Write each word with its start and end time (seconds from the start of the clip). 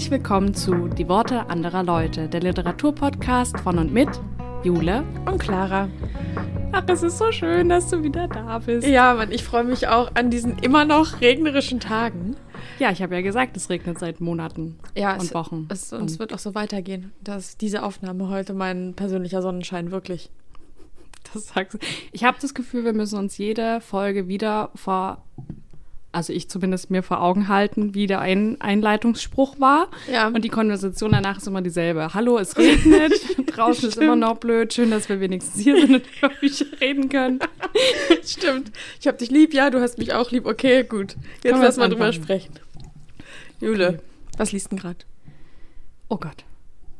Herzlich 0.00 0.18
willkommen 0.18 0.54
zu 0.54 0.88
Die 0.88 1.10
Worte 1.10 1.50
anderer 1.50 1.82
Leute, 1.82 2.26
der 2.26 2.40
Literaturpodcast 2.40 3.60
von 3.60 3.78
und 3.78 3.92
mit 3.92 4.08
Jule 4.64 5.04
und 5.26 5.36
Clara. 5.38 5.90
Ach, 6.72 6.84
es 6.86 7.02
ist 7.02 7.18
so 7.18 7.30
schön, 7.30 7.68
dass 7.68 7.90
du 7.90 8.02
wieder 8.02 8.26
da 8.26 8.60
bist. 8.60 8.88
Ja, 8.88 9.12
Mann, 9.12 9.30
ich 9.30 9.44
freue 9.44 9.64
mich 9.64 9.88
auch 9.88 10.10
an 10.14 10.30
diesen 10.30 10.58
immer 10.60 10.86
noch 10.86 11.20
regnerischen 11.20 11.80
Tagen. 11.80 12.34
Ja, 12.78 12.90
ich 12.90 13.02
habe 13.02 13.14
ja 13.14 13.20
gesagt, 13.20 13.58
es 13.58 13.68
regnet 13.68 13.98
seit 13.98 14.22
Monaten 14.22 14.78
ja, 14.96 15.12
und 15.12 15.24
es, 15.24 15.34
Wochen. 15.34 15.68
Es, 15.68 15.92
und 15.92 16.08
es 16.08 16.18
wird 16.18 16.32
auch 16.32 16.38
so 16.38 16.54
weitergehen. 16.54 17.12
dass 17.22 17.58
diese 17.58 17.82
Aufnahme 17.82 18.30
heute 18.30 18.54
mein 18.54 18.94
persönlicher 18.94 19.42
Sonnenschein 19.42 19.90
wirklich. 19.90 20.30
Das 21.34 21.48
sagst 21.48 21.74
du. 21.74 21.78
Ich 22.12 22.24
habe 22.24 22.38
das 22.40 22.54
Gefühl, 22.54 22.86
wir 22.86 22.94
müssen 22.94 23.18
uns 23.18 23.36
jede 23.36 23.82
Folge 23.82 24.28
wieder 24.28 24.70
vor 24.74 25.22
also 26.12 26.32
ich 26.32 26.48
zumindest 26.48 26.90
mir 26.90 27.02
vor 27.02 27.22
Augen 27.22 27.48
halten, 27.48 27.94
wie 27.94 28.06
der 28.06 28.20
Ein 28.20 28.60
Einleitungsspruch 28.60 29.60
war. 29.60 29.88
Ja. 30.10 30.28
Und 30.28 30.44
die 30.44 30.48
Konversation 30.48 31.12
danach 31.12 31.38
ist 31.38 31.46
immer 31.46 31.62
dieselbe. 31.62 32.14
Hallo, 32.14 32.38
es 32.38 32.56
regnet, 32.56 33.12
draußen 33.46 33.88
ist 33.88 33.98
immer 33.98 34.16
noch 34.16 34.38
blöd, 34.38 34.72
schön, 34.72 34.90
dass 34.90 35.08
wir 35.08 35.20
wenigstens 35.20 35.62
hier 35.62 35.80
sind 35.80 35.94
und 35.94 36.04
über 36.18 36.28
Bücher 36.40 36.66
reden 36.80 37.08
können. 37.08 37.38
Stimmt. 38.24 38.72
Ich 38.98 39.06
hab 39.06 39.18
dich 39.18 39.30
lieb, 39.30 39.54
ja, 39.54 39.70
du 39.70 39.80
hast 39.80 39.98
mich 39.98 40.12
auch 40.12 40.30
lieb. 40.30 40.46
Okay, 40.46 40.82
gut. 40.82 41.16
Jetzt 41.44 41.60
lass 41.60 41.76
mal 41.76 41.88
drüber 41.88 42.12
sprechen. 42.12 42.58
Jule, 43.60 43.88
okay. 43.88 43.98
was 44.36 44.52
liest 44.52 44.72
denn 44.72 44.78
gerade? 44.78 44.98
Oh 46.08 46.16
Gott, 46.16 46.44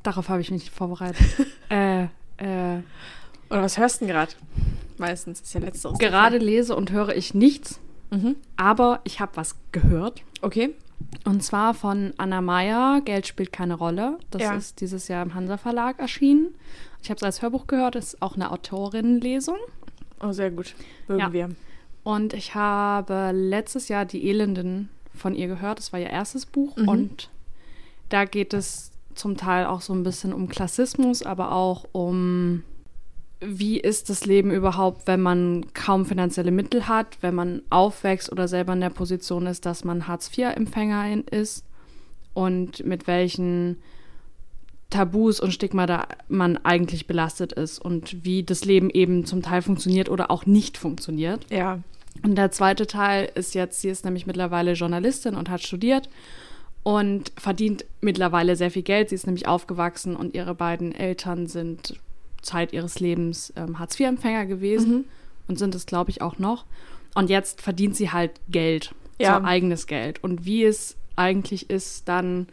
darauf 0.04 0.28
habe 0.28 0.40
ich 0.40 0.50
mich 0.50 0.64
nicht 0.64 0.74
vorbereitet. 0.74 1.26
äh, 1.68 2.04
äh. 2.04 2.82
Oder 3.48 3.62
was 3.62 3.76
hörst 3.76 4.00
du 4.00 4.04
denn 4.04 4.14
gerade? 4.14 4.32
Meistens 4.98 5.40
ist 5.40 5.52
ja 5.52 5.60
letzteres. 5.60 5.98
Gerade 5.98 6.38
lese 6.38 6.76
und 6.76 6.92
höre 6.92 7.16
ich 7.16 7.34
nichts 7.34 7.80
Mhm. 8.10 8.36
Aber 8.56 9.00
ich 9.04 9.20
habe 9.20 9.32
was 9.36 9.56
gehört. 9.72 10.22
Okay. 10.42 10.74
Und 11.24 11.42
zwar 11.42 11.74
von 11.74 12.12
Anna 12.18 12.40
Meyer, 12.40 13.00
Geld 13.04 13.26
spielt 13.26 13.52
keine 13.52 13.74
Rolle. 13.74 14.18
Das 14.30 14.42
ja. 14.42 14.54
ist 14.54 14.80
dieses 14.80 15.08
Jahr 15.08 15.22
im 15.22 15.34
Hansa 15.34 15.56
Verlag 15.56 15.98
erschienen. 15.98 16.54
Ich 17.02 17.10
habe 17.10 17.16
es 17.16 17.22
als 17.22 17.42
Hörbuch 17.42 17.66
gehört, 17.66 17.94
das 17.94 18.14
ist 18.14 18.22
auch 18.22 18.36
eine 18.36 18.50
Autorinnenlesung. 18.50 19.56
Oh, 20.20 20.32
sehr 20.32 20.50
gut. 20.50 20.74
Mögen 21.08 21.20
ja. 21.20 21.32
wir. 21.32 21.48
Und 22.02 22.34
ich 22.34 22.54
habe 22.54 23.30
letztes 23.32 23.88
Jahr 23.88 24.04
Die 24.04 24.28
Elenden 24.28 24.88
von 25.14 25.34
ihr 25.34 25.48
gehört. 25.48 25.78
Das 25.78 25.92
war 25.92 26.00
ihr 26.00 26.10
erstes 26.10 26.46
Buch. 26.46 26.76
Mhm. 26.76 26.88
Und 26.88 27.30
da 28.08 28.24
geht 28.24 28.54
es 28.54 28.92
zum 29.14 29.36
Teil 29.36 29.66
auch 29.66 29.80
so 29.80 29.92
ein 29.92 30.02
bisschen 30.02 30.32
um 30.32 30.48
Klassismus, 30.48 31.22
aber 31.22 31.52
auch 31.52 31.84
um 31.92 32.62
wie 33.40 33.80
ist 33.80 34.10
das 34.10 34.26
Leben 34.26 34.50
überhaupt, 34.50 35.06
wenn 35.06 35.22
man 35.22 35.72
kaum 35.72 36.04
finanzielle 36.04 36.50
Mittel 36.50 36.88
hat, 36.88 37.18
wenn 37.22 37.34
man 37.34 37.62
aufwächst 37.70 38.30
oder 38.30 38.48
selber 38.48 38.74
in 38.74 38.80
der 38.80 38.90
Position 38.90 39.46
ist, 39.46 39.64
dass 39.64 39.84
man 39.84 40.06
Hartz-IV-Empfängerin 40.06 41.24
ist 41.24 41.64
und 42.34 42.84
mit 42.84 43.06
welchen 43.06 43.78
Tabus 44.90 45.40
und 45.40 45.52
Stigma 45.52 45.86
da 45.86 46.06
man 46.28 46.58
eigentlich 46.58 47.06
belastet 47.06 47.52
ist 47.52 47.78
und 47.78 48.24
wie 48.24 48.42
das 48.42 48.64
Leben 48.64 48.90
eben 48.90 49.24
zum 49.24 49.40
Teil 49.40 49.62
funktioniert 49.62 50.08
oder 50.08 50.30
auch 50.30 50.46
nicht 50.46 50.76
funktioniert. 50.76 51.46
Ja. 51.50 51.80
Und 52.22 52.36
der 52.36 52.50
zweite 52.50 52.86
Teil 52.86 53.30
ist 53.34 53.54
jetzt, 53.54 53.80
sie 53.80 53.88
ist 53.88 54.04
nämlich 54.04 54.26
mittlerweile 54.26 54.72
Journalistin 54.72 55.36
und 55.36 55.48
hat 55.48 55.62
studiert 55.62 56.10
und 56.82 57.32
verdient 57.36 57.84
mittlerweile 58.00 58.56
sehr 58.56 58.70
viel 58.70 58.82
Geld. 58.82 59.08
Sie 59.08 59.14
ist 59.14 59.26
nämlich 59.26 59.46
aufgewachsen 59.46 60.16
und 60.16 60.34
ihre 60.34 60.54
beiden 60.54 60.92
Eltern 60.92 61.46
sind 61.46 62.00
Zeit 62.42 62.72
ihres 62.72 63.00
Lebens 63.00 63.52
ähm, 63.56 63.78
Hartz-IV-Empfänger 63.78 64.46
gewesen 64.46 64.92
mhm. 64.92 65.04
und 65.48 65.58
sind 65.58 65.74
es, 65.74 65.86
glaube 65.86 66.10
ich, 66.10 66.22
auch 66.22 66.38
noch. 66.38 66.64
Und 67.14 67.30
jetzt 67.30 67.60
verdient 67.60 67.96
sie 67.96 68.10
halt 68.10 68.40
Geld, 68.48 68.94
ja. 69.18 69.38
so 69.38 69.44
eigenes 69.44 69.86
Geld. 69.86 70.22
Und 70.22 70.44
wie 70.44 70.64
es 70.64 70.96
eigentlich 71.16 71.70
ist, 71.70 72.08
dann 72.08 72.46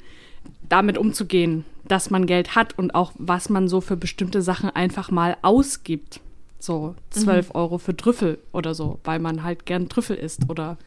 damit 0.68 0.98
umzugehen, 0.98 1.66
dass 1.86 2.10
man 2.10 2.26
Geld 2.26 2.56
hat 2.56 2.78
und 2.78 2.96
auch 2.96 3.12
was 3.18 3.50
man 3.50 3.68
so 3.68 3.82
für 3.82 3.98
bestimmte 3.98 4.42
Sachen 4.42 4.70
einfach 4.70 5.12
mal 5.12 5.38
ausgibt. 5.42 6.20
So 6.60 6.96
12 7.12 7.50
mhm. 7.50 7.56
Euro 7.56 7.78
für 7.78 7.96
Trüffel 7.96 8.40
oder 8.52 8.74
so, 8.74 9.00
weil 9.04 9.20
man 9.20 9.44
halt 9.44 9.66
gern 9.66 9.90
Trüffel 9.90 10.18
isst 10.18 10.50
oder 10.50 10.78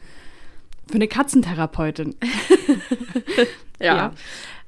für 0.89 0.97
eine 0.97 1.09
Katzentherapeutin. 1.09 2.16
ja. 3.78 3.97
ja. 3.97 4.12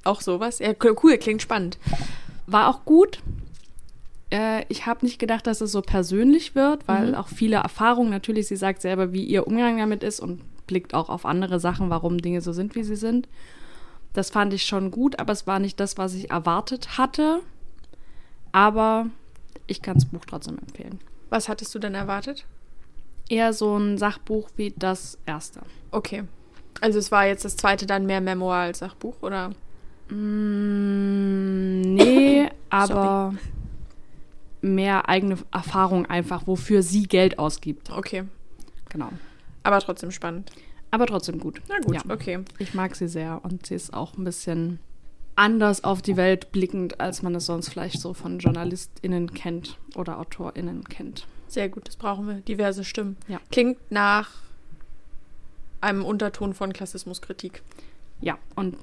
Auch 0.05 0.21
sowas. 0.21 0.61
Ja, 0.61 0.73
cool, 1.03 1.19
klingt 1.19 1.43
spannend. 1.43 1.79
War 2.47 2.69
auch 2.69 2.85
gut 2.85 3.21
äh, 4.33 4.65
ich 4.69 4.87
habe 4.87 5.05
nicht 5.05 5.19
gedacht, 5.19 5.47
dass 5.47 5.61
es 5.61 5.73
so 5.73 5.83
persönlich 5.83 6.55
wird, 6.55 6.89
weil 6.89 7.09
mhm. 7.09 7.15
auch 7.15 7.29
viele 7.29 7.57
Erfahrungen 7.57 8.11
natürlich, 8.11 8.49
sie 8.49 8.57
sagt 8.57 8.81
selber, 8.81 9.13
wie 9.13 9.25
ihr 9.25 9.47
Umgang 9.47 9.77
damit 9.77 10.03
ist 10.03 10.21
und 10.21 10.41
blickt 10.67 10.95
auch 10.95 11.11
auf 11.11 11.27
andere 11.27 11.61
Sachen, 11.61 11.91
warum 11.91 12.19
Dinge 12.19 12.41
so 12.41 12.53
sind, 12.53 12.75
wie 12.75 12.83
sie 12.83 12.97
sind. 12.97 13.29
Das 14.15 14.31
fand 14.31 14.53
ich 14.55 14.65
schon 14.65 14.91
gut, 14.91 15.21
aber 15.21 15.33
es 15.33 15.47
war 15.47 15.59
nicht 15.59 15.79
das, 15.81 15.99
was 15.99 16.15
ich 16.15 16.31
erwartet 16.31 16.97
hatte. 16.99 17.41
Aber 18.53 19.07
ich 19.67 19.83
kann 19.83 19.95
das 19.95 20.07
Buch 20.07 20.25
trotzdem 20.27 20.59
empfehlen. 20.59 20.99
Was 21.31 21.49
hattest 21.49 21.75
du 21.75 21.79
denn 21.79 21.95
erwartet? 21.95 22.47
Eher 23.29 23.53
so 23.53 23.77
ein 23.77 23.99
Sachbuch 23.99 24.49
wie 24.57 24.75
das 24.77 25.19
erste. 25.27 25.61
Okay. 25.91 26.25
Also 26.81 26.99
es 26.99 27.13
war 27.13 27.27
jetzt 27.27 27.45
das 27.45 27.57
zweite 27.57 27.87
dann 27.87 28.07
mehr 28.07 28.21
Memoir 28.21 28.57
als 28.57 28.81
Sachbuch, 28.81 29.15
oder? 29.23 29.51
Mm, 30.09 31.95
nee, 31.95 32.49
aber 32.71 33.35
mehr 34.63 35.09
eigene 35.09 35.39
Erfahrung 35.51 36.07
einfach, 36.07 36.47
wofür 36.47 36.83
sie 36.83 37.05
Geld 37.05 37.39
ausgibt. 37.39 37.91
Okay. 37.91 38.25
Genau. 38.89 39.11
Aber 39.63 39.81
trotzdem 39.81 40.11
spannend. 40.11 40.51
Aber 40.91 41.07
trotzdem 41.07 41.39
gut. 41.39 41.61
Na 41.69 41.79
gut, 41.79 41.95
ja. 41.95 42.03
okay. 42.09 42.41
Ich 42.59 42.75
mag 42.75 42.95
sie 42.95 43.09
sehr 43.09 43.41
und 43.43 43.67
sie 43.67 43.75
ist 43.75 43.95
auch 43.95 44.17
ein 44.17 44.25
bisschen 44.25 44.79
anders 45.37 45.85
auf 45.85 46.03
die 46.03 46.17
Welt 46.17 46.53
blickend, 46.53 47.01
als 47.01 47.23
man 47.23 47.35
es 47.35 47.47
sonst 47.47 47.71
vielleicht 47.71 48.01
so 48.01 48.13
von 48.13 48.39
JournalistInnen 48.39 49.33
kennt 49.33 49.79
oder 49.95 50.19
AutorInnen 50.19 50.85
kennt. 50.85 51.27
Sehr 51.49 51.69
gut, 51.69 51.89
das 51.89 51.97
brauchen 51.97 52.27
wir. 52.27 52.35
Diverse 52.37 52.85
Stimmen. 52.85 53.17
Ja. 53.29 53.41
Klingt 53.51 53.79
nach 53.91 54.31
einem 55.81 56.05
Unterton 56.05 56.55
von 56.55 56.73
Klassismuskritik. 56.73 57.63
Ja, 58.21 58.39
und 58.55 58.77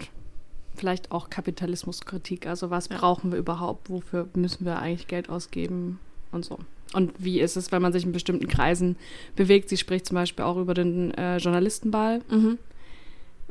vielleicht 0.75 1.11
auch 1.11 1.29
Kapitalismuskritik. 1.29 2.47
Also 2.47 2.69
was 2.69 2.89
ja. 2.89 2.97
brauchen 2.97 3.31
wir 3.31 3.39
überhaupt? 3.39 3.89
Wofür 3.89 4.27
müssen 4.35 4.65
wir 4.65 4.79
eigentlich 4.79 5.07
Geld 5.07 5.29
ausgeben 5.29 5.99
und 6.31 6.45
so. 6.45 6.59
Und 6.93 7.13
wie 7.19 7.39
ist 7.39 7.55
es, 7.55 7.71
wenn 7.71 7.81
man 7.81 7.93
sich 7.93 8.03
in 8.03 8.11
bestimmten 8.11 8.47
Kreisen 8.47 8.97
bewegt? 9.35 9.69
Sie 9.69 9.77
spricht 9.77 10.07
zum 10.07 10.15
Beispiel 10.15 10.43
auch 10.45 10.57
über 10.57 10.73
den 10.73 11.13
äh, 11.13 11.37
Journalistenball, 11.37 12.21
mhm. 12.29 12.57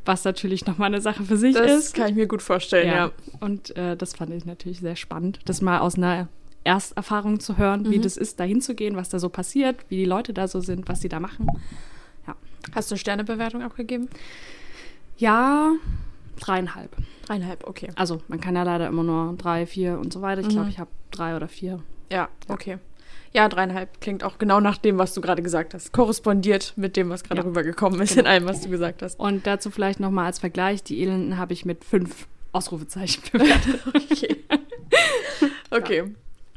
was 0.05 0.25
natürlich 0.25 0.67
nochmal 0.67 0.87
eine 0.87 1.01
Sache 1.01 1.23
für 1.23 1.37
sich 1.37 1.55
das 1.55 1.71
ist. 1.71 1.85
Das 1.87 1.93
kann 1.93 2.11
ich 2.11 2.17
mir 2.17 2.27
gut 2.27 2.43
vorstellen, 2.43 2.89
ja. 2.89 3.07
ja. 3.07 3.13
Und 3.41 3.77
äh, 3.77 3.97
das 3.97 4.15
fand 4.15 4.33
ich 4.33 4.45
natürlich 4.45 4.81
sehr 4.81 4.97
spannend, 4.97 5.39
das 5.45 5.61
mal 5.61 5.79
aus 5.79 5.95
einer 5.95 6.29
Ersterfahrung 6.65 7.39
zu 7.39 7.57
hören, 7.57 7.83
mhm. 7.83 7.91
wie 7.91 7.99
das 8.01 8.17
ist, 8.17 8.41
da 8.41 8.45
hinzugehen, 8.45 8.97
was 8.97 9.09
da 9.09 9.21
so 9.21 9.29
passiert, 9.29 9.85
wie 9.89 9.97
die 9.99 10.05
Leute 10.05 10.33
da 10.33 10.49
so 10.49 10.61
sind, 10.61 10.89
was 10.89 11.01
sie 11.01 11.09
da 11.09 11.21
machen. 11.21 11.47
Ja. 12.27 12.35
Hast 12.75 12.91
du 12.91 12.95
eine 12.95 12.99
Sternebewertung 12.99 13.63
abgegeben? 13.63 14.09
Ja, 15.17 15.73
dreieinhalb. 16.39 16.97
Dreieinhalb, 17.27 17.67
okay. 17.67 17.91
Also 17.95 18.23
man 18.29 18.41
kann 18.41 18.57
ja 18.57 18.63
leider 18.63 18.87
immer 18.87 19.03
nur 19.03 19.35
drei, 19.37 19.67
vier 19.67 19.99
und 19.99 20.13
so 20.13 20.23
weiter. 20.23 20.41
Ich 20.41 20.49
mhm. 20.49 20.53
glaube, 20.53 20.69
ich 20.71 20.79
habe 20.79 20.91
drei 21.11 21.37
oder 21.37 21.49
vier. 21.49 21.83
Ja, 22.11 22.29
okay. 22.49 22.79
Ja, 23.33 23.49
dreieinhalb 23.49 24.01
klingt 24.01 24.25
auch 24.25 24.39
genau 24.39 24.61
nach 24.61 24.79
dem, 24.79 24.99
was 24.99 25.13
du 25.13 25.21
gerade 25.21 25.43
gesagt 25.43 25.75
hast. 25.75 25.93
Korrespondiert 25.93 26.73
mit 26.77 26.97
dem, 26.97 27.11
was 27.11 27.25
gerade 27.25 27.43
ja. 27.43 27.47
rübergekommen 27.47 28.01
ist 28.01 28.11
genau. 28.15 28.21
in 28.23 28.27
allem, 28.27 28.47
was 28.47 28.63
du 28.63 28.71
gesagt 28.71 29.03
hast. 29.03 29.21
Und 29.21 29.47
dazu 29.47 29.71
vielleicht 29.71 30.01
nochmal 30.01 30.27
als 30.27 30.39
Vergleich, 30.39 30.83
die 30.83 31.03
Elenden 31.03 31.37
habe 31.37 31.53
ich 31.53 31.65
mit 31.65 31.85
fünf 31.85 32.27
Ausrufezeichen 32.53 33.23
bewertet. 33.33 33.81
okay. 33.87 34.37
okay. 35.71 35.99
Ja. 35.99 36.05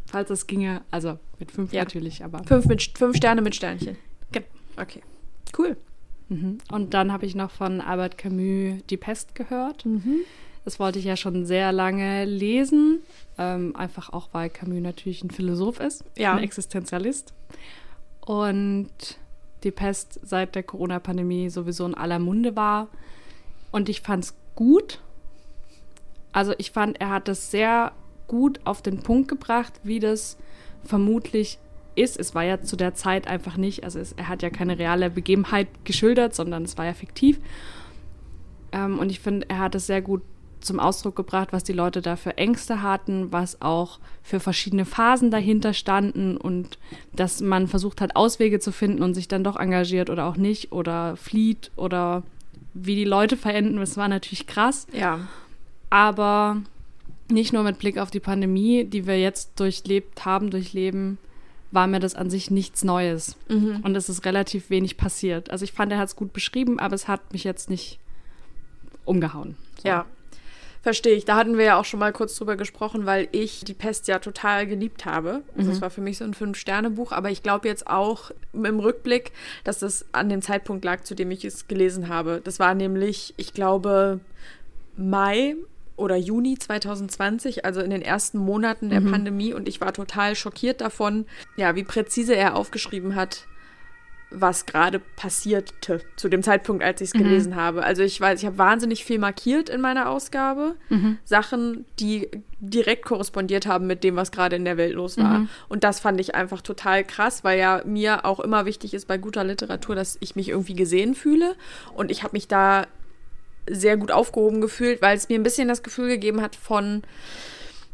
Falls 0.06 0.30
es 0.30 0.48
ginge, 0.48 0.82
also 0.92 1.20
mit 1.40 1.52
fünf 1.52 1.74
ja. 1.74 1.82
natürlich, 1.84 2.24
aber. 2.24 2.44
Fünf, 2.46 2.66
mit, 2.66 2.98
fünf 2.98 3.16
Sterne 3.18 3.42
mit 3.42 3.56
Sternchen. 3.56 3.98
Genau. 4.32 4.46
Okay. 4.78 5.02
Cool. 5.58 5.78
Mhm. 6.32 6.60
Und 6.72 6.94
dann 6.94 7.12
habe 7.12 7.26
ich 7.26 7.36
noch 7.36 7.52
von 7.52 7.82
Albert 7.82 8.18
Camus 8.18 8.82
Die 8.90 8.98
Pest 8.98 9.36
gehört. 9.36 9.86
Mhm. 9.86 10.22
Das 10.64 10.80
wollte 10.80 11.00
ich 11.00 11.06
ja 11.06 11.18
schon 11.18 11.46
sehr 11.46 11.72
lange 11.74 12.24
lesen. 12.24 13.02
Ähm, 13.38 13.76
einfach 13.76 14.14
auch, 14.14 14.30
weil 14.32 14.50
Camus 14.50 14.82
natürlich 14.82 15.24
ein 15.24 15.32
Philosoph 15.32 15.80
ist, 15.80 16.06
ja. 16.18 16.34
ein 16.34 16.44
Existenzialist. 16.44 17.34
Und 18.22 18.90
die 19.64 19.72
Pest 19.72 20.20
seit 20.24 20.56
der 20.56 20.64
Corona-Pandemie 20.64 21.50
sowieso 21.50 21.86
in 21.86 21.96
aller 21.96 22.20
Munde 22.20 22.56
war. 22.56 22.88
Und 23.72 23.90
ich 23.90 24.02
fand 24.02 24.24
es 24.24 24.36
gut. 24.56 25.00
Also 26.32 26.54
ich 26.58 26.72
fand, 26.72 27.02
er 27.02 27.10
hat 27.10 27.28
es 27.28 27.52
sehr 27.52 27.92
gut 28.28 28.62
auf 28.64 28.82
den 28.82 29.02
Punkt 29.02 29.28
gebracht, 29.28 29.74
wie 29.84 30.00
das 30.00 30.38
vermutlich 30.84 31.60
ist. 31.96 32.20
Es 32.20 32.36
war 32.36 32.44
ja 32.44 32.62
zu 32.62 32.76
der 32.76 32.94
Zeit 32.94 33.28
einfach 33.28 33.58
nicht, 33.58 33.84
also 33.84 34.00
es, 34.00 34.14
er 34.14 34.28
hat 34.28 34.42
ja 34.42 34.50
keine 34.50 34.78
reale 34.78 35.10
Begebenheit 35.10 35.68
geschildert, 35.84 36.36
sondern 36.36 36.64
es 36.64 36.78
war 36.78 36.86
ja 36.86 36.94
fiktiv. 36.94 37.40
Ähm, 38.72 39.00
und 39.00 39.10
ich 39.10 39.20
finde, 39.20 39.50
er 39.50 39.60
hat 39.60 39.76
es 39.76 39.88
sehr 39.88 40.02
gut 40.02 40.22
zum 40.62 40.80
Ausdruck 40.80 41.16
gebracht, 41.16 41.50
was 41.52 41.64
die 41.64 41.74
Leute 41.74 42.02
da 42.02 42.16
für 42.16 42.38
Ängste 42.38 42.82
hatten, 42.82 43.32
was 43.32 43.62
auch 43.62 44.00
für 44.22 44.40
verschiedene 44.40 44.86
Phasen 44.86 45.32
dahinter 45.32 45.74
standen 45.74 46.38
und 46.38 46.78
dass 47.14 47.42
man 47.42 47.68
versucht 47.68 48.00
hat, 48.00 48.16
Auswege 48.16 48.60
zu 48.60 48.72
finden 48.72 49.02
und 49.02 49.14
sich 49.14 49.28
dann 49.28 49.44
doch 49.44 49.58
engagiert 49.58 50.10
oder 50.10 50.26
auch 50.26 50.38
nicht 50.38 50.72
oder 50.72 51.16
flieht 51.18 51.72
oder 51.76 52.24
wie 52.74 52.96
die 52.96 53.06
Leute 53.06 53.38
verenden. 53.38 53.78
Das 53.78 53.98
war 53.98 54.08
natürlich 54.08 54.48
krass. 54.48 54.88
Ja. 54.94 55.28
Aber 55.90 56.62
nicht 57.30 57.54
nur 57.54 57.64
mit 57.64 57.80
Blick 57.80 57.98
auf 57.98 58.12
die 58.12 58.20
Pandemie, 58.20 58.86
die 58.86 59.08
wir 59.08 59.20
jetzt 59.20 59.60
durchlebt 59.60 60.26
haben, 60.26 60.52
durchleben, 60.52 61.18
war 61.72 61.88
mir 61.88 62.00
das 62.00 62.16
an 62.16 62.30
sich 62.30 62.52
nichts 62.52 62.84
Neues. 62.84 63.38
Mhm. 63.48 63.80
Und 63.84 63.96
es 63.96 64.10
ist 64.10 64.26
relativ 64.26 64.70
wenig 64.70 64.98
passiert. 64.98 65.50
Also 65.50 65.64
ich 65.64 65.72
fand, 65.72 65.92
er 65.92 65.98
hat 65.98 66.10
es 66.10 66.16
gut 66.16 66.34
beschrieben, 66.34 66.80
aber 66.80 66.96
es 66.96 67.08
hat 67.08 67.34
mich 67.34 67.44
jetzt 67.44 67.70
nicht 67.70 68.00
umgehauen. 69.06 69.56
So. 69.82 69.88
Ja, 69.88 70.06
verstehe 70.82 71.16
ich. 71.16 71.26
Da 71.26 71.38
hatten 71.38 71.58
wir 71.58 71.66
ja 71.66 71.80
auch 71.80 71.86
schon 71.86 72.00
mal 72.00 72.12
kurz 72.12 72.36
drüber 72.36 72.56
gesprochen, 72.56 73.06
weil 73.06 73.30
ich 73.32 73.64
die 73.64 73.74
Pest 73.74 74.08
ja 74.08 74.20
total 74.20 74.68
geliebt 74.68 75.06
habe. 75.06 75.44
Also 75.56 75.70
mhm. 75.70 75.74
Das 75.74 75.82
war 75.82 75.90
für 75.90 76.02
mich 76.02 76.18
so 76.18 76.26
ein 76.26 76.34
Fünf-Sterne-Buch, 76.34 77.12
aber 77.12 77.32
ich 77.32 77.42
glaube 77.42 77.68
jetzt 77.68 77.88
auch 77.88 78.32
im 78.54 78.80
Rückblick, 78.80 79.32
dass 79.64 79.80
das 79.80 80.06
an 80.12 80.30
dem 80.30 80.42
Zeitpunkt 80.42 80.84
lag, 80.84 81.04
zu 81.04 81.16
dem 81.16 81.32
ich 81.32 81.46
es 81.46 81.68
gelesen 81.68 82.10
habe. 82.10 82.42
Das 82.44 82.60
war 82.60 82.74
nämlich, 82.74 83.34
ich 83.38 83.54
glaube, 83.54 84.20
Mai 84.98 85.56
oder 85.96 86.16
Juni 86.16 86.58
2020, 86.58 87.66
also 87.66 87.82
in 87.82 87.90
den 87.90 88.02
ersten 88.02 88.38
Monaten 88.38 88.90
der 88.90 89.02
mhm. 89.02 89.12
Pandemie. 89.12 89.54
Und 89.54 89.68
ich 89.68 89.82
war 89.82 89.94
total 89.94 90.36
schockiert 90.36 90.82
davon, 90.82 91.26
ja, 91.56 91.76
wie 91.76 91.84
präzise 91.84 92.36
er 92.36 92.56
aufgeschrieben 92.56 93.16
hat, 93.16 93.48
was 94.32 94.66
gerade 94.66 95.00
passierte 95.00 96.02
zu 96.16 96.30
dem 96.30 96.42
Zeitpunkt, 96.42 96.84
als 96.84 97.02
ich 97.02 97.10
es 97.10 97.14
mhm. 97.14 97.20
gelesen 97.20 97.56
habe. 97.56 97.84
Also 97.84 98.02
ich 98.02 98.20
weiß, 98.20 98.40
ich 98.40 98.46
habe 98.46 98.58
wahnsinnig 98.58 99.04
viel 99.04 99.20
markiert 99.20 99.70
in 99.70 99.82
meiner 99.82 100.10
Ausgabe. 100.10 100.76
Mhm. 100.90 101.18
Sachen, 101.26 101.86
die 102.00 102.30
direkt 102.60 103.06
korrespondiert 103.06 103.68
haben 103.68 103.88
mit 103.88 104.04
dem, 104.04 104.16
was 104.16 104.32
gerade 104.32 104.56
in 104.56 104.66
der 104.66 104.78
Welt 104.78 104.96
los 104.96 105.18
war. 105.18 105.40
Mhm. 105.40 105.50
Und 105.68 105.84
das 105.84 106.00
fand 106.00 106.20
ich 106.20 106.34
einfach 106.34 106.62
total 106.62 107.04
krass, 107.04 107.44
weil 107.44 107.60
ja 107.60 107.82
mir 107.86 108.26
auch 108.26 108.40
immer 108.40 108.66
wichtig 108.66 108.94
ist 108.94 109.08
bei 109.08 109.18
guter 109.18 109.44
Literatur, 109.44 109.96
dass 109.96 110.18
ich 110.22 110.36
mich 110.36 110.50
irgendwie 110.50 110.76
gesehen 110.76 111.14
fühle. 111.14 111.56
Und 111.94 112.10
ich 112.10 112.24
habe 112.24 112.34
mich 112.34 112.48
da 112.48 112.88
sehr 113.72 113.98
gut 113.98 114.12
aufgehoben 114.12 114.62
gefühlt, 114.62 115.02
weil 115.02 115.18
es 115.18 115.30
mir 115.30 115.36
ein 115.36 115.44
bisschen 115.44 115.68
das 115.68 115.84
Gefühl 115.84 116.08
gegeben 116.08 116.42
hat 116.42 116.56
von, 116.56 117.04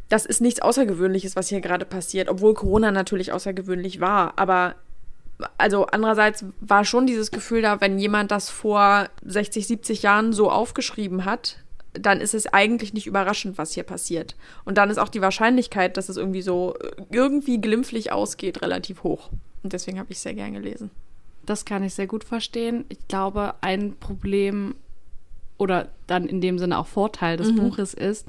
das 0.10 0.26
ist 0.26 0.42
nichts 0.42 0.62
Außergewöhnliches, 0.62 1.36
was 1.36 1.50
hier 1.50 1.62
gerade 1.62 1.86
passiert, 1.86 2.30
obwohl 2.30 2.54
Corona 2.54 2.92
natürlich 2.92 3.32
außergewöhnlich 3.32 4.00
war. 4.00 4.34
Aber 4.38 4.76
also 5.58 5.86
andererseits 5.86 6.46
war 6.62 6.86
schon 6.86 7.06
dieses 7.06 7.32
Gefühl 7.32 7.62
da, 7.62 7.80
wenn 7.82 8.00
jemand 8.00 8.32
das 8.32 8.50
vor 8.50 9.08
60, 9.26 9.68
70 9.68 10.02
Jahren 10.04 10.34
so 10.34 10.50
aufgeschrieben 10.50 11.26
hat, 11.26 11.58
dann 11.94 12.22
ist 12.22 12.34
es 12.34 12.48
eigentlich 12.48 12.94
nicht 12.94 13.08
überraschend, 13.08 13.58
was 13.58 13.74
hier 13.74 13.84
passiert. 13.84 14.36
Und 14.66 14.78
dann 14.78 14.90
ist 14.90 14.98
auch 14.98 15.10
die 15.10 15.22
Wahrscheinlichkeit, 15.22 15.98
dass 15.98 16.10
es 16.10 16.18
irgendwie 16.18 16.42
so 16.42 16.76
irgendwie 17.12 17.60
glimpflich 17.60 18.12
ausgeht, 18.12 18.62
relativ 18.62 19.04
hoch. 19.04 19.30
Und 19.64 19.74
deswegen 19.74 20.00
habe 20.00 20.12
ich 20.12 20.20
sehr 20.20 20.34
gern 20.34 20.54
gelesen. 20.54 20.92
Das 21.46 21.66
kann 21.66 21.84
ich 21.84 21.94
sehr 21.94 22.08
gut 22.08 22.24
verstehen. 22.24 22.86
Ich 22.90 23.08
glaube, 23.08 23.56
ein 23.62 23.96
Problem 24.00 24.76
oder 25.58 25.90
dann 26.08 26.28
in 26.28 26.42
dem 26.42 26.60
Sinne 26.60 26.78
auch 26.78 26.88
Vorteil 26.88 27.38
des 27.38 27.52
mhm. 27.52 27.58
Buches 27.58 27.94
ist, 27.94 28.28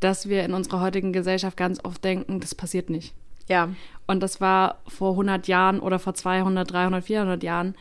dass 0.00 0.28
wir 0.28 0.44
in 0.44 0.52
unserer 0.52 0.80
heutigen 0.80 1.12
Gesellschaft 1.12 1.56
ganz 1.56 1.82
oft 1.84 2.04
denken, 2.04 2.40
das 2.40 2.54
passiert 2.54 2.90
nicht. 2.90 3.14
Ja. 3.48 3.70
Und 4.06 4.22
das 4.22 4.40
war 4.40 4.80
vor 4.86 5.12
100 5.12 5.48
Jahren 5.48 5.80
oder 5.80 5.98
vor 5.98 6.14
200, 6.14 6.70
300, 6.70 7.04
400 7.04 7.42
Jahren 7.42 7.74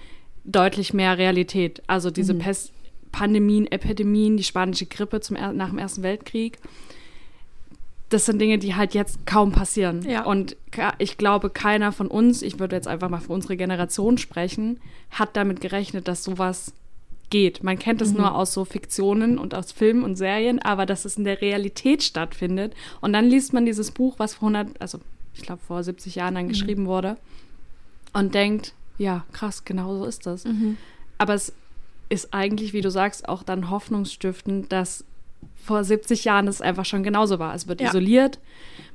deutlich 0.43 0.93
mehr 0.93 1.17
Realität. 1.17 1.81
Also 1.87 2.11
diese 2.11 2.33
mhm. 2.33 2.39
Pest, 2.39 2.71
Pandemien, 3.11 3.67
Epidemien, 3.71 4.37
die 4.37 4.43
spanische 4.43 4.85
Grippe 4.85 5.21
zum, 5.21 5.37
nach 5.55 5.69
dem 5.69 5.79
Ersten 5.79 6.03
Weltkrieg. 6.03 6.59
Das 8.09 8.25
sind 8.25 8.39
Dinge, 8.39 8.59
die 8.59 8.75
halt 8.75 8.93
jetzt 8.93 9.25
kaum 9.25 9.51
passieren. 9.51 10.03
Ja. 10.07 10.25
Und 10.25 10.55
ich 10.99 11.17
glaube, 11.17 11.49
keiner 11.49 11.91
von 11.91 12.07
uns, 12.07 12.43
ich 12.43 12.59
würde 12.59 12.75
jetzt 12.75 12.87
einfach 12.87 13.09
mal 13.09 13.19
für 13.19 13.33
unsere 13.33 13.57
Generation 13.57 14.17
sprechen, 14.17 14.79
hat 15.09 15.35
damit 15.35 15.59
gerechnet, 15.59 16.07
dass 16.07 16.23
sowas 16.23 16.73
geht. 17.29 17.63
Man 17.63 17.79
kennt 17.79 18.01
es 18.01 18.11
mhm. 18.11 18.19
nur 18.19 18.35
aus 18.35 18.53
so 18.53 18.65
Fiktionen 18.65 19.37
und 19.37 19.55
aus 19.55 19.71
Filmen 19.71 20.03
und 20.03 20.15
Serien, 20.15 20.59
aber 20.59 20.85
dass 20.85 21.05
es 21.05 21.17
in 21.17 21.23
der 21.23 21.41
Realität 21.41 22.03
stattfindet. 22.03 22.73
Und 23.01 23.13
dann 23.13 23.25
liest 23.25 23.53
man 23.53 23.65
dieses 23.65 23.91
Buch, 23.91 24.15
was 24.17 24.35
vor 24.35 24.49
100, 24.49 24.81
also 24.81 24.99
ich 25.33 25.41
glaube 25.41 25.61
vor 25.65 25.83
70 25.83 26.15
Jahren 26.15 26.35
dann 26.35 26.45
mhm. 26.45 26.49
geschrieben 26.49 26.85
wurde, 26.85 27.17
und 28.13 28.33
denkt, 28.33 28.73
ja, 28.97 29.25
krass, 29.33 29.65
genau 29.65 29.97
so 29.97 30.05
ist 30.05 30.25
das. 30.25 30.45
Mhm. 30.45 30.77
Aber 31.17 31.33
es 31.33 31.53
ist 32.07 32.33
eigentlich, 32.33 32.71
wie 32.71 32.81
du 32.81 32.89
sagst, 32.89 33.27
auch 33.27 33.43
dann 33.43 33.69
hoffnungsstiftend, 33.69 34.71
dass 34.71 35.03
vor 35.65 35.83
70 35.83 36.25
Jahren 36.25 36.47
es 36.47 36.61
einfach 36.61 36.85
schon 36.85 37.03
genauso 37.03 37.39
war. 37.39 37.55
Es 37.55 37.67
wird 37.67 37.81
ja. 37.81 37.89
isoliert, 37.89 38.39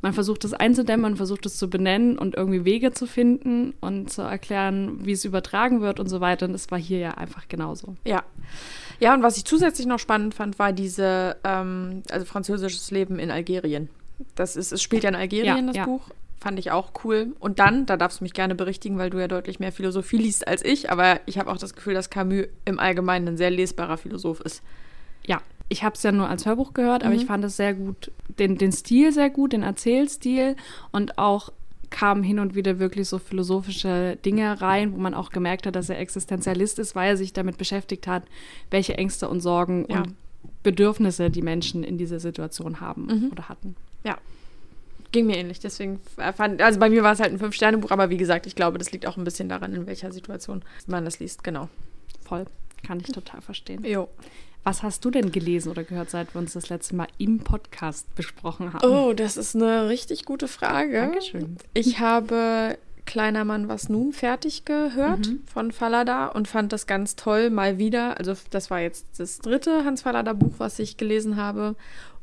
man 0.02 0.12
versucht 0.12 0.44
es 0.44 0.54
einzudämmen, 0.54 1.02
man 1.02 1.16
versucht 1.16 1.44
es 1.46 1.56
zu 1.56 1.68
benennen 1.68 2.16
und 2.16 2.36
irgendwie 2.36 2.64
Wege 2.64 2.92
zu 2.92 3.06
finden 3.06 3.74
und 3.80 4.10
zu 4.10 4.22
erklären, 4.22 5.04
wie 5.04 5.12
es 5.12 5.24
übertragen 5.24 5.80
wird 5.80 5.98
und 5.98 6.08
so 6.08 6.20
weiter. 6.20 6.46
Und 6.46 6.52
das 6.52 6.70
war 6.70 6.78
hier 6.78 6.98
ja 6.98 7.10
einfach 7.12 7.48
genauso. 7.48 7.96
Ja. 8.04 8.22
Ja, 9.00 9.14
und 9.14 9.22
was 9.22 9.36
ich 9.36 9.44
zusätzlich 9.44 9.86
noch 9.86 9.98
spannend 9.98 10.34
fand, 10.34 10.58
war 10.58 10.72
diese, 10.72 11.36
ähm, 11.42 12.02
also 12.10 12.24
französisches 12.24 12.90
Leben 12.90 13.18
in 13.18 13.30
Algerien. 13.30 13.88
Das 14.34 14.56
ist, 14.56 14.72
es 14.72 14.82
spielt 14.82 15.02
ja 15.02 15.08
in 15.08 15.16
Algerien, 15.16 15.56
ja, 15.56 15.62
das 15.66 15.76
ja. 15.76 15.84
Buch. 15.86 16.02
Fand 16.38 16.58
ich 16.58 16.70
auch 16.70 16.92
cool. 17.04 17.34
Und 17.38 17.58
dann, 17.58 17.84
da 17.84 17.96
darfst 17.96 18.20
du 18.20 18.24
mich 18.24 18.32
gerne 18.32 18.54
berichtigen, 18.54 18.96
weil 18.96 19.10
du 19.10 19.18
ja 19.18 19.28
deutlich 19.28 19.58
mehr 19.58 19.72
Philosophie 19.72 20.18
liest 20.18 20.46
als 20.46 20.64
ich, 20.64 20.90
aber 20.90 21.20
ich 21.26 21.38
habe 21.38 21.50
auch 21.50 21.58
das 21.58 21.74
Gefühl, 21.74 21.94
dass 21.94 22.10
Camus 22.10 22.46
im 22.64 22.78
Allgemeinen 22.78 23.28
ein 23.28 23.36
sehr 23.36 23.50
lesbarer 23.50 23.98
Philosoph 23.98 24.40
ist. 24.40 24.62
Ja, 25.26 25.42
ich 25.70 25.84
habe 25.84 25.94
es 25.94 26.02
ja 26.02 26.12
nur 26.12 26.28
als 26.28 26.44
Hörbuch 26.44 26.74
gehört, 26.74 27.04
aber 27.04 27.14
mhm. 27.14 27.20
ich 27.20 27.26
fand 27.26 27.44
es 27.44 27.56
sehr 27.56 27.74
gut, 27.74 28.10
den, 28.38 28.58
den 28.58 28.72
Stil 28.72 29.12
sehr 29.12 29.30
gut, 29.30 29.52
den 29.52 29.62
Erzählstil 29.62 30.56
und 30.90 31.16
auch 31.16 31.50
kamen 31.90 32.22
hin 32.22 32.40
und 32.40 32.54
wieder 32.54 32.78
wirklich 32.78 33.08
so 33.08 33.18
philosophische 33.18 34.16
Dinge 34.24 34.60
rein, 34.60 34.92
wo 34.92 34.98
man 34.98 35.14
auch 35.14 35.30
gemerkt 35.30 35.66
hat, 35.66 35.76
dass 35.76 35.88
er 35.88 35.98
Existenzialist 35.98 36.78
ist, 36.78 36.94
weil 36.94 37.10
er 37.10 37.16
sich 37.16 37.32
damit 37.32 37.56
beschäftigt 37.56 38.06
hat, 38.06 38.24
welche 38.70 38.98
Ängste 38.98 39.28
und 39.28 39.40
Sorgen 39.40 39.86
ja. 39.88 40.02
und 40.02 40.14
Bedürfnisse 40.62 41.30
die 41.30 41.42
Menschen 41.42 41.84
in 41.84 41.98
dieser 41.98 42.20
Situation 42.20 42.80
haben 42.80 43.06
mhm. 43.06 43.28
oder 43.32 43.48
hatten. 43.48 43.76
Ja. 44.04 44.18
Ging 45.12 45.26
mir 45.26 45.36
ähnlich, 45.36 45.58
deswegen 45.58 46.00
fand, 46.36 46.62
also 46.62 46.78
bei 46.78 46.88
mir 46.88 47.02
war 47.02 47.12
es 47.12 47.20
halt 47.20 47.32
ein 47.32 47.38
Fünf-Sterne-Buch, 47.38 47.90
aber 47.90 48.10
wie 48.10 48.16
gesagt, 48.16 48.46
ich 48.46 48.54
glaube, 48.54 48.78
das 48.78 48.92
liegt 48.92 49.06
auch 49.06 49.16
ein 49.16 49.24
bisschen 49.24 49.48
daran, 49.48 49.72
in 49.74 49.86
welcher 49.86 50.12
Situation 50.12 50.62
man 50.86 51.04
das 51.04 51.18
liest, 51.18 51.42
genau. 51.42 51.68
Voll. 52.24 52.44
Kann 52.86 53.00
ich 53.00 53.06
total 53.06 53.40
verstehen. 53.40 53.84
Jo. 53.84 54.08
Was 54.62 54.82
hast 54.82 55.04
du 55.04 55.10
denn 55.10 55.32
gelesen 55.32 55.70
oder 55.70 55.84
gehört, 55.84 56.10
seit 56.10 56.34
wir 56.34 56.38
uns 56.38 56.52
das 56.52 56.68
letzte 56.68 56.94
Mal 56.94 57.08
im 57.18 57.38
Podcast 57.40 58.14
besprochen 58.14 58.72
haben? 58.72 58.86
Oh, 58.86 59.12
das 59.14 59.36
ist 59.36 59.56
eine 59.56 59.88
richtig 59.88 60.24
gute 60.24 60.48
Frage. 60.48 61.00
Dankeschön. 61.00 61.56
Ich 61.72 61.98
habe 61.98 62.76
Kleiner 63.10 63.44
Mann 63.44 63.68
was 63.68 63.88
nun 63.88 64.12
fertig 64.12 64.64
gehört 64.64 65.26
mhm. 65.26 65.42
von 65.52 65.72
Fallada 65.72 66.26
und 66.26 66.46
fand 66.46 66.72
das 66.72 66.86
ganz 66.86 67.16
toll, 67.16 67.50
mal 67.50 67.76
wieder. 67.76 68.18
Also 68.18 68.34
das 68.50 68.70
war 68.70 68.78
jetzt 68.78 69.18
das 69.18 69.38
dritte 69.38 69.84
Hans 69.84 70.02
Fallada 70.02 70.32
Buch, 70.32 70.54
was 70.58 70.78
ich 70.78 70.96
gelesen 70.96 71.34
habe. 71.34 71.74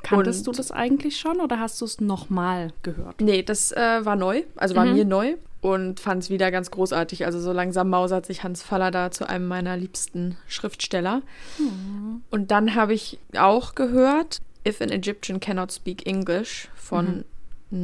Kanntest 0.02 0.48
und 0.48 0.56
du 0.56 0.58
das 0.58 0.72
eigentlich 0.72 1.20
schon 1.20 1.42
oder 1.42 1.60
hast 1.60 1.82
du 1.82 1.86
es 1.86 2.00
nochmal 2.00 2.72
gehört? 2.84 3.20
Nee, 3.20 3.44
das 3.44 3.74
äh, 3.74 4.06
war 4.06 4.16
neu, 4.16 4.44
also 4.56 4.76
war 4.76 4.86
mhm. 4.86 4.94
mir 4.94 5.06
neu 5.06 5.36
und 5.74 6.00
fand 6.00 6.24
es 6.24 6.30
wieder 6.30 6.50
ganz 6.50 6.72
großartig. 6.72 7.26
Also 7.26 7.40
so 7.40 7.52
langsam 7.52 7.90
mausert 7.90 8.26
sich 8.26 8.44
Hans 8.44 8.64
Fallada 8.64 9.12
zu 9.12 9.28
einem 9.28 9.48
meiner 9.48 9.76
liebsten 9.76 10.38
Schriftsteller. 10.48 11.22
Mhm. 11.58 12.22
Und 12.30 12.52
dann 12.52 12.76
habe 12.76 12.94
ich 12.94 13.20
auch 13.38 13.76
gehört 13.76 14.40
If 14.66 14.82
an 14.82 14.90
Egyptian 14.90 15.40
Cannot 15.40 15.74
Speak 15.74 16.08
English 16.08 16.70
von 16.76 17.18
mhm. 17.18 17.24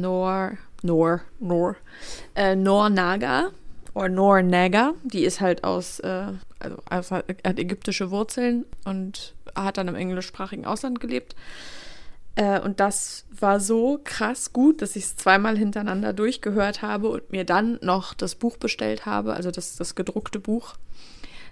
Nor, 0.00 0.52
Nor, 0.82 1.20
Nor, 1.40 1.76
äh, 2.34 2.56
Nor 2.56 2.88
Naga 2.88 3.50
oder 3.92 4.08
Nor 4.08 4.42
Naga. 4.42 4.94
Die 5.04 5.24
ist 5.24 5.42
halt 5.42 5.62
aus, 5.62 6.00
äh, 6.00 6.28
also, 6.58 6.76
also 6.88 7.16
hat 7.16 7.58
ägyptische 7.58 8.10
Wurzeln 8.10 8.64
und 8.86 9.34
hat 9.54 9.76
dann 9.76 9.88
im 9.88 9.94
englischsprachigen 9.94 10.64
Ausland 10.64 11.00
gelebt. 11.00 11.36
Äh, 12.36 12.60
und 12.60 12.80
das 12.80 13.26
war 13.44 13.60
so 13.60 14.00
krass 14.02 14.54
gut, 14.54 14.80
dass 14.80 14.96
ich 14.96 15.04
es 15.04 15.16
zweimal 15.16 15.58
hintereinander 15.58 16.14
durchgehört 16.14 16.80
habe 16.80 17.08
und 17.08 17.30
mir 17.30 17.44
dann 17.44 17.78
noch 17.82 18.14
das 18.14 18.36
Buch 18.36 18.56
bestellt 18.56 19.04
habe, 19.04 19.34
also 19.34 19.50
das, 19.50 19.76
das 19.76 19.94
gedruckte 19.94 20.40
Buch. 20.40 20.76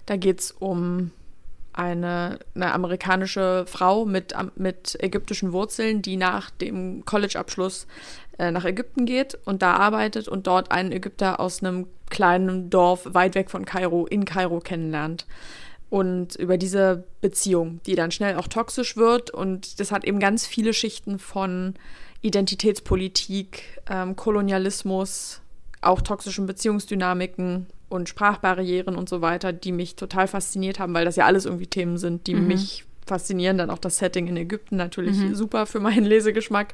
Da 0.07 0.17
geht 0.17 0.39
es 0.39 0.51
um 0.51 1.11
eine, 1.71 2.39
eine, 2.55 2.73
amerikanische 2.73 3.65
Frau 3.67 4.05
mit, 4.05 4.33
mit 4.55 4.97
ägyptischen 5.03 5.53
Wurzeln, 5.53 6.01
die 6.01 6.17
nach 6.17 6.49
dem 6.49 7.05
College-Abschluss 7.05 7.85
äh, 8.39 8.49
nach 8.49 8.65
Ägypten 8.65 9.05
geht 9.05 9.37
und 9.45 9.61
da 9.61 9.75
arbeitet 9.75 10.27
und 10.27 10.47
dort 10.47 10.71
einen 10.71 10.91
Ägypter 10.91 11.39
aus 11.39 11.61
einem 11.61 11.85
kleinen 12.09 12.71
Dorf 12.71 13.07
weit 13.13 13.35
weg 13.35 13.51
von 13.51 13.65
Kairo 13.65 14.07
in 14.07 14.25
Kairo 14.25 14.59
kennenlernt 14.61 15.27
und 15.93 16.35
über 16.37 16.57
diese 16.57 17.03
Beziehung, 17.21 17.79
die 17.85 17.93
dann 17.93 18.09
schnell 18.09 18.37
auch 18.37 18.47
toxisch 18.47 18.97
wird. 18.97 19.29
Und 19.29 19.79
das 19.79 19.91
hat 19.91 20.05
eben 20.05 20.19
ganz 20.19 20.47
viele 20.47 20.73
Schichten 20.73 21.19
von 21.19 21.75
Identitätspolitik, 22.21 23.79
ähm, 23.87 24.15
Kolonialismus, 24.15 25.41
auch 25.81 26.01
toxischen 26.01 26.47
Beziehungsdynamiken 26.47 27.67
und 27.89 28.09
Sprachbarrieren 28.09 28.95
und 28.95 29.07
so 29.07 29.21
weiter, 29.21 29.53
die 29.53 29.71
mich 29.71 29.95
total 29.95 30.27
fasziniert 30.27 30.79
haben, 30.79 30.95
weil 30.95 31.05
das 31.05 31.15
ja 31.15 31.27
alles 31.27 31.45
irgendwie 31.45 31.67
Themen 31.67 31.99
sind, 31.99 32.25
die 32.25 32.33
mhm. 32.33 32.47
mich 32.47 32.85
faszinieren. 33.05 33.59
Dann 33.59 33.69
auch 33.69 33.77
das 33.77 33.99
Setting 33.99 34.25
in 34.25 34.35
Ägypten 34.35 34.77
natürlich 34.77 35.17
mhm. 35.17 35.35
super 35.35 35.67
für 35.67 35.79
meinen 35.79 36.05
Lesegeschmack. 36.05 36.73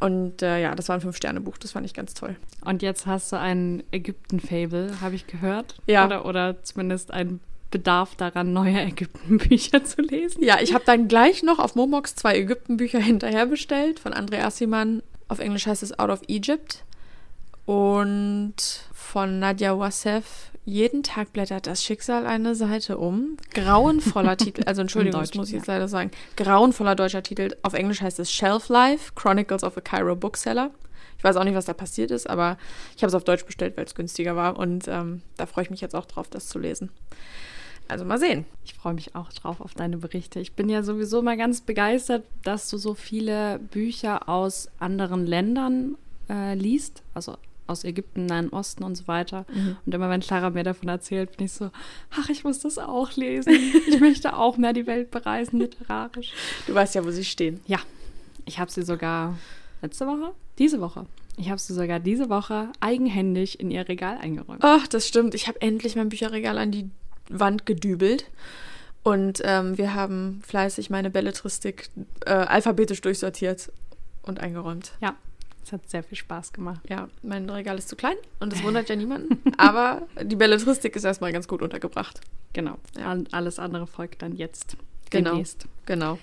Und 0.00 0.40
äh, 0.40 0.62
ja, 0.62 0.74
das 0.74 0.88
war 0.88 0.96
ein 0.96 1.02
Fünf-Sterne-Buch, 1.02 1.58
das 1.58 1.72
fand 1.72 1.84
ich 1.84 1.92
ganz 1.92 2.14
toll. 2.14 2.36
Und 2.64 2.80
jetzt 2.80 3.04
hast 3.04 3.32
du 3.32 3.38
ein 3.38 3.82
Ägypten-Fable, 3.90 5.02
habe 5.02 5.14
ich 5.14 5.26
gehört. 5.26 5.76
Ja. 5.86 6.06
Oder, 6.06 6.24
oder 6.24 6.62
zumindest 6.62 7.10
ein 7.10 7.40
Bedarf 7.74 8.14
daran, 8.14 8.52
neue 8.52 8.80
Ägyptenbücher 8.80 9.82
zu 9.82 10.00
lesen. 10.00 10.44
Ja, 10.44 10.60
ich 10.60 10.74
habe 10.74 10.84
dann 10.86 11.08
gleich 11.08 11.42
noch 11.42 11.58
auf 11.58 11.74
Momox 11.74 12.14
zwei 12.14 12.36
Ägyptenbücher 12.36 13.00
hinterher 13.00 13.46
bestellt 13.46 13.98
von 13.98 14.14
André 14.14 14.44
Assiman. 14.44 15.02
Auf 15.26 15.40
Englisch 15.40 15.66
heißt 15.66 15.82
es 15.82 15.98
Out 15.98 16.10
of 16.10 16.22
Egypt. 16.28 16.84
Und 17.66 18.54
von 18.92 19.40
Nadia 19.40 19.76
Wassef 19.76 20.52
jeden 20.64 21.02
Tag 21.02 21.32
blättert 21.32 21.66
das 21.66 21.82
Schicksal 21.82 22.26
eine 22.26 22.54
Seite 22.54 22.96
um. 22.96 23.38
Grauenvoller 23.52 24.36
Titel, 24.38 24.62
also 24.66 24.82
Entschuldigung, 24.82 25.20
das 25.20 25.34
muss 25.34 25.48
ich 25.48 25.54
jetzt 25.54 25.66
leider 25.66 25.88
sagen. 25.88 26.12
Grauenvoller 26.36 26.94
deutscher 26.94 27.24
Titel. 27.24 27.56
Auf 27.62 27.74
Englisch 27.74 28.02
heißt 28.02 28.20
es 28.20 28.30
Shelf 28.30 28.68
Life, 28.68 29.14
Chronicles 29.16 29.64
of 29.64 29.76
a 29.76 29.80
Cairo 29.80 30.14
Bookseller. 30.14 30.70
Ich 31.18 31.24
weiß 31.24 31.36
auch 31.36 31.44
nicht, 31.44 31.56
was 31.56 31.64
da 31.64 31.72
passiert 31.72 32.12
ist, 32.12 32.30
aber 32.30 32.56
ich 32.96 33.02
habe 33.02 33.08
es 33.08 33.14
auf 33.14 33.24
Deutsch 33.24 33.44
bestellt, 33.44 33.76
weil 33.76 33.84
es 33.84 33.96
günstiger 33.96 34.36
war. 34.36 34.58
Und 34.58 34.86
ähm, 34.86 35.22
da 35.36 35.46
freue 35.46 35.64
ich 35.64 35.70
mich 35.70 35.80
jetzt 35.80 35.96
auch 35.96 36.06
drauf, 36.06 36.28
das 36.28 36.46
zu 36.46 36.60
lesen. 36.60 36.90
Also 37.88 38.04
mal 38.04 38.18
sehen. 38.18 38.44
Ich 38.64 38.74
freue 38.74 38.94
mich 38.94 39.14
auch 39.14 39.32
drauf 39.32 39.60
auf 39.60 39.74
deine 39.74 39.98
Berichte. 39.98 40.40
Ich 40.40 40.52
bin 40.52 40.68
ja 40.68 40.82
sowieso 40.82 41.22
mal 41.22 41.36
ganz 41.36 41.60
begeistert, 41.60 42.24
dass 42.42 42.70
du 42.70 42.78
so 42.78 42.94
viele 42.94 43.58
Bücher 43.58 44.28
aus 44.28 44.68
anderen 44.78 45.26
Ländern 45.26 45.96
äh, 46.30 46.54
liest. 46.54 47.02
Also 47.12 47.36
aus 47.66 47.84
Ägypten, 47.84 48.26
Nahen 48.26 48.50
Osten 48.50 48.84
und 48.84 48.94
so 48.94 49.06
weiter. 49.08 49.46
Mhm. 49.52 49.76
Und 49.84 49.94
immer 49.94 50.10
wenn 50.10 50.20
Clara 50.20 50.50
mir 50.50 50.64
davon 50.64 50.88
erzählt, 50.88 51.36
bin 51.36 51.46
ich 51.46 51.52
so, 51.52 51.70
ach, 52.10 52.28
ich 52.28 52.44
muss 52.44 52.60
das 52.60 52.78
auch 52.78 53.12
lesen. 53.16 53.52
Ich 53.88 54.00
möchte 54.00 54.36
auch 54.36 54.56
mehr 54.56 54.72
die 54.72 54.86
Welt 54.86 55.10
bereisen 55.10 55.60
literarisch. 55.60 56.32
Du 56.66 56.74
weißt 56.74 56.94
ja, 56.94 57.04
wo 57.04 57.10
sie 57.10 57.24
stehen. 57.24 57.60
Ja, 57.66 57.78
ich 58.44 58.58
habe 58.58 58.70
sie 58.70 58.82
sogar 58.82 59.38
letzte 59.82 60.06
Woche, 60.06 60.32
diese 60.58 60.80
Woche. 60.80 61.06
Ich 61.36 61.50
habe 61.50 61.58
sie 61.58 61.74
sogar 61.74 61.98
diese 61.98 62.28
Woche 62.28 62.68
eigenhändig 62.80 63.58
in 63.58 63.70
ihr 63.70 63.88
Regal 63.88 64.18
eingeräumt. 64.18 64.60
Ach, 64.62 64.86
das 64.86 65.08
stimmt. 65.08 65.34
Ich 65.34 65.48
habe 65.48 65.60
endlich 65.60 65.96
mein 65.96 66.08
Bücherregal 66.08 66.58
an 66.58 66.70
die 66.70 66.90
Wand 67.28 67.66
gedübelt. 67.66 68.30
Und 69.02 69.42
ähm, 69.44 69.76
wir 69.76 69.94
haben 69.94 70.42
fleißig 70.46 70.88
meine 70.88 71.10
Belletristik 71.10 71.90
äh, 72.24 72.30
alphabetisch 72.30 73.02
durchsortiert 73.02 73.70
und 74.22 74.40
eingeräumt. 74.40 74.92
Ja, 75.02 75.14
es 75.62 75.72
hat 75.72 75.88
sehr 75.90 76.02
viel 76.02 76.16
Spaß 76.16 76.54
gemacht. 76.54 76.80
Ja, 76.88 77.08
mein 77.22 77.48
Regal 77.48 77.76
ist 77.76 77.90
zu 77.90 77.96
klein 77.96 78.16
und 78.40 78.52
das 78.52 78.62
wundert 78.62 78.88
ja 78.88 78.96
niemanden. 78.96 79.40
Aber 79.58 80.06
die 80.22 80.36
Belletristik 80.36 80.96
ist 80.96 81.04
erstmal 81.04 81.32
ganz 81.32 81.48
gut 81.48 81.60
untergebracht. 81.60 82.20
Genau. 82.54 82.78
Ja. 82.96 83.16
Alles 83.32 83.58
andere 83.58 83.86
folgt 83.86 84.22
dann 84.22 84.36
jetzt. 84.36 84.76
Genau. 85.10 85.30
Demnächst. 85.30 85.66
Genau. 85.86 86.18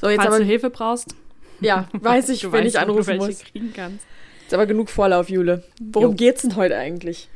So, 0.00 0.08
jetzt 0.08 0.18
Falls 0.18 0.34
aber, 0.34 0.38
du 0.40 0.44
Hilfe 0.44 0.70
brauchst. 0.70 1.14
Ja, 1.60 1.88
weiß 1.92 2.28
ich, 2.30 2.44
wenn 2.44 2.64
weißt, 2.64 2.74
ich 2.74 2.78
anrufen 2.78 3.16
muss. 3.18 3.40
Kriegen 3.44 3.72
kannst. 3.72 4.04
Ist 4.46 4.54
aber 4.54 4.66
genug 4.66 4.90
Vorlauf, 4.90 5.28
Jule. 5.28 5.64
Worum 5.80 6.10
jo. 6.10 6.16
geht's 6.16 6.42
denn 6.42 6.56
heute 6.56 6.76
eigentlich? 6.76 7.28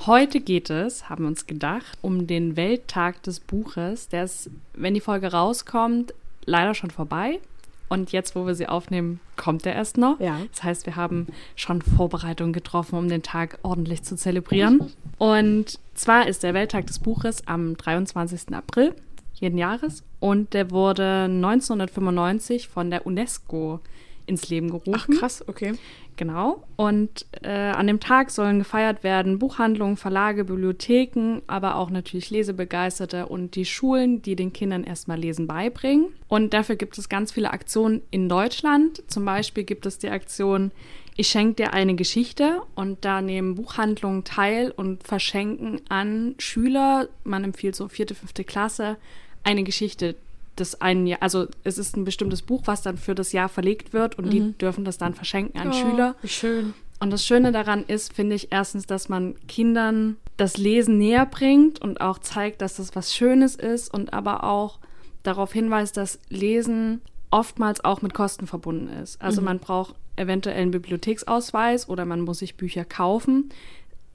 Heute 0.00 0.40
geht 0.40 0.70
es, 0.70 1.08
haben 1.08 1.24
wir 1.24 1.28
uns 1.28 1.46
gedacht, 1.46 1.98
um 2.02 2.26
den 2.26 2.56
Welttag 2.56 3.22
des 3.22 3.40
Buches. 3.40 4.08
Der 4.08 4.24
ist, 4.24 4.50
wenn 4.74 4.94
die 4.94 5.00
Folge 5.00 5.32
rauskommt, 5.32 6.12
leider 6.44 6.74
schon 6.74 6.90
vorbei. 6.90 7.40
Und 7.88 8.12
jetzt, 8.12 8.34
wo 8.34 8.46
wir 8.46 8.54
sie 8.54 8.66
aufnehmen, 8.66 9.20
kommt 9.36 9.66
er 9.66 9.74
erst 9.74 9.98
noch. 9.98 10.18
Ja. 10.20 10.40
Das 10.50 10.62
heißt, 10.62 10.86
wir 10.86 10.96
haben 10.96 11.28
schon 11.54 11.80
Vorbereitungen 11.80 12.52
getroffen, 12.52 12.98
um 12.98 13.08
den 13.08 13.22
Tag 13.22 13.58
ordentlich 13.62 14.02
zu 14.02 14.16
zelebrieren. 14.16 14.92
Und 15.18 15.78
zwar 15.94 16.26
ist 16.26 16.42
der 16.42 16.54
Welttag 16.54 16.86
des 16.86 16.98
Buches 16.98 17.46
am 17.46 17.76
23. 17.76 18.52
April 18.54 18.94
jeden 19.34 19.58
Jahres. 19.58 20.02
Und 20.20 20.54
der 20.54 20.70
wurde 20.70 21.24
1995 21.24 22.68
von 22.68 22.90
der 22.90 23.06
UNESCO 23.06 23.80
ins 24.26 24.48
Leben 24.48 24.68
gerufen. 24.68 24.94
Ach, 24.96 25.06
krass, 25.18 25.44
okay. 25.46 25.74
Genau. 26.16 26.62
Und 26.76 27.26
äh, 27.42 27.48
an 27.48 27.88
dem 27.88 27.98
Tag 27.98 28.30
sollen 28.30 28.60
gefeiert 28.60 29.02
werden 29.02 29.38
Buchhandlungen, 29.38 29.96
Verlage, 29.96 30.44
Bibliotheken, 30.44 31.40
aber 31.46 31.76
auch 31.76 31.90
natürlich 31.90 32.30
Lesebegeisterte 32.30 33.26
und 33.26 33.56
die 33.56 33.64
Schulen, 33.64 34.22
die 34.22 34.36
den 34.36 34.52
Kindern 34.52 34.84
erstmal 34.84 35.18
Lesen 35.18 35.46
beibringen. 35.46 36.06
Und 36.28 36.54
dafür 36.54 36.76
gibt 36.76 36.98
es 36.98 37.08
ganz 37.08 37.32
viele 37.32 37.52
Aktionen 37.52 38.02
in 38.10 38.28
Deutschland. 38.28 39.02
Zum 39.08 39.24
Beispiel 39.24 39.64
gibt 39.64 39.86
es 39.86 39.98
die 39.98 40.10
Aktion 40.10 40.70
Ich 41.16 41.28
schenke 41.28 41.64
dir 41.64 41.72
eine 41.72 41.94
Geschichte 41.94 42.62
und 42.74 43.04
da 43.04 43.20
nehmen 43.20 43.56
Buchhandlungen 43.56 44.24
teil 44.24 44.72
und 44.76 45.02
verschenken 45.02 45.80
an 45.88 46.34
Schüler, 46.38 47.08
man 47.24 47.44
empfiehlt 47.44 47.74
so 47.74 47.88
vierte, 47.88 48.14
fünfte 48.14 48.44
Klasse, 48.44 48.96
eine 49.42 49.64
Geschichte 49.64 50.16
das 50.56 50.80
ein 50.80 51.06
Jahr, 51.06 51.22
also 51.22 51.46
es 51.64 51.78
ist 51.78 51.96
ein 51.96 52.04
bestimmtes 52.04 52.42
Buch, 52.42 52.62
was 52.66 52.82
dann 52.82 52.96
für 52.96 53.14
das 53.14 53.32
Jahr 53.32 53.48
verlegt 53.48 53.92
wird 53.92 54.18
und 54.18 54.26
mhm. 54.26 54.30
die 54.30 54.52
dürfen 54.58 54.84
das 54.84 54.98
dann 54.98 55.14
verschenken 55.14 55.60
an 55.60 55.70
oh, 55.70 55.72
Schüler. 55.72 56.14
Wie 56.22 56.28
schön. 56.28 56.74
Und 57.00 57.10
das 57.10 57.26
Schöne 57.26 57.52
daran 57.52 57.84
ist, 57.84 58.12
finde 58.12 58.36
ich, 58.36 58.48
erstens, 58.50 58.86
dass 58.86 59.08
man 59.08 59.34
Kindern 59.46 60.16
das 60.36 60.56
Lesen 60.56 60.96
näher 60.96 61.26
bringt 61.26 61.82
und 61.82 62.00
auch 62.00 62.18
zeigt, 62.18 62.62
dass 62.62 62.76
das 62.76 62.94
was 62.96 63.14
Schönes 63.14 63.56
ist 63.56 63.92
und 63.92 64.12
aber 64.12 64.44
auch 64.44 64.78
darauf 65.22 65.52
hinweist, 65.52 65.96
dass 65.96 66.18
Lesen 66.28 67.00
oftmals 67.30 67.84
auch 67.84 68.00
mit 68.00 68.14
Kosten 68.14 68.46
verbunden 68.46 68.88
ist. 68.88 69.20
Also 69.20 69.40
mhm. 69.40 69.46
man 69.46 69.58
braucht 69.58 69.96
eventuell 70.16 70.60
einen 70.60 70.70
Bibliotheksausweis 70.70 71.88
oder 71.88 72.04
man 72.04 72.20
muss 72.20 72.38
sich 72.38 72.56
Bücher 72.56 72.84
kaufen. 72.84 73.50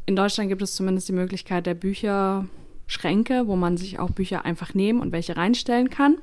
In 0.05 0.15
Deutschland 0.15 0.49
gibt 0.49 0.61
es 0.61 0.75
zumindest 0.75 1.09
die 1.09 1.13
Möglichkeit 1.13 1.65
der 1.65 1.73
Bücherschränke, 1.73 3.47
wo 3.47 3.55
man 3.55 3.77
sich 3.77 3.99
auch 3.99 4.09
Bücher 4.09 4.45
einfach 4.45 4.73
nehmen 4.73 5.01
und 5.01 5.11
welche 5.11 5.35
reinstellen 5.35 5.89
kann. 5.89 6.17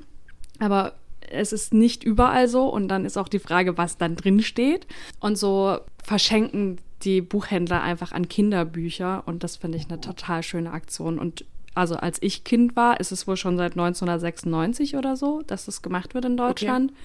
Aber 0.59 0.93
es 1.29 1.53
ist 1.53 1.73
nicht 1.73 2.03
überall 2.03 2.47
so 2.47 2.69
und 2.69 2.87
dann 2.87 3.05
ist 3.05 3.17
auch 3.17 3.27
die 3.27 3.39
Frage, 3.39 3.77
was 3.77 3.97
dann 3.97 4.15
drin 4.15 4.41
steht. 4.41 4.87
Und 5.19 5.37
so 5.37 5.79
verschenken 6.03 6.79
die 7.03 7.21
Buchhändler 7.21 7.83
einfach 7.83 8.11
an 8.11 8.27
Kinderbücher 8.27 9.23
und 9.25 9.43
das 9.43 9.57
finde 9.57 9.77
ich 9.77 9.89
eine 9.89 10.01
total 10.01 10.43
schöne 10.43 10.71
Aktion. 10.71 11.19
Und 11.19 11.45
also 11.75 11.95
als 11.95 12.17
ich 12.21 12.43
Kind 12.43 12.75
war, 12.75 12.99
ist 12.99 13.11
es 13.11 13.27
wohl 13.27 13.37
schon 13.37 13.57
seit 13.57 13.73
1996 13.73 14.95
oder 14.95 15.15
so, 15.15 15.41
dass 15.45 15.65
das 15.65 15.81
gemacht 15.81 16.15
wird 16.15 16.25
in 16.25 16.37
Deutschland. 16.37 16.91
Okay. 16.91 16.99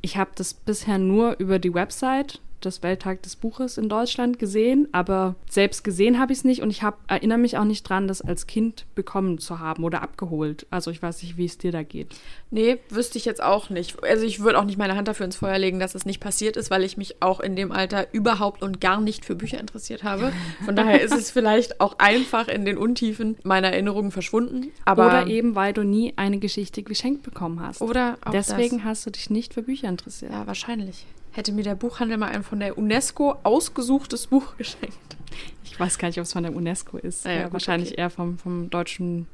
Ich 0.00 0.16
habe 0.16 0.30
das 0.34 0.54
bisher 0.54 0.98
nur 0.98 1.36
über 1.38 1.58
die 1.58 1.74
Website 1.74 2.40
des 2.64 2.82
Welttag 2.82 3.22
des 3.22 3.36
Buches 3.36 3.78
in 3.78 3.88
Deutschland 3.88 4.38
gesehen, 4.38 4.88
aber 4.92 5.34
selbst 5.48 5.84
gesehen 5.84 6.18
habe 6.18 6.32
ich 6.32 6.38
es 6.38 6.44
nicht 6.44 6.62
und 6.62 6.70
ich 6.70 6.82
hab, 6.82 6.98
erinnere 7.08 7.38
mich 7.38 7.56
auch 7.58 7.64
nicht 7.64 7.82
dran, 7.82 8.08
das 8.08 8.20
als 8.20 8.46
Kind 8.46 8.86
bekommen 8.94 9.38
zu 9.38 9.58
haben 9.58 9.84
oder 9.84 10.02
abgeholt. 10.02 10.66
Also 10.70 10.90
ich 10.90 11.02
weiß 11.02 11.22
nicht, 11.22 11.36
wie 11.36 11.44
es 11.44 11.58
dir 11.58 11.72
da 11.72 11.82
geht. 11.82 12.08
Nee, 12.50 12.78
wüsste 12.88 13.18
ich 13.18 13.24
jetzt 13.24 13.42
auch 13.42 13.70
nicht. 13.70 14.02
Also 14.02 14.24
ich 14.24 14.40
würde 14.40 14.58
auch 14.58 14.64
nicht 14.64 14.78
meine 14.78 14.96
Hand 14.96 15.08
dafür 15.08 15.26
ins 15.26 15.36
Feuer 15.36 15.58
legen, 15.58 15.78
dass 15.78 15.94
es 15.94 16.06
nicht 16.06 16.20
passiert 16.20 16.56
ist, 16.56 16.70
weil 16.70 16.84
ich 16.84 16.96
mich 16.96 17.22
auch 17.22 17.40
in 17.40 17.56
dem 17.56 17.72
Alter 17.72 18.12
überhaupt 18.12 18.62
und 18.62 18.80
gar 18.80 19.00
nicht 19.00 19.24
für 19.24 19.34
Bücher 19.34 19.60
interessiert 19.60 20.02
habe. 20.02 20.32
Von 20.64 20.76
daher 20.76 21.00
ist 21.00 21.14
es 21.14 21.30
vielleicht 21.30 21.80
auch 21.80 21.98
einfach 21.98 22.48
in 22.48 22.64
den 22.64 22.78
Untiefen 22.78 23.36
meiner 23.42 23.68
Erinnerungen 23.68 24.10
verschwunden. 24.10 24.72
Aber 24.84 25.06
oder 25.06 25.26
eben, 25.26 25.54
weil 25.54 25.72
du 25.72 25.82
nie 25.82 26.14
eine 26.16 26.38
Geschichte 26.38 26.82
geschenkt 26.82 27.22
bekommen 27.22 27.60
hast. 27.60 27.80
Oder 27.82 28.18
auch 28.24 28.30
Deswegen 28.30 28.78
das. 28.78 28.84
hast 28.84 29.06
du 29.06 29.10
dich 29.10 29.30
nicht 29.30 29.54
für 29.54 29.62
Bücher 29.62 29.88
interessiert. 29.88 30.32
Ja, 30.32 30.46
wahrscheinlich 30.46 31.06
hätte 31.38 31.52
mir 31.52 31.62
der 31.62 31.76
Buchhandel 31.76 32.18
mal 32.18 32.28
ein 32.28 32.42
von 32.42 32.60
der 32.60 32.76
UNESCO 32.76 33.36
ausgesuchtes 33.44 34.26
Buch 34.26 34.56
geschenkt. 34.58 35.16
Ich 35.64 35.78
weiß 35.80 35.96
gar 35.98 36.08
nicht, 36.08 36.18
ob 36.18 36.24
es 36.24 36.32
von 36.32 36.42
der 36.42 36.54
UNESCO 36.54 36.98
ist. 36.98 37.24
Ja, 37.24 37.32
ja, 37.32 37.42
gut, 37.44 37.54
wahrscheinlich 37.54 37.92
okay. 37.92 38.00
eher 38.00 38.10
vom, 38.10 38.36
vom 38.36 38.68
deutschen, 38.68 39.26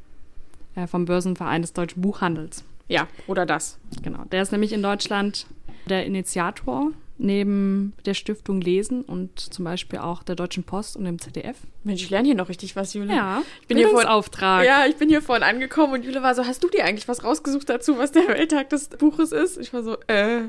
äh, 0.76 0.86
vom 0.86 1.06
Börsenverein 1.06 1.62
des 1.62 1.72
deutschen 1.72 2.02
Buchhandels. 2.02 2.62
Ja, 2.86 3.08
oder 3.26 3.46
das. 3.46 3.78
Genau. 4.02 4.24
Der 4.30 4.42
ist 4.42 4.52
nämlich 4.52 4.72
in 4.72 4.82
Deutschland 4.82 5.46
der 5.88 6.04
Initiator 6.04 6.92
neben 7.16 7.92
der 8.04 8.14
Stiftung 8.14 8.60
Lesen 8.60 9.02
und 9.02 9.38
zum 9.38 9.64
Beispiel 9.64 10.00
auch 10.00 10.22
der 10.22 10.34
Deutschen 10.34 10.64
Post 10.64 10.96
und 10.96 11.04
dem 11.04 11.18
ZDF. 11.18 11.56
Mensch, 11.84 12.02
ich 12.02 12.10
lerne 12.10 12.26
hier 12.26 12.34
noch 12.34 12.48
richtig 12.48 12.74
was, 12.76 12.92
Jule. 12.92 13.14
Ja, 13.14 13.42
ich 13.62 13.68
bin 13.68 13.76
hier 13.76 13.88
vorhin, 13.88 14.08
Auftrag. 14.08 14.66
Ja, 14.66 14.84
ich 14.86 14.96
bin 14.96 15.08
hier 15.08 15.22
vorhin 15.22 15.44
angekommen 15.44 15.94
und 15.94 16.04
Jule 16.04 16.22
war 16.22 16.34
so, 16.34 16.44
hast 16.44 16.62
du 16.64 16.68
dir 16.68 16.84
eigentlich 16.84 17.06
was 17.06 17.22
rausgesucht 17.24 17.68
dazu, 17.68 17.98
was 17.98 18.12
der 18.12 18.26
Welttag 18.28 18.70
des 18.70 18.88
Buches 18.88 19.32
ist? 19.32 19.58
Ich 19.58 19.72
war 19.72 19.82
so, 19.82 19.96
äh, 20.08 20.42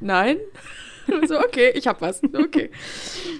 nein. 0.00 0.36
so, 1.28 1.38
okay, 1.38 1.72
ich 1.74 1.86
hab 1.86 2.00
was. 2.00 2.22
Okay. 2.22 2.70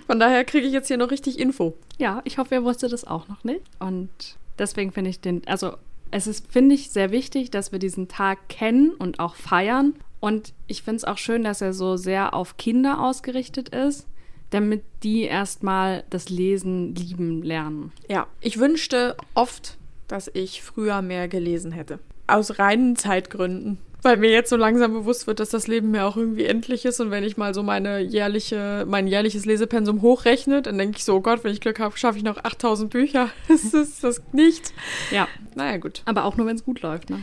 Von 0.07 0.21
daher 0.21 0.45
kriege 0.45 0.66
ich 0.66 0.73
jetzt 0.73 0.88
hier 0.88 0.97
noch 0.97 1.11
richtig 1.11 1.38
Info. 1.38 1.76
Ja, 1.99 2.21
ich 2.25 2.38
hoffe, 2.38 2.54
ihr 2.54 2.64
wusstet 2.64 2.92
das 2.92 3.04
auch 3.04 3.28
noch 3.28 3.45
nicht. 3.45 3.62
Und 3.78 4.11
deswegen 4.59 4.92
finde 4.92 5.11
ich 5.11 5.21
den, 5.21 5.42
also 5.47 5.75
es 6.11 6.26
ist, 6.26 6.52
finde 6.52 6.75
ich, 6.75 6.90
sehr 6.90 7.11
wichtig, 7.11 7.50
dass 7.50 7.73
wir 7.73 7.78
diesen 7.78 8.09
Tag 8.09 8.49
kennen 8.49 8.90
und 8.90 9.19
auch 9.19 9.35
feiern. 9.35 9.95
Und 10.21 10.52
ich 10.66 10.83
finde 10.83 10.99
es 10.99 11.04
auch 11.04 11.19
schön, 11.19 11.42
dass 11.42 11.61
er 11.61 11.73
so 11.73 11.97
sehr 11.97 12.35
auf 12.35 12.57
Kinder 12.57 13.00
ausgerichtet 13.00 13.71
ist, 13.71 14.07
damit 14.50 14.83
die 15.02 15.23
erstmal 15.23 16.04
das 16.11 16.28
Lesen 16.28 16.95
lieben 16.95 17.42
lernen. 17.42 17.92
Ja, 18.09 18.26
ich 18.40 18.59
wünschte 18.59 19.16
oft, 19.35 19.78
dass 20.07 20.31
ich 20.33 20.62
früher 20.62 21.00
mehr 21.00 21.26
gelesen 21.28 21.73
hätte. 21.73 21.99
Aus 22.26 22.59
reinen 22.59 22.97
Zeitgründen 22.97 23.78
weil 24.02 24.16
mir 24.16 24.30
jetzt 24.30 24.50
so 24.50 24.56
langsam 24.56 24.92
bewusst 24.92 25.26
wird, 25.26 25.40
dass 25.40 25.50
das 25.50 25.68
Leben 25.68 25.92
mir 25.92 26.04
auch 26.04 26.16
irgendwie 26.16 26.44
endlich 26.44 26.85
ist. 26.85 27.00
Und 27.00 27.11
wenn 27.11 27.25
ich 27.25 27.37
mal 27.37 27.54
so 27.54 27.62
meine 27.62 28.00
jährliche, 28.00 28.85
mein 28.87 29.06
jährliches 29.06 29.47
Lesepensum 29.47 30.02
hochrechne, 30.02 30.61
dann 30.62 30.76
denke 30.76 30.99
ich 30.99 31.04
so, 31.04 31.14
oh 31.14 31.21
Gott, 31.21 31.44
wenn 31.44 31.52
ich 31.52 31.61
Glück 31.61 31.78
habe, 31.78 31.97
schaffe 31.97 32.18
ich 32.18 32.25
noch 32.25 32.37
8000 32.37 32.90
Bücher. 32.90 33.30
das 33.49 33.64
ist 33.73 34.02
das 34.04 34.23
nicht. 34.32 34.73
Ja. 35.11 35.28
Naja, 35.54 35.76
gut. 35.76 36.02
Aber 36.04 36.25
auch 36.25 36.37
nur, 36.37 36.47
wenn 36.47 36.56
es 36.56 36.64
gut 36.64 36.82
läuft, 36.82 37.11
ne? 37.11 37.23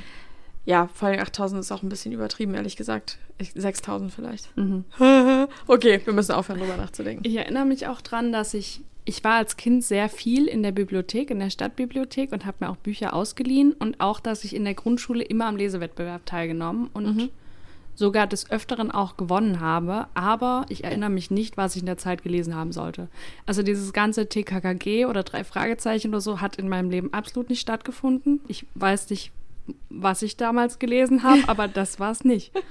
Ja, 0.66 0.88
vor 0.94 1.08
allem 1.08 1.20
8000 1.20 1.62
ist 1.62 1.72
auch 1.72 1.84
ein 1.84 1.90
bisschen 1.90 2.12
übertrieben, 2.12 2.54
ehrlich 2.54 2.76
gesagt. 2.76 3.18
6000 3.40 4.14
vielleicht. 4.14 4.56
Mhm. 4.56 4.84
okay, 5.68 6.02
wir 6.04 6.14
müssen 6.14 6.34
aufhören, 6.34 6.60
drüber 6.60 6.78
nachzudenken. 6.78 7.26
Ich 7.26 7.36
erinnere 7.36 7.66
mich 7.66 7.88
auch 7.88 8.02
dran, 8.02 8.32
dass 8.32 8.54
ich 8.54 8.82
ich 9.10 9.24
war 9.24 9.38
als 9.38 9.58
Kind 9.58 9.84
sehr 9.84 10.08
viel 10.08 10.46
in 10.46 10.62
der 10.62 10.72
Bibliothek, 10.72 11.32
in 11.32 11.40
der 11.40 11.50
Stadtbibliothek 11.50 12.32
und 12.32 12.46
habe 12.46 12.58
mir 12.60 12.70
auch 12.70 12.76
Bücher 12.76 13.16
ausgeliehen 13.16 13.74
und 13.74 14.00
auch, 14.00 14.20
dass 14.20 14.44
ich 14.44 14.56
in 14.56 14.66
der 14.66 14.76
Grundschule 14.76 15.24
immer 15.24 15.48
am 15.48 15.56
Lesewettbewerb 15.56 16.28
teilgenommen 16.28 16.92
und 16.94 17.16
mhm. 17.16 17.30
sogar 17.96 18.28
des 18.28 18.52
Öfteren 18.52 18.92
auch 18.92 19.18
gewonnen 19.18 19.62
habe. 19.62 20.06
Aber 20.14 20.68
ich 20.70 20.84
erinnere 20.84 21.10
mich 21.10 21.32
nicht, 21.32 21.58
was 21.58 21.76
ich 21.76 21.82
in 21.82 21.88
der 21.88 21.98
Zeit 21.98 22.22
gelesen 22.22 22.54
haben 22.54 22.72
sollte. 22.72 23.08
Also 23.48 23.64
dieses 23.64 23.94
ganze 23.94 24.30
TKKG 24.30 25.06
oder 25.06 25.24
drei 25.24 25.44
Fragezeichen 25.44 26.10
oder 26.10 26.22
so 26.22 26.40
hat 26.40 26.58
in 26.58 26.70
meinem 26.70 26.92
Leben 26.92 27.12
absolut 27.12 27.50
nicht 27.50 27.62
stattgefunden. 27.62 28.42
Ich 28.48 28.68
weiß 28.76 29.10
nicht, 29.10 29.32
was 29.90 30.22
ich 30.22 30.38
damals 30.38 30.78
gelesen 30.78 31.24
habe, 31.24 31.42
aber 31.48 31.68
das 31.68 32.00
war 32.00 32.12
es 32.12 32.24
nicht. 32.24 32.52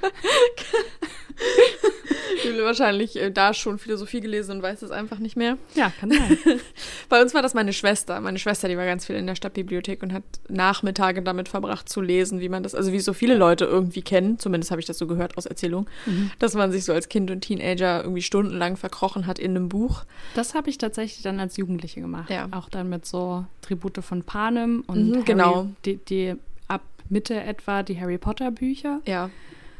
Wahrscheinlich 2.62 3.16
äh, 3.16 3.30
da 3.30 3.54
schon 3.54 3.78
Philosophie 3.78 4.20
gelesen 4.20 4.56
und 4.56 4.62
weiß 4.62 4.82
es 4.82 4.90
einfach 4.90 5.18
nicht 5.18 5.36
mehr. 5.36 5.58
Ja, 5.74 5.92
kann 6.00 6.10
sein. 6.10 6.38
Bei 7.08 7.20
uns 7.22 7.34
war 7.34 7.42
das 7.42 7.54
meine 7.54 7.72
Schwester. 7.72 8.20
Meine 8.20 8.38
Schwester, 8.38 8.68
die 8.68 8.76
war 8.76 8.84
ganz 8.84 9.06
viel 9.06 9.16
in 9.16 9.26
der 9.26 9.34
Stadtbibliothek 9.34 10.02
und 10.02 10.12
hat 10.12 10.22
Nachmittage 10.48 11.22
damit 11.22 11.48
verbracht 11.48 11.88
zu 11.88 12.00
lesen, 12.00 12.40
wie 12.40 12.48
man 12.48 12.62
das, 12.62 12.74
also 12.74 12.92
wie 12.92 13.00
so 13.00 13.12
viele 13.12 13.36
Leute 13.36 13.64
irgendwie 13.64 14.02
kennen, 14.02 14.38
zumindest 14.38 14.70
habe 14.70 14.80
ich 14.80 14.86
das 14.86 14.98
so 14.98 15.06
gehört 15.06 15.36
aus 15.36 15.46
Erzählung, 15.46 15.88
mhm. 16.06 16.30
dass 16.38 16.54
man 16.54 16.72
sich 16.72 16.84
so 16.84 16.92
als 16.92 17.08
Kind 17.08 17.30
und 17.30 17.40
Teenager 17.40 18.02
irgendwie 18.02 18.22
stundenlang 18.22 18.76
verkrochen 18.76 19.26
hat 19.26 19.38
in 19.38 19.52
einem 19.52 19.68
Buch. 19.68 20.04
Das 20.34 20.54
habe 20.54 20.70
ich 20.70 20.78
tatsächlich 20.78 21.22
dann 21.22 21.40
als 21.40 21.56
Jugendliche 21.56 22.00
gemacht. 22.00 22.30
Ja. 22.30 22.48
Auch 22.50 22.68
dann 22.68 22.88
mit 22.88 23.06
so 23.06 23.44
Tribute 23.62 24.02
von 24.02 24.22
Panem 24.22 24.84
und 24.86 25.08
mhm, 25.08 25.14
Harry, 25.14 25.24
genau. 25.24 25.68
die, 25.84 25.96
die 25.96 26.34
ab 26.68 26.82
Mitte 27.08 27.40
etwa 27.40 27.82
die 27.82 28.00
Harry 28.00 28.18
Potter 28.18 28.50
Bücher. 28.50 29.00
Ja. 29.06 29.30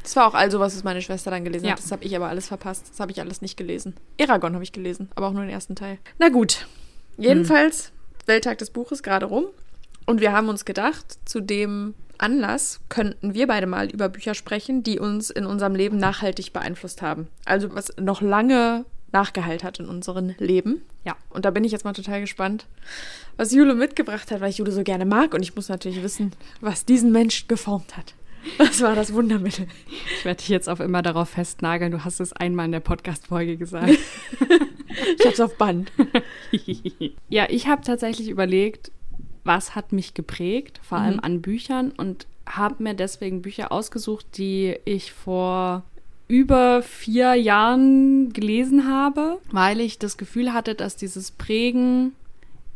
Das 0.03 0.15
war 0.15 0.27
auch 0.27 0.33
also, 0.33 0.59
was 0.59 0.83
meine 0.83 1.01
Schwester 1.01 1.31
dann 1.31 1.43
gelesen 1.43 1.65
ja. 1.65 1.71
hat. 1.71 1.79
Das 1.79 1.91
habe 1.91 2.03
ich 2.03 2.15
aber 2.15 2.29
alles 2.29 2.47
verpasst. 2.47 2.89
Das 2.89 2.99
habe 2.99 3.11
ich 3.11 3.19
alles 3.19 3.41
nicht 3.41 3.57
gelesen. 3.57 3.95
Eragon 4.17 4.53
habe 4.53 4.63
ich 4.63 4.71
gelesen, 4.71 5.09
aber 5.15 5.27
auch 5.27 5.33
nur 5.33 5.43
den 5.43 5.51
ersten 5.51 5.75
Teil. 5.75 5.99
Na 6.17 6.29
gut. 6.29 6.67
Jedenfalls, 7.17 7.87
hm. 7.87 7.93
Welttag 8.27 8.57
des 8.59 8.69
Buches 8.69 9.03
gerade 9.03 9.25
rum. 9.25 9.45
Und 10.05 10.21
wir 10.21 10.31
haben 10.31 10.49
uns 10.49 10.65
gedacht, 10.65 11.19
zu 11.25 11.41
dem 11.41 11.93
Anlass 12.17 12.79
könnten 12.89 13.33
wir 13.33 13.47
beide 13.47 13.67
mal 13.67 13.89
über 13.89 14.09
Bücher 14.09 14.33
sprechen, 14.33 14.83
die 14.83 14.99
uns 14.99 15.29
in 15.29 15.45
unserem 15.45 15.75
Leben 15.75 15.97
nachhaltig 15.97 16.53
beeinflusst 16.53 17.01
haben. 17.01 17.27
Also 17.45 17.73
was 17.73 17.93
noch 17.97 18.21
lange 18.21 18.85
nachgeheilt 19.11 19.63
hat 19.63 19.79
in 19.79 19.87
unserem 19.87 20.35
Leben. 20.37 20.81
Ja. 21.05 21.15
Und 21.29 21.45
da 21.45 21.51
bin 21.51 21.63
ich 21.63 21.71
jetzt 21.71 21.85
mal 21.85 21.93
total 21.93 22.21
gespannt, 22.21 22.65
was 23.37 23.51
Jule 23.51 23.73
mitgebracht 23.73 24.31
hat, 24.31 24.41
weil 24.41 24.49
ich 24.49 24.57
Jule 24.57 24.71
so 24.71 24.83
gerne 24.83 25.05
mag. 25.05 25.33
Und 25.33 25.41
ich 25.41 25.55
muss 25.55 25.69
natürlich 25.69 26.03
wissen, 26.03 26.33
was 26.61 26.85
diesen 26.85 27.11
Mensch 27.11 27.47
geformt 27.47 27.97
hat. 27.97 28.13
Das 28.57 28.81
war 28.81 28.95
das 28.95 29.13
Wundermittel. 29.13 29.67
Ich 30.17 30.25
werde 30.25 30.39
dich 30.39 30.49
jetzt 30.49 30.69
auf 30.69 30.79
immer 30.79 31.01
darauf 31.01 31.29
festnageln. 31.29 31.91
Du 31.91 32.03
hast 32.03 32.19
es 32.19 32.33
einmal 32.33 32.65
in 32.65 32.71
der 32.71 32.79
Podcast-Folge 32.79 33.57
gesagt. 33.57 33.89
ich 35.17 35.25
habe 35.25 35.33
es 35.33 35.39
auf 35.39 35.57
Band. 35.57 35.91
ja, 37.29 37.47
ich 37.49 37.67
habe 37.67 37.81
tatsächlich 37.81 38.29
überlegt, 38.29 38.91
was 39.43 39.75
hat 39.75 39.91
mich 39.91 40.13
geprägt, 40.13 40.79
vor 40.83 40.99
allem 40.99 41.15
mhm. 41.15 41.23
an 41.23 41.41
Büchern 41.41 41.91
und 41.91 42.27
habe 42.45 42.83
mir 42.83 42.93
deswegen 42.93 43.41
Bücher 43.41 43.71
ausgesucht, 43.71 44.25
die 44.37 44.77
ich 44.85 45.11
vor 45.11 45.83
über 46.27 46.83
vier 46.83 47.33
Jahren 47.33 48.31
gelesen 48.33 48.87
habe, 48.87 49.39
weil 49.51 49.79
ich 49.79 49.97
das 49.97 50.17
Gefühl 50.17 50.53
hatte, 50.53 50.75
dass 50.75 50.95
dieses 50.95 51.31
Prägen 51.31 52.13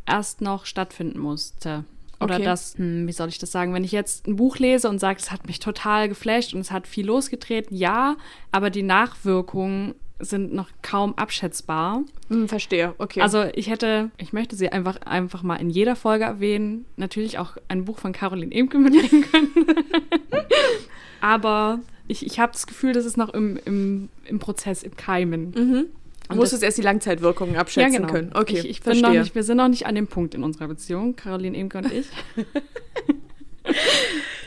erst 0.06 0.40
noch 0.40 0.66
stattfinden 0.66 1.20
musste. 1.20 1.84
Oder 2.20 2.36
okay. 2.36 2.44
das, 2.44 2.76
hm, 2.76 3.06
wie 3.06 3.12
soll 3.12 3.28
ich 3.28 3.38
das 3.38 3.52
sagen, 3.52 3.74
wenn 3.74 3.84
ich 3.84 3.92
jetzt 3.92 4.26
ein 4.26 4.36
Buch 4.36 4.58
lese 4.58 4.88
und 4.88 4.98
sage, 4.98 5.18
es 5.20 5.30
hat 5.30 5.46
mich 5.46 5.58
total 5.58 6.08
geflasht 6.08 6.54
und 6.54 6.60
es 6.60 6.70
hat 6.70 6.86
viel 6.86 7.06
losgetreten, 7.06 7.76
ja, 7.76 8.16
aber 8.52 8.70
die 8.70 8.82
Nachwirkungen 8.82 9.94
sind 10.20 10.54
noch 10.54 10.68
kaum 10.82 11.14
abschätzbar. 11.16 12.02
Hm, 12.28 12.48
verstehe, 12.48 12.94
okay. 12.98 13.20
Also 13.20 13.44
ich 13.54 13.68
hätte, 13.68 14.10
ich 14.16 14.32
möchte 14.32 14.56
sie 14.56 14.68
einfach, 14.68 14.96
einfach 15.02 15.42
mal 15.42 15.56
in 15.56 15.70
jeder 15.70 15.96
Folge 15.96 16.24
erwähnen, 16.24 16.86
natürlich 16.96 17.38
auch 17.38 17.56
ein 17.68 17.84
Buch 17.84 17.98
von 17.98 18.12
Caroline 18.12 18.54
Emke 18.54 18.78
mitbringen 18.78 19.24
können. 19.30 19.48
aber 21.20 21.80
ich, 22.06 22.24
ich 22.24 22.38
habe 22.38 22.52
das 22.52 22.66
Gefühl, 22.66 22.92
das 22.92 23.04
ist 23.04 23.16
noch 23.16 23.30
im, 23.30 23.58
im, 23.64 24.08
im 24.24 24.38
Prozess, 24.38 24.82
im 24.82 24.96
Keimen. 24.96 25.50
Mhm. 25.50 25.86
Du 26.28 26.36
musstest 26.36 26.62
erst 26.62 26.78
die 26.78 26.82
Langzeitwirkungen 26.82 27.56
abschätzen 27.56 27.92
ja, 27.92 27.98
genau. 27.98 28.12
können. 28.12 28.30
Okay, 28.34 28.58
ich, 28.58 28.68
ich 28.68 28.80
bin 28.80 29.00
noch 29.00 29.10
nicht, 29.10 29.34
wir 29.34 29.42
sind 29.42 29.58
noch 29.58 29.68
nicht 29.68 29.86
an 29.86 29.94
dem 29.94 30.06
Punkt 30.06 30.34
in 30.34 30.42
unserer 30.42 30.68
Beziehung, 30.68 31.16
Caroline 31.16 31.56
Emke 31.56 31.78
und 31.78 31.92
ich. 31.92 32.06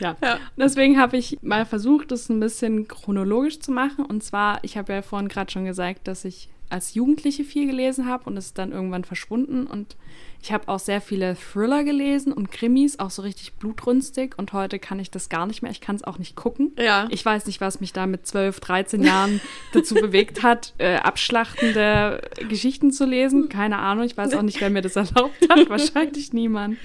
ja. 0.00 0.16
ja. 0.22 0.38
Deswegen 0.56 0.98
habe 0.98 1.16
ich 1.16 1.38
mal 1.42 1.64
versucht, 1.64 2.10
das 2.10 2.28
ein 2.28 2.40
bisschen 2.40 2.88
chronologisch 2.88 3.60
zu 3.60 3.70
machen. 3.70 4.04
Und 4.04 4.24
zwar, 4.24 4.62
ich 4.64 4.76
habe 4.76 4.92
ja 4.92 5.02
vorhin 5.02 5.28
gerade 5.28 5.50
schon 5.50 5.64
gesagt, 5.64 6.08
dass 6.08 6.24
ich 6.24 6.48
als 6.68 6.94
Jugendliche 6.94 7.44
viel 7.44 7.66
gelesen 7.66 8.06
habe 8.06 8.24
und 8.24 8.36
es 8.36 8.46
ist 8.46 8.58
dann 8.58 8.72
irgendwann 8.72 9.04
verschwunden. 9.04 9.66
Und 9.66 9.96
ich 10.40 10.52
habe 10.52 10.68
auch 10.68 10.78
sehr 10.78 11.00
viele 11.00 11.36
Thriller 11.36 11.84
gelesen 11.84 12.32
und 12.32 12.52
Krimis, 12.52 12.98
auch 12.98 13.10
so 13.10 13.22
richtig 13.22 13.54
blutrünstig. 13.54 14.38
Und 14.38 14.52
heute 14.52 14.78
kann 14.78 15.00
ich 15.00 15.10
das 15.10 15.28
gar 15.28 15.46
nicht 15.46 15.62
mehr. 15.62 15.70
Ich 15.70 15.80
kann 15.80 15.96
es 15.96 16.04
auch 16.04 16.18
nicht 16.18 16.36
gucken. 16.36 16.72
Ja. 16.78 17.08
Ich 17.10 17.24
weiß 17.24 17.46
nicht, 17.46 17.60
was 17.60 17.80
mich 17.80 17.92
da 17.92 18.06
mit 18.06 18.26
12, 18.26 18.60
13 18.60 19.02
Jahren 19.02 19.40
dazu 19.72 19.94
bewegt 19.94 20.42
hat, 20.42 20.74
äh, 20.78 20.96
abschlachtende 20.96 22.20
Geschichten 22.48 22.92
zu 22.92 23.04
lesen. 23.04 23.48
Keine 23.48 23.78
Ahnung. 23.78 24.04
Ich 24.04 24.16
weiß 24.16 24.34
auch 24.34 24.42
nicht, 24.42 24.60
wer 24.60 24.70
mir 24.70 24.82
das 24.82 24.96
erlaubt 24.96 25.48
hat. 25.48 25.68
Wahrscheinlich 25.68 26.32
niemand. 26.32 26.78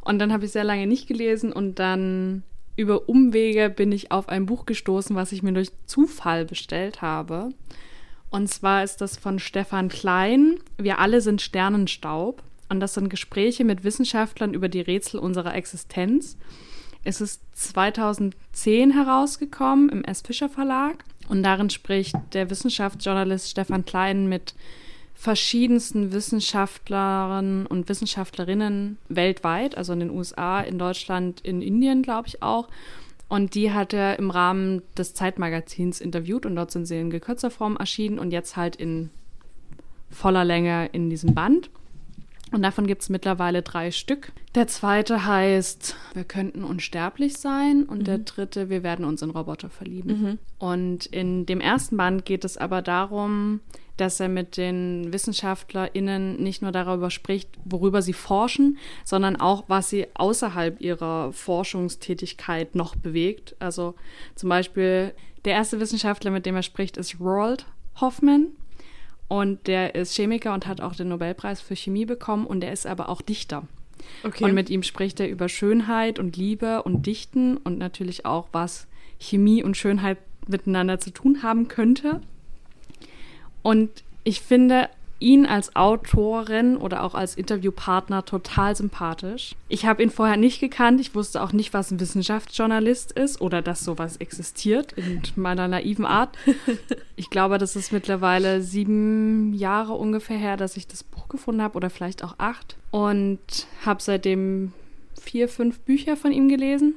Und 0.00 0.18
dann 0.18 0.32
habe 0.32 0.46
ich 0.46 0.52
sehr 0.52 0.64
lange 0.64 0.86
nicht 0.86 1.06
gelesen 1.06 1.52
und 1.52 1.78
dann 1.78 2.42
über 2.76 3.08
Umwege 3.08 3.70
bin 3.70 3.92
ich 3.92 4.12
auf 4.12 4.28
ein 4.28 4.46
Buch 4.46 4.64
gestoßen, 4.64 5.14
was 5.16 5.32
ich 5.32 5.42
mir 5.42 5.52
durch 5.52 5.70
Zufall 5.86 6.44
bestellt 6.44 7.02
habe. 7.02 7.50
Und 8.30 8.48
zwar 8.48 8.84
ist 8.84 9.00
das 9.00 9.16
von 9.16 9.38
Stefan 9.38 9.88
Klein. 9.88 10.58
Wir 10.76 10.98
alle 10.98 11.20
sind 11.20 11.40
Sternenstaub. 11.40 12.42
Und 12.68 12.80
das 12.80 12.94
sind 12.94 13.08
Gespräche 13.08 13.64
mit 13.64 13.84
Wissenschaftlern 13.84 14.54
über 14.54 14.68
die 14.68 14.80
Rätsel 14.80 15.20
unserer 15.20 15.54
Existenz. 15.54 16.36
Es 17.04 17.20
ist 17.20 17.40
2010 17.54 18.92
herausgekommen 18.92 19.88
im 19.88 20.04
S. 20.04 20.20
Fischer 20.20 20.48
Verlag. 20.48 21.04
Und 21.28 21.42
darin 21.42 21.70
spricht 21.70 22.14
der 22.32 22.50
Wissenschaftsjournalist 22.50 23.50
Stefan 23.50 23.84
Klein 23.84 24.28
mit 24.28 24.54
verschiedensten 25.14 26.12
Wissenschaftlern 26.12 27.66
und 27.66 27.88
Wissenschaftlerinnen 27.88 28.98
weltweit, 29.08 29.76
also 29.76 29.92
in 29.92 30.00
den 30.00 30.10
USA, 30.10 30.60
in 30.60 30.78
Deutschland, 30.78 31.40
in 31.40 31.60
Indien, 31.60 32.02
glaube 32.02 32.28
ich 32.28 32.42
auch. 32.42 32.68
Und 33.28 33.54
die 33.54 33.72
hat 33.72 33.92
er 33.92 34.18
im 34.18 34.30
Rahmen 34.30 34.82
des 34.96 35.14
Zeitmagazins 35.14 36.00
interviewt 36.00 36.46
und 36.46 36.56
dort 36.56 36.70
sind 36.70 36.86
sie 36.86 36.98
in 36.98 37.10
gekürzter 37.10 37.50
Form 37.50 37.76
erschienen 37.76 38.18
und 38.18 38.30
jetzt 38.30 38.56
halt 38.56 38.76
in 38.76 39.10
voller 40.10 40.44
Länge 40.44 40.88
in 40.92 41.10
diesem 41.10 41.34
Band. 41.34 41.68
Und 42.52 42.62
davon 42.62 42.86
gibt 42.86 43.02
es 43.02 43.08
mittlerweile 43.08 43.62
drei 43.62 43.90
Stück. 43.90 44.32
Der 44.54 44.66
zweite 44.66 45.26
heißt, 45.26 45.96
wir 46.14 46.24
könnten 46.24 46.64
unsterblich 46.64 47.36
sein. 47.36 47.84
Und 47.84 48.00
mhm. 48.00 48.04
der 48.04 48.18
dritte, 48.18 48.70
wir 48.70 48.82
werden 48.82 49.04
uns 49.04 49.22
in 49.22 49.30
Roboter 49.30 49.70
verlieben. 49.70 50.22
Mhm. 50.22 50.38
Und 50.58 51.06
in 51.06 51.46
dem 51.46 51.60
ersten 51.60 51.96
Band 51.96 52.24
geht 52.24 52.44
es 52.44 52.56
aber 52.56 52.82
darum, 52.82 53.60
dass 53.98 54.20
er 54.20 54.28
mit 54.28 54.56
den 54.56 55.12
WissenschaftlerInnen 55.12 56.40
nicht 56.40 56.62
nur 56.62 56.72
darüber 56.72 57.10
spricht, 57.10 57.50
worüber 57.64 58.00
sie 58.00 58.12
forschen, 58.12 58.78
sondern 59.04 59.36
auch, 59.36 59.64
was 59.66 59.90
sie 59.90 60.06
außerhalb 60.14 60.80
ihrer 60.80 61.32
Forschungstätigkeit 61.32 62.74
noch 62.74 62.96
bewegt. 62.96 63.56
Also 63.58 63.94
zum 64.36 64.48
Beispiel 64.48 65.12
der 65.44 65.54
erste 65.54 65.80
Wissenschaftler, 65.80 66.30
mit 66.30 66.46
dem 66.46 66.56
er 66.56 66.62
spricht, 66.62 66.96
ist 66.96 67.20
Roald 67.20 67.66
Hoffman. 68.00 68.48
Und 69.28 69.66
der 69.66 69.94
ist 69.94 70.14
Chemiker 70.14 70.54
und 70.54 70.66
hat 70.66 70.80
auch 70.80 70.94
den 70.94 71.08
Nobelpreis 71.08 71.60
für 71.60 71.76
Chemie 71.76 72.06
bekommen 72.06 72.46
und 72.46 72.64
er 72.64 72.72
ist 72.72 72.86
aber 72.86 73.10
auch 73.10 73.20
Dichter. 73.20 73.64
Okay. 74.24 74.44
Und 74.44 74.54
mit 74.54 74.70
ihm 74.70 74.82
spricht 74.82 75.20
er 75.20 75.28
über 75.28 75.48
Schönheit 75.48 76.18
und 76.18 76.36
Liebe 76.36 76.82
und 76.82 77.04
Dichten 77.06 77.58
und 77.58 77.78
natürlich 77.78 78.24
auch, 78.24 78.48
was 78.52 78.86
Chemie 79.18 79.62
und 79.62 79.76
Schönheit 79.76 80.18
miteinander 80.46 80.98
zu 80.98 81.10
tun 81.10 81.42
haben 81.42 81.68
könnte. 81.68 82.22
Und 83.62 84.02
ich 84.24 84.40
finde 84.40 84.88
ihn 85.20 85.46
als 85.46 85.74
Autorin 85.74 86.76
oder 86.76 87.02
auch 87.02 87.14
als 87.14 87.34
Interviewpartner 87.34 88.24
total 88.24 88.76
sympathisch. 88.76 89.54
Ich 89.68 89.84
habe 89.84 90.02
ihn 90.02 90.10
vorher 90.10 90.36
nicht 90.36 90.60
gekannt. 90.60 91.00
Ich 91.00 91.14
wusste 91.14 91.42
auch 91.42 91.52
nicht, 91.52 91.74
was 91.74 91.90
ein 91.90 92.00
Wissenschaftsjournalist 92.00 93.12
ist 93.12 93.40
oder 93.40 93.62
dass 93.62 93.84
sowas 93.84 94.16
existiert 94.18 94.92
in 94.92 95.22
meiner 95.36 95.68
naiven 95.68 96.06
Art. 96.06 96.36
Ich 97.16 97.30
glaube, 97.30 97.58
das 97.58 97.74
ist 97.74 97.92
mittlerweile 97.92 98.62
sieben 98.62 99.52
Jahre 99.52 99.94
ungefähr 99.94 100.38
her, 100.38 100.56
dass 100.56 100.76
ich 100.76 100.86
das 100.86 101.02
Buch 101.02 101.28
gefunden 101.28 101.62
habe 101.62 101.76
oder 101.76 101.90
vielleicht 101.90 102.22
auch 102.22 102.36
acht. 102.38 102.76
Und 102.92 103.40
habe 103.84 104.00
seitdem 104.00 104.72
vier, 105.20 105.48
fünf 105.48 105.80
Bücher 105.80 106.16
von 106.16 106.30
ihm 106.30 106.48
gelesen 106.48 106.94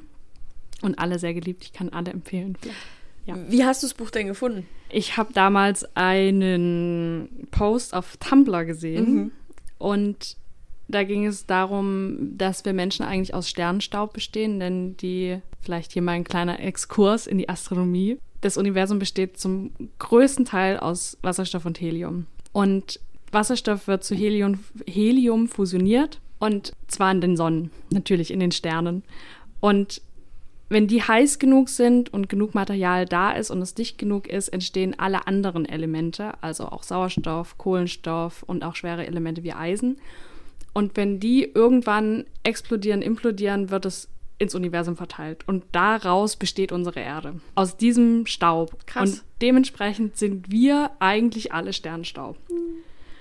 und 0.84 1.00
alle 1.00 1.18
sehr 1.18 1.34
geliebt. 1.34 1.64
Ich 1.64 1.74
kann 1.74 1.90
alle 1.90 2.12
empfehlen. 2.12 2.56
Ja. 3.26 3.36
Wie 3.50 3.66
hast 3.66 3.82
du 3.82 3.88
das 3.88 3.96
Buch 3.96 4.12
denn 4.12 4.28
gefunden? 4.28 4.68
Ich 4.92 5.18
habe 5.18 5.34
damals 5.34 5.86
einen 5.96 7.48
Post 7.52 7.94
auf 7.94 8.18
Tumblr 8.18 8.66
gesehen 8.66 9.16
mhm. 9.16 9.32
und 9.78 10.38
da 10.88 11.04
ging 11.04 11.26
es 11.26 11.46
darum, 11.46 12.38
dass 12.38 12.66
wir 12.66 12.74
Menschen 12.74 13.06
eigentlich 13.06 13.34
aus 13.34 13.50
Sternenstaub 13.50 14.14
bestehen, 14.14 14.60
denn 14.60 14.98
die, 14.98 15.40
vielleicht 15.62 15.94
hier 15.94 16.02
mal 16.02 16.12
ein 16.12 16.26
kleiner 16.26 16.60
Exkurs 16.60 17.28
in 17.28 17.38
die 17.38 17.48
Astronomie. 17.48 18.18
Das 18.42 18.58
Universum 18.58 19.00
besteht 19.00 19.38
zum 19.38 19.72
größten 20.00 20.46
Teil 20.46 20.78
aus 20.78 21.18
Wasserstoff 21.22 21.66
und 21.66 21.80
Helium. 21.80 22.26
Und 22.52 23.00
Wasserstoff 23.32 23.88
wird 23.88 24.04
zu 24.04 24.16
Helium, 24.16 24.60
Helium 24.86 25.48
fusioniert 25.48 26.20
und 26.40 26.74
zwar 26.88 27.12
in 27.12 27.22
den 27.22 27.38
Sonnen, 27.38 27.72
natürlich 27.92 28.32
in 28.32 28.40
den 28.40 28.52
Sternen. 28.52 29.04
Und 29.62 30.02
wenn 30.72 30.88
die 30.88 31.04
heiß 31.04 31.38
genug 31.38 31.68
sind 31.68 32.14
und 32.14 32.30
genug 32.30 32.56
Material 32.56 33.06
da 33.06 33.32
ist 33.32 33.52
und 33.52 33.62
es 33.62 33.74
dicht 33.74 33.98
genug 33.98 34.26
ist, 34.28 34.48
entstehen 34.48 34.98
alle 34.98 35.28
anderen 35.28 35.66
Elemente, 35.66 36.32
also 36.42 36.66
auch 36.66 36.84
Sauerstoff, 36.84 37.58
Kohlenstoff 37.58 38.44
und 38.44 38.64
auch 38.64 38.78
schwere 38.78 39.06
Elemente 39.06 39.44
wie 39.44 39.52
Eisen. 39.52 39.98
Und 40.72 40.96
wenn 40.96 41.20
die 41.20 41.44
irgendwann 41.44 42.24
explodieren, 42.44 43.02
implodieren, 43.02 43.70
wird 43.70 43.86
es 43.86 44.08
ins 44.38 44.56
Universum 44.56 44.96
verteilt. 44.96 45.44
Und 45.46 45.66
daraus 45.74 46.38
besteht 46.38 46.72
unsere 46.72 47.02
Erde. 47.02 47.42
Aus 47.56 47.76
diesem 47.76 48.26
Staub. 48.26 48.88
Krass. 48.88 49.10
Und 49.10 49.24
dementsprechend 49.42 50.16
sind 50.18 50.52
wir 50.52 50.92
eigentlich 51.00 51.52
alle 51.52 51.74
Sternstaub. 51.74 52.38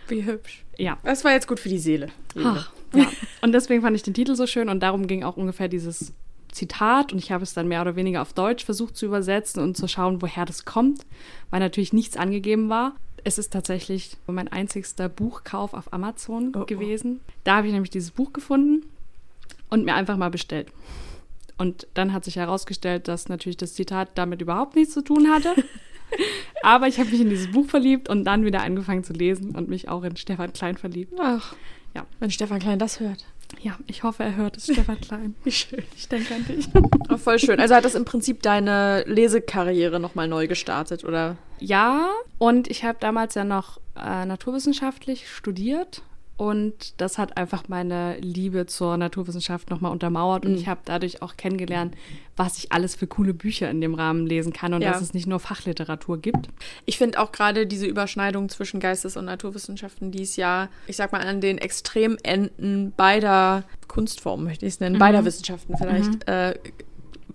Wie 0.06 0.24
hübsch. 0.24 0.64
Ja. 0.78 0.98
Das 1.02 1.24
war 1.24 1.32
jetzt 1.32 1.48
gut 1.48 1.58
für 1.58 1.68
die 1.68 1.78
Seele. 1.78 2.10
Ach, 2.40 2.70
ja. 2.94 3.10
Und 3.42 3.50
deswegen 3.50 3.82
fand 3.82 3.96
ich 3.96 4.04
den 4.04 4.14
Titel 4.14 4.36
so 4.36 4.46
schön 4.46 4.68
und 4.68 4.80
darum 4.80 5.08
ging 5.08 5.24
auch 5.24 5.36
ungefähr 5.36 5.66
dieses 5.66 6.12
Zitat 6.52 7.12
und 7.12 7.18
ich 7.18 7.32
habe 7.32 7.42
es 7.42 7.54
dann 7.54 7.68
mehr 7.68 7.82
oder 7.82 7.96
weniger 7.96 8.22
auf 8.22 8.32
Deutsch 8.32 8.64
versucht 8.64 8.96
zu 8.96 9.06
übersetzen 9.06 9.62
und 9.62 9.76
zu 9.76 9.88
schauen, 9.88 10.22
woher 10.22 10.44
das 10.44 10.64
kommt, 10.64 11.06
weil 11.50 11.60
natürlich 11.60 11.92
nichts 11.92 12.16
angegeben 12.16 12.68
war. 12.68 12.94
Es 13.22 13.38
ist 13.38 13.52
tatsächlich 13.52 14.16
mein 14.26 14.48
einzigster 14.48 15.08
Buchkauf 15.08 15.74
auf 15.74 15.92
Amazon 15.92 16.52
Oh, 16.54 16.60
oh. 16.60 16.66
gewesen. 16.66 17.20
Da 17.44 17.56
habe 17.56 17.66
ich 17.66 17.72
nämlich 17.72 17.90
dieses 17.90 18.12
Buch 18.12 18.32
gefunden 18.32 18.86
und 19.68 19.84
mir 19.84 19.94
einfach 19.94 20.16
mal 20.16 20.30
bestellt. 20.30 20.68
Und 21.58 21.86
dann 21.92 22.14
hat 22.14 22.24
sich 22.24 22.36
herausgestellt, 22.36 23.06
dass 23.06 23.28
natürlich 23.28 23.58
das 23.58 23.74
Zitat 23.74 24.10
damit 24.14 24.40
überhaupt 24.40 24.76
nichts 24.76 24.94
zu 24.94 25.02
tun 25.02 25.28
hatte. 25.28 25.54
Aber 26.62 26.88
ich 26.88 26.98
habe 26.98 27.10
mich 27.10 27.20
in 27.20 27.28
dieses 27.28 27.50
Buch 27.52 27.68
verliebt 27.68 28.08
und 28.08 28.24
dann 28.24 28.44
wieder 28.44 28.62
angefangen 28.62 29.04
zu 29.04 29.12
lesen 29.12 29.54
und 29.54 29.68
mich 29.68 29.88
auch 29.88 30.02
in 30.02 30.16
Stefan 30.16 30.52
Klein 30.52 30.76
verliebt. 30.76 31.12
Ach, 31.20 31.54
Ja. 31.94 32.06
wenn 32.18 32.30
Stefan 32.30 32.60
Klein 32.60 32.78
das 32.78 33.00
hört. 33.00 33.24
Ja, 33.60 33.76
ich 33.86 34.04
hoffe, 34.04 34.22
er 34.22 34.36
hört 34.36 34.56
es, 34.56 34.64
Stefan 34.64 35.00
Klein. 35.00 35.34
Wie 35.44 35.50
schön. 35.50 35.82
Ich 35.96 36.08
denke 36.08 36.34
an 36.34 36.46
dich. 36.46 36.68
Oh, 37.08 37.16
voll 37.16 37.38
schön. 37.38 37.58
Also 37.58 37.74
hat 37.74 37.84
das 37.84 37.94
im 37.94 38.04
Prinzip 38.04 38.42
deine 38.42 39.02
Lesekarriere 39.06 39.98
nochmal 39.98 40.28
neu 40.28 40.46
gestartet, 40.46 41.04
oder? 41.04 41.36
Ja, 41.58 42.08
und 42.38 42.70
ich 42.70 42.84
habe 42.84 42.98
damals 43.00 43.34
ja 43.34 43.44
noch 43.44 43.78
äh, 43.96 44.24
naturwissenschaftlich 44.24 45.28
studiert 45.28 46.02
und 46.40 46.98
das 46.98 47.18
hat 47.18 47.36
einfach 47.36 47.64
meine 47.68 48.16
Liebe 48.20 48.64
zur 48.64 48.96
Naturwissenschaft 48.96 49.68
nochmal 49.68 49.92
untermauert 49.92 50.46
und 50.46 50.52
Mhm. 50.52 50.56
ich 50.58 50.68
habe 50.68 50.80
dadurch 50.86 51.20
auch 51.20 51.36
kennengelernt, 51.36 51.94
was 52.34 52.56
ich 52.56 52.72
alles 52.72 52.94
für 52.94 53.06
coole 53.06 53.34
Bücher 53.34 53.68
in 53.70 53.82
dem 53.82 53.92
Rahmen 53.92 54.26
lesen 54.26 54.54
kann 54.54 54.72
und 54.72 54.80
Ja. 54.80 54.90
dass 54.92 55.02
es 55.02 55.12
nicht 55.12 55.26
nur 55.26 55.38
Fachliteratur 55.38 56.16
gibt. 56.18 56.48
Ich 56.86 56.96
finde 56.96 57.18
auch 57.20 57.32
gerade 57.32 57.66
diese 57.66 57.84
Überschneidung 57.84 58.48
zwischen 58.48 58.80
Geistes- 58.80 59.18
und 59.18 59.26
Naturwissenschaften, 59.26 60.12
die 60.12 60.22
es 60.22 60.36
ja, 60.36 60.70
ich 60.86 60.96
sag 60.96 61.12
mal, 61.12 61.20
an 61.20 61.42
den 61.42 61.58
Extremenden 61.58 62.92
beider 62.96 63.64
Kunstformen, 63.88 64.46
möchte 64.46 64.64
ich 64.64 64.74
es 64.74 64.80
nennen, 64.80 64.98
beider 64.98 65.26
Wissenschaften 65.26 65.76
vielleicht, 65.76 66.26
äh, 66.26 66.54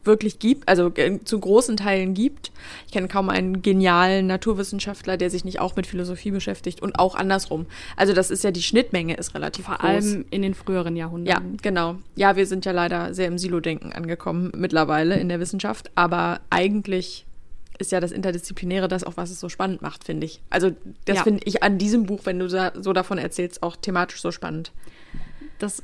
wirklich 0.05 0.39
gibt, 0.39 0.67
also 0.67 0.91
zu 1.23 1.39
großen 1.39 1.77
Teilen 1.77 2.13
gibt. 2.13 2.51
Ich 2.87 2.91
kenne 2.93 3.07
kaum 3.07 3.29
einen 3.29 3.61
genialen 3.61 4.27
Naturwissenschaftler, 4.27 5.17
der 5.17 5.29
sich 5.29 5.45
nicht 5.45 5.59
auch 5.59 5.75
mit 5.75 5.87
Philosophie 5.87 6.31
beschäftigt 6.31 6.81
und 6.81 6.99
auch 6.99 7.15
andersrum. 7.15 7.65
Also 7.95 8.13
das 8.13 8.31
ist 8.31 8.43
ja 8.43 8.51
die 8.51 8.61
Schnittmenge 8.63 9.15
ist 9.15 9.33
relativ 9.35 9.65
Vor 9.65 9.75
groß. 9.75 9.85
allem 9.89 10.25
in 10.31 10.41
den 10.41 10.53
früheren 10.53 10.95
Ja, 10.95 11.05
Jahrhunderten. 11.05 11.57
genau. 11.61 11.95
Ja, 12.15 12.35
wir 12.35 12.45
sind 12.47 12.65
ja 12.65 12.71
leider 12.71 13.13
sehr 13.13 13.27
im 13.27 13.37
Silo-Denken 13.37 13.91
angekommen 13.93 14.51
mittlerweile 14.55 15.17
in 15.19 15.29
der 15.29 15.39
Wissenschaft, 15.39 15.91
aber 15.95 16.39
eigentlich 16.49 17.25
ist 17.77 17.91
ja 17.91 17.99
das 17.99 18.11
Interdisziplinäre 18.13 18.87
das 18.87 19.03
auch, 19.03 19.17
was 19.17 19.31
es 19.31 19.39
so 19.39 19.49
spannend 19.49 19.81
macht, 19.81 20.05
finde 20.05 20.25
ich. 20.25 20.39
Also 20.49 20.71
das 21.05 21.17
Ja. 21.17 21.23
finde 21.23 21.41
ich 21.45 21.61
an 21.61 21.77
diesem 21.77 22.05
Buch, 22.05 22.21
wenn 22.23 22.39
du 22.39 22.47
so 22.49 22.93
davon 22.93 23.17
erzählst, 23.17 23.61
auch 23.63 23.75
thematisch 23.75 24.21
so 24.21 24.31
spannend. 24.31 24.71
Das 25.59 25.83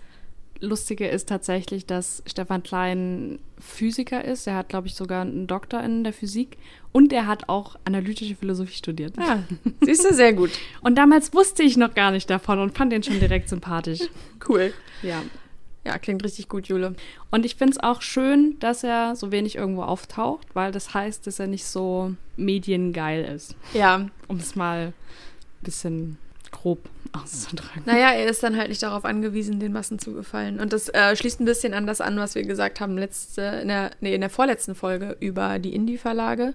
Lustige 0.62 1.08
ist 1.08 1.28
tatsächlich, 1.28 1.86
dass 1.86 2.24
Stefan 2.26 2.64
Klein 2.64 3.40
Physiker 3.60 4.24
ist. 4.24 4.48
Er 4.48 4.56
hat, 4.56 4.70
glaube 4.70 4.88
ich, 4.88 4.96
sogar 4.96 5.22
einen 5.24 5.48
Doktor 5.48 5.82
in 5.84 6.04
der 6.04 6.14
Physik 6.14 6.58
und 6.92 7.12
er 7.12 7.28
hat 7.28 7.50
auch 7.50 7.78
analytische 7.84 8.36
Philosophie 8.36 8.76
studiert. 8.76 9.16
Ja, 9.18 9.44
siehst 9.82 10.06
du, 10.10 10.14
sehr 10.14 10.34
gut. 10.34 10.52
Und 10.82 10.96
damals 10.96 11.34
wusste 11.34 11.64
ich 11.64 11.78
noch 11.78 11.94
gar 11.94 12.12
nicht 12.12 12.30
davon 12.30 12.60
und 12.60 12.78
fand 12.78 12.92
den 12.92 13.02
schon 13.04 13.20
direkt 13.20 13.50
sympathisch. 13.50 14.02
Cool. 14.48 14.74
Ja. 15.04 15.22
Ja, 15.86 15.98
klingt 16.00 16.24
richtig 16.24 16.50
gut, 16.50 16.68
Jule. 16.68 16.96
Und 17.30 17.46
ich 17.46 17.56
finde 17.56 17.74
es 17.74 17.80
auch 17.80 18.02
schön, 18.02 18.58
dass 18.60 18.84
er 18.84 19.16
so 19.16 19.32
wenig 19.32 19.56
irgendwo 19.56 19.84
auftaucht, 19.84 20.48
weil 20.54 20.72
das 20.72 20.94
heißt, 20.94 21.26
dass 21.28 21.40
er 21.40 21.46
nicht 21.48 21.66
so 21.66 22.14
mediengeil 22.38 23.24
ist. 23.24 23.56
Ja, 23.74 24.08
Um 24.28 24.38
es 24.38 24.56
mal 24.56 24.88
ein 24.88 24.94
bisschen 25.64 26.18
grob 26.52 26.80
auszudrücken. 27.14 27.84
naja, 27.86 28.12
er 28.12 28.28
ist 28.30 28.44
dann 28.44 28.58
halt 28.58 28.70
nicht 28.70 28.82
darauf 28.84 29.06
angewiesen, 29.06 29.60
den 29.60 29.72
Massen 29.74 30.00
zu 30.00 30.14
gefallen. 30.14 30.60
Und 30.60 30.74
das 30.74 30.90
äh, 30.90 31.16
schließt 31.16 31.40
ein 31.42 31.46
bisschen 31.46 31.74
an 31.74 31.88
das 31.88 32.02
an, 32.02 32.18
was 32.18 32.36
wir 32.36 32.44
gesagt 32.44 32.80
haben 32.80 32.98
letzte, 32.98 33.42
in 33.62 33.68
der, 33.68 33.92
nee, 34.00 34.14
in 34.16 34.22
der 34.22 34.30
vorletzten 34.30 34.76
Folge 34.76 35.18
über 35.20 35.60
die 35.60 35.74
Indie-Verlage, 35.76 36.54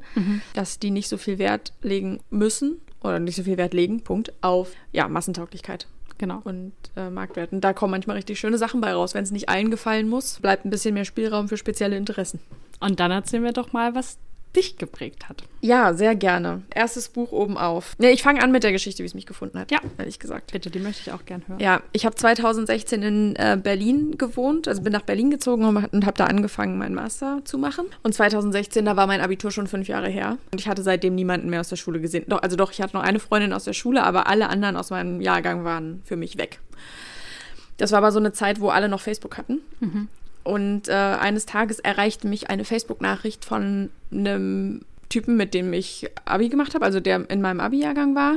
dass 0.54 0.78
die 0.78 0.90
nicht 0.90 1.08
so 1.08 1.16
viel 1.18 1.38
Wert 1.38 1.72
legen 1.82 2.20
müssen 2.30 2.80
oder 3.02 3.18
nicht 3.18 3.36
so 3.36 3.42
viel 3.42 3.56
Wert 3.56 3.74
legen, 3.74 4.02
Punkt, 4.02 4.32
auf 4.40 4.72
ja, 4.92 5.08
Massentauglichkeit 5.08 5.86
Genau. 6.18 6.40
und 6.44 6.72
äh, 6.96 7.10
Marktwert. 7.10 7.52
Und 7.52 7.60
da 7.60 7.74
kommen 7.74 7.90
manchmal 7.90 8.16
richtig 8.16 8.40
schöne 8.40 8.56
Sachen 8.56 8.80
bei 8.80 8.92
raus. 8.94 9.12
Wenn 9.12 9.24
es 9.24 9.30
nicht 9.32 9.50
allen 9.50 9.70
gefallen 9.70 10.08
muss, 10.08 10.40
bleibt 10.40 10.64
ein 10.64 10.70
bisschen 10.70 10.94
mehr 10.94 11.04
Spielraum 11.04 11.48
für 11.48 11.58
spezielle 11.58 11.96
Interessen. 11.96 12.40
Und 12.80 13.00
dann 13.00 13.10
erzählen 13.10 13.44
wir 13.44 13.52
doch 13.52 13.72
mal, 13.74 13.94
was 13.94 14.16
dich 14.56 14.78
geprägt 14.78 15.28
hat. 15.28 15.44
Ja, 15.60 15.94
sehr 15.94 16.14
gerne. 16.14 16.62
Erstes 16.74 17.08
Buch 17.08 17.32
oben 17.32 17.56
auf. 17.58 17.94
Nee, 17.98 18.10
ich 18.10 18.22
fange 18.22 18.42
an 18.42 18.50
mit 18.50 18.62
der 18.62 18.72
Geschichte, 18.72 19.02
wie 19.02 19.06
es 19.06 19.14
mich 19.14 19.26
gefunden 19.26 19.58
hat. 19.58 19.70
Ja. 19.70 19.80
Ehrlich 19.98 20.18
gesagt. 20.18 20.52
Bitte, 20.52 20.70
die 20.70 20.78
möchte 20.78 21.02
ich 21.02 21.12
auch 21.12 21.24
gern 21.24 21.42
hören. 21.46 21.60
Ja, 21.60 21.82
ich 21.92 22.06
habe 22.06 22.16
2016 22.16 23.02
in 23.02 23.36
äh, 23.36 23.58
Berlin 23.62 24.16
gewohnt, 24.18 24.68
also 24.68 24.82
bin 24.82 24.92
nach 24.92 25.02
Berlin 25.02 25.30
gezogen 25.30 25.64
und, 25.64 25.76
und 25.76 26.06
habe 26.06 26.16
da 26.16 26.24
angefangen, 26.24 26.78
meinen 26.78 26.94
Master 26.94 27.42
zu 27.44 27.58
machen. 27.58 27.86
Und 28.02 28.14
2016, 28.14 28.84
da 28.84 28.96
war 28.96 29.06
mein 29.06 29.20
Abitur 29.20 29.50
schon 29.50 29.66
fünf 29.66 29.88
Jahre 29.88 30.08
her. 30.08 30.38
Und 30.52 30.60
ich 30.60 30.68
hatte 30.68 30.82
seitdem 30.82 31.14
niemanden 31.14 31.50
mehr 31.50 31.60
aus 31.60 31.68
der 31.68 31.76
Schule 31.76 32.00
gesehen. 32.00 32.24
Doch, 32.28 32.42
also 32.42 32.56
doch, 32.56 32.72
ich 32.72 32.80
hatte 32.80 32.96
noch 32.96 33.02
eine 33.02 33.20
Freundin 33.20 33.52
aus 33.52 33.64
der 33.64 33.74
Schule, 33.74 34.02
aber 34.02 34.26
alle 34.26 34.48
anderen 34.48 34.76
aus 34.76 34.90
meinem 34.90 35.20
Jahrgang 35.20 35.64
waren 35.64 36.02
für 36.04 36.16
mich 36.16 36.38
weg. 36.38 36.60
Das 37.76 37.92
war 37.92 37.98
aber 37.98 38.12
so 38.12 38.18
eine 38.18 38.32
Zeit, 38.32 38.60
wo 38.60 38.70
alle 38.70 38.88
noch 38.88 39.00
Facebook 39.00 39.36
hatten. 39.36 39.60
Und 40.46 40.86
äh, 40.86 40.92
eines 40.92 41.44
Tages 41.44 41.80
erreichte 41.80 42.28
mich 42.28 42.50
eine 42.50 42.64
Facebook-Nachricht 42.64 43.44
von 43.44 43.90
einem 44.12 44.82
Typen, 45.08 45.36
mit 45.36 45.54
dem 45.54 45.72
ich 45.72 46.08
Abi 46.24 46.48
gemacht 46.48 46.76
habe, 46.76 46.84
also 46.84 47.00
der 47.00 47.28
in 47.28 47.40
meinem 47.40 47.58
Abi-Jahrgang 47.58 48.14
war. 48.14 48.36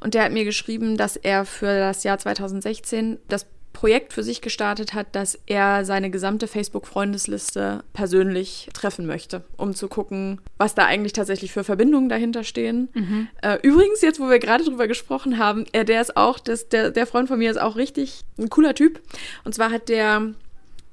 Und 0.00 0.12
der 0.12 0.24
hat 0.24 0.32
mir 0.32 0.44
geschrieben, 0.44 0.98
dass 0.98 1.16
er 1.16 1.46
für 1.46 1.78
das 1.78 2.04
Jahr 2.04 2.18
2016 2.18 3.16
das 3.28 3.46
Projekt 3.72 4.12
für 4.12 4.22
sich 4.22 4.42
gestartet 4.42 4.92
hat, 4.92 5.06
dass 5.14 5.38
er 5.46 5.86
seine 5.86 6.10
gesamte 6.10 6.48
Facebook-Freundesliste 6.48 7.82
persönlich 7.94 8.68
treffen 8.74 9.06
möchte, 9.06 9.42
um 9.56 9.74
zu 9.74 9.88
gucken, 9.88 10.42
was 10.58 10.74
da 10.74 10.84
eigentlich 10.84 11.14
tatsächlich 11.14 11.52
für 11.52 11.64
Verbindungen 11.64 12.10
dahinter 12.10 12.44
stehen. 12.44 12.90
Äh, 13.40 13.58
übrigens, 13.62 14.02
jetzt, 14.02 14.20
wo 14.20 14.28
wir 14.28 14.38
gerade 14.38 14.64
drüber 14.64 14.86
gesprochen 14.86 15.38
haben, 15.38 15.64
er, 15.72 15.84
der 15.84 16.02
ist 16.02 16.14
auch, 16.14 16.40
das, 16.40 16.68
der, 16.68 16.90
der 16.90 17.06
Freund 17.06 17.28
von 17.28 17.38
mir 17.38 17.50
ist 17.50 17.60
auch 17.60 17.76
richtig 17.76 18.20
ein 18.38 18.50
cooler 18.50 18.74
Typ. 18.74 19.00
Und 19.44 19.54
zwar 19.54 19.70
hat 19.70 19.88
der 19.88 20.34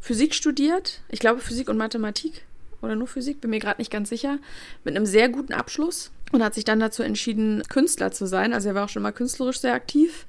Physik 0.05 0.35
studiert, 0.35 1.01
ich 1.09 1.17
glaube 1.17 1.41
Physik 1.41 1.67
und 1.67 1.77
Mathematik 1.77 2.45
oder 2.83 2.95
nur 2.95 3.07
Physik, 3.07 3.41
bin 3.41 3.49
mir 3.49 3.57
gerade 3.57 3.81
nicht 3.81 3.89
ganz 3.89 4.07
sicher, 4.07 4.37
mit 4.83 4.95
einem 4.95 5.07
sehr 5.07 5.29
guten 5.29 5.51
Abschluss 5.51 6.11
und 6.31 6.43
hat 6.43 6.53
sich 6.53 6.63
dann 6.63 6.79
dazu 6.79 7.01
entschieden, 7.01 7.63
Künstler 7.69 8.11
zu 8.11 8.27
sein. 8.27 8.53
Also 8.53 8.69
er 8.69 8.75
war 8.75 8.85
auch 8.85 8.89
schon 8.89 9.01
mal 9.01 9.13
künstlerisch 9.13 9.61
sehr 9.61 9.73
aktiv. 9.73 10.27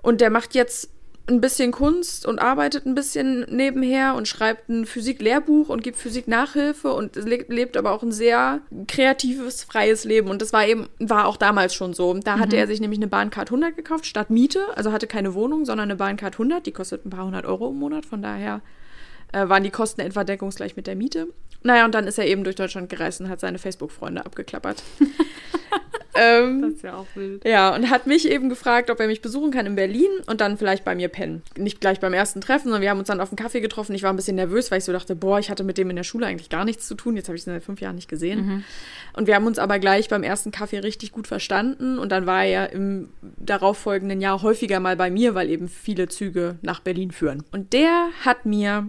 Und 0.00 0.22
der 0.22 0.30
macht 0.30 0.54
jetzt 0.54 0.88
ein 1.26 1.42
bisschen 1.42 1.70
Kunst 1.70 2.24
und 2.24 2.38
arbeitet 2.38 2.86
ein 2.86 2.94
bisschen 2.94 3.44
nebenher 3.50 4.14
und 4.14 4.26
schreibt 4.26 4.70
ein 4.70 4.86
Physik-Lehrbuch 4.86 5.68
und 5.68 5.82
gibt 5.82 5.98
Physik-Nachhilfe 5.98 6.90
und 6.90 7.16
le 7.16 7.44
lebt 7.48 7.76
aber 7.76 7.92
auch 7.92 8.02
ein 8.02 8.12
sehr 8.12 8.62
kreatives, 8.88 9.64
freies 9.64 10.04
Leben. 10.04 10.30
Und 10.30 10.40
das 10.40 10.54
war 10.54 10.66
eben, 10.66 10.88
war 10.98 11.26
auch 11.26 11.36
damals 11.36 11.74
schon 11.74 11.92
so. 11.92 12.14
Da 12.14 12.38
hatte 12.38 12.56
er 12.56 12.66
sich 12.66 12.80
nämlich 12.80 12.98
eine 12.98 13.06
Bahncard 13.06 13.48
100 13.48 13.76
gekauft, 13.76 14.06
statt 14.06 14.30
Miete. 14.30 14.64
Also 14.76 14.92
hatte 14.92 15.06
keine 15.06 15.34
Wohnung, 15.34 15.66
sondern 15.66 15.90
eine 15.90 15.96
Bahncard 15.96 16.36
100. 16.36 16.64
Die 16.64 16.72
kostet 16.72 17.04
ein 17.04 17.10
paar 17.10 17.26
hundert 17.26 17.44
Euro 17.44 17.68
im 17.68 17.76
Monat. 17.76 18.06
Von 18.06 18.22
daher 18.22 18.62
äh, 19.32 19.48
waren 19.48 19.62
die 19.62 19.70
Kosten 19.70 20.00
etwa 20.00 20.24
deckungsgleich 20.24 20.76
mit 20.76 20.86
der 20.86 20.96
Miete. 20.96 21.28
Naja, 21.62 21.84
und 21.84 21.94
dann 21.94 22.06
ist 22.06 22.18
er 22.18 22.26
eben 22.26 22.42
durch 22.44 22.56
Deutschland 22.56 22.88
gereist 22.88 23.20
und 23.20 23.28
hat 23.28 23.40
seine 23.40 23.58
Facebook-Freunde 23.58 24.24
abgeklappert. 24.24 24.82
ähm, 26.14 26.62
Das 26.62 26.72
ist 26.72 26.82
ja 26.82 26.94
auch 26.96 27.06
wild. 27.14 27.44
ja, 27.44 27.74
und 27.74 27.90
hat 27.90 28.06
mich 28.06 28.26
eben 28.28 28.48
gefragt, 28.48 28.90
ob 28.90 28.98
er 28.98 29.06
mich 29.06 29.20
besuchen 29.20 29.50
kann 29.50 29.66
in 29.66 29.76
Berlin 29.76 30.08
und 30.26 30.40
dann 30.40 30.56
vielleicht 30.56 30.86
bei 30.86 30.94
mir 30.94 31.08
pennen. 31.08 31.42
Nicht 31.58 31.80
gleich 31.80 32.00
beim 32.00 32.14
ersten 32.14 32.40
Treffen, 32.40 32.64
sondern 32.64 32.80
wir 32.80 32.88
haben 32.88 32.98
uns 32.98 33.08
dann 33.08 33.20
auf 33.20 33.28
einen 33.30 33.36
Kaffee 33.36 33.60
getroffen. 33.60 33.94
Ich 33.94 34.02
war 34.02 34.10
ein 34.10 34.16
bisschen 34.16 34.36
nervös, 34.36 34.70
weil 34.70 34.78
ich 34.78 34.84
so 34.84 34.92
dachte, 34.92 35.14
boah, 35.14 35.38
ich 35.38 35.50
hatte 35.50 35.62
mit 35.62 35.76
dem 35.76 35.90
in 35.90 35.96
der 35.96 36.02
Schule 36.02 36.26
eigentlich 36.26 36.48
gar 36.48 36.64
nichts 36.64 36.88
zu 36.88 36.94
tun. 36.94 37.14
Jetzt 37.16 37.28
habe 37.28 37.36
ich 37.36 37.46
ihn 37.46 37.52
seit 37.52 37.62
fünf 37.62 37.82
Jahren 37.82 37.96
nicht 37.96 38.08
gesehen. 38.08 38.64
Und 39.12 39.26
wir 39.26 39.34
haben 39.34 39.46
uns 39.46 39.58
aber 39.58 39.78
gleich 39.78 40.08
beim 40.08 40.22
ersten 40.22 40.52
Kaffee 40.52 40.78
richtig 40.78 41.12
gut 41.12 41.26
verstanden. 41.26 41.98
Und 41.98 42.10
dann 42.10 42.24
war 42.24 42.44
er 42.44 42.72
im 42.72 43.10
darauffolgenden 43.20 44.22
Jahr 44.22 44.40
häufiger 44.42 44.80
mal 44.80 44.96
bei 44.96 45.10
mir, 45.10 45.34
weil 45.34 45.50
eben 45.50 45.68
viele 45.68 46.08
Züge 46.08 46.56
nach 46.62 46.80
Berlin 46.80 47.10
führen. 47.10 47.44
Und 47.52 47.72
der 47.74 48.08
hat 48.24 48.46
mir 48.46 48.88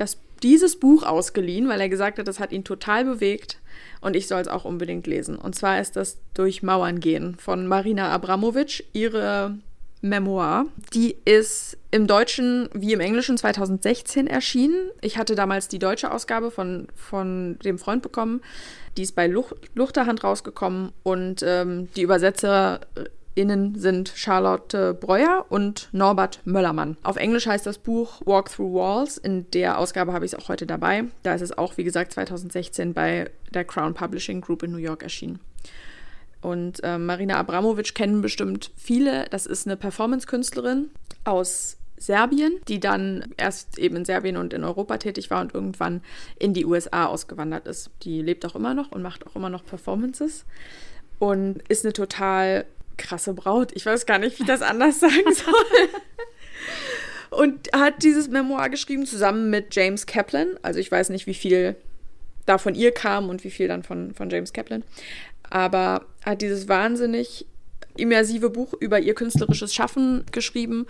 das, 0.00 0.18
dieses 0.42 0.78
Buch 0.78 1.02
ausgeliehen, 1.02 1.68
weil 1.68 1.80
er 1.80 1.88
gesagt 1.88 2.18
hat, 2.18 2.28
das 2.28 2.40
hat 2.40 2.52
ihn 2.52 2.64
total 2.64 3.04
bewegt. 3.04 3.58
und 4.00 4.16
ich 4.16 4.26
soll 4.26 4.40
es 4.40 4.48
auch 4.48 4.64
unbedingt 4.64 5.06
lesen. 5.06 5.36
Und 5.36 5.54
zwar 5.54 5.80
ist 5.80 5.96
das 5.96 6.18
Durch 6.34 6.62
Mauern 6.62 7.00
gehen 7.00 7.36
von 7.36 7.66
Marina 7.66 8.10
Abramovic, 8.10 8.84
ihre 8.92 9.58
Memoir. 10.02 10.66
Die 10.94 11.16
ist 11.24 11.76
im 11.90 12.06
Deutschen 12.06 12.68
wie 12.72 12.92
im 12.92 13.00
Englischen 13.00 13.36
2016 13.36 14.26
erschienen. 14.26 14.90
Ich 15.02 15.18
hatte 15.18 15.34
damals 15.34 15.68
die 15.68 15.78
deutsche 15.78 16.10
Ausgabe 16.10 16.50
von, 16.50 16.88
von 16.94 17.58
dem 17.64 17.78
Freund 17.78 18.02
bekommen. 18.02 18.40
Die 18.96 19.02
ist 19.02 19.14
bei 19.14 19.26
Luch 19.26 19.52
Luchterhand 19.74 20.24
rausgekommen 20.24 20.92
und 21.02 21.42
ähm, 21.46 21.88
die 21.96 22.08
ÜbersetzerInnen 23.40 23.74
sind 23.74 24.12
Charlotte 24.14 24.94
Breuer 24.94 25.46
und 25.48 25.88
Norbert 25.92 26.40
Möllermann. 26.44 26.96
Auf 27.02 27.16
Englisch 27.16 27.46
heißt 27.46 27.66
das 27.66 27.78
Buch 27.78 28.20
Walk 28.24 28.50
Through 28.50 28.74
Walls. 28.74 29.16
In 29.16 29.50
der 29.52 29.78
Ausgabe 29.78 30.12
habe 30.12 30.24
ich 30.24 30.32
es 30.32 30.38
auch 30.38 30.48
heute 30.48 30.66
dabei. 30.66 31.04
Da 31.22 31.34
ist 31.34 31.40
es 31.40 31.56
auch, 31.56 31.76
wie 31.76 31.84
gesagt, 31.84 32.12
2016 32.12 32.92
bei 32.92 33.30
der 33.52 33.64
Crown 33.64 33.94
Publishing 33.94 34.40
Group 34.40 34.62
in 34.62 34.72
New 34.72 34.78
York 34.78 35.02
erschienen. 35.02 35.40
Und 36.42 36.82
äh, 36.82 36.98
Marina 36.98 37.36
Abramovic 37.36 37.94
kennen 37.94 38.20
bestimmt 38.22 38.70
viele. 38.76 39.26
Das 39.30 39.46
ist 39.46 39.66
eine 39.66 39.76
Performance-Künstlerin 39.76 40.90
aus 41.24 41.76
Serbien, 41.98 42.60
die 42.66 42.80
dann 42.80 43.26
erst 43.36 43.78
eben 43.78 43.96
in 43.96 44.04
Serbien 44.06 44.38
und 44.38 44.54
in 44.54 44.64
Europa 44.64 44.96
tätig 44.96 45.30
war 45.30 45.42
und 45.42 45.54
irgendwann 45.54 46.00
in 46.38 46.54
die 46.54 46.64
USA 46.64 47.06
ausgewandert 47.06 47.66
ist. 47.66 47.90
Die 48.02 48.22
lebt 48.22 48.46
auch 48.46 48.54
immer 48.54 48.72
noch 48.72 48.90
und 48.90 49.02
macht 49.02 49.26
auch 49.26 49.36
immer 49.36 49.50
noch 49.50 49.64
Performances 49.66 50.46
und 51.18 51.62
ist 51.68 51.84
eine 51.84 51.92
total 51.92 52.64
krasse 53.00 53.34
Braut. 53.34 53.72
Ich 53.74 53.86
weiß 53.86 54.06
gar 54.06 54.18
nicht, 54.18 54.38
wie 54.38 54.42
ich 54.42 54.48
das 54.48 54.62
anders 54.62 55.00
sagen 55.00 55.34
soll. 55.34 55.88
und 57.30 57.68
hat 57.74 58.02
dieses 58.02 58.28
Memoir 58.28 58.68
geschrieben 58.68 59.06
zusammen 59.06 59.50
mit 59.50 59.74
James 59.74 60.06
Kaplan. 60.06 60.48
Also 60.62 60.78
ich 60.78 60.90
weiß 60.90 61.10
nicht, 61.10 61.26
wie 61.26 61.34
viel 61.34 61.76
da 62.46 62.58
von 62.58 62.74
ihr 62.74 62.92
kam 62.92 63.28
und 63.28 63.44
wie 63.44 63.50
viel 63.50 63.68
dann 63.68 63.82
von, 63.82 64.14
von 64.14 64.30
James 64.30 64.52
Kaplan 64.52 64.84
aber 65.50 66.06
hat 66.24 66.40
dieses 66.40 66.68
wahnsinnig 66.68 67.44
immersive 67.96 68.48
Buch 68.48 68.72
über 68.78 69.00
ihr 69.00 69.14
künstlerisches 69.14 69.74
Schaffen 69.74 70.24
geschrieben. 70.30 70.86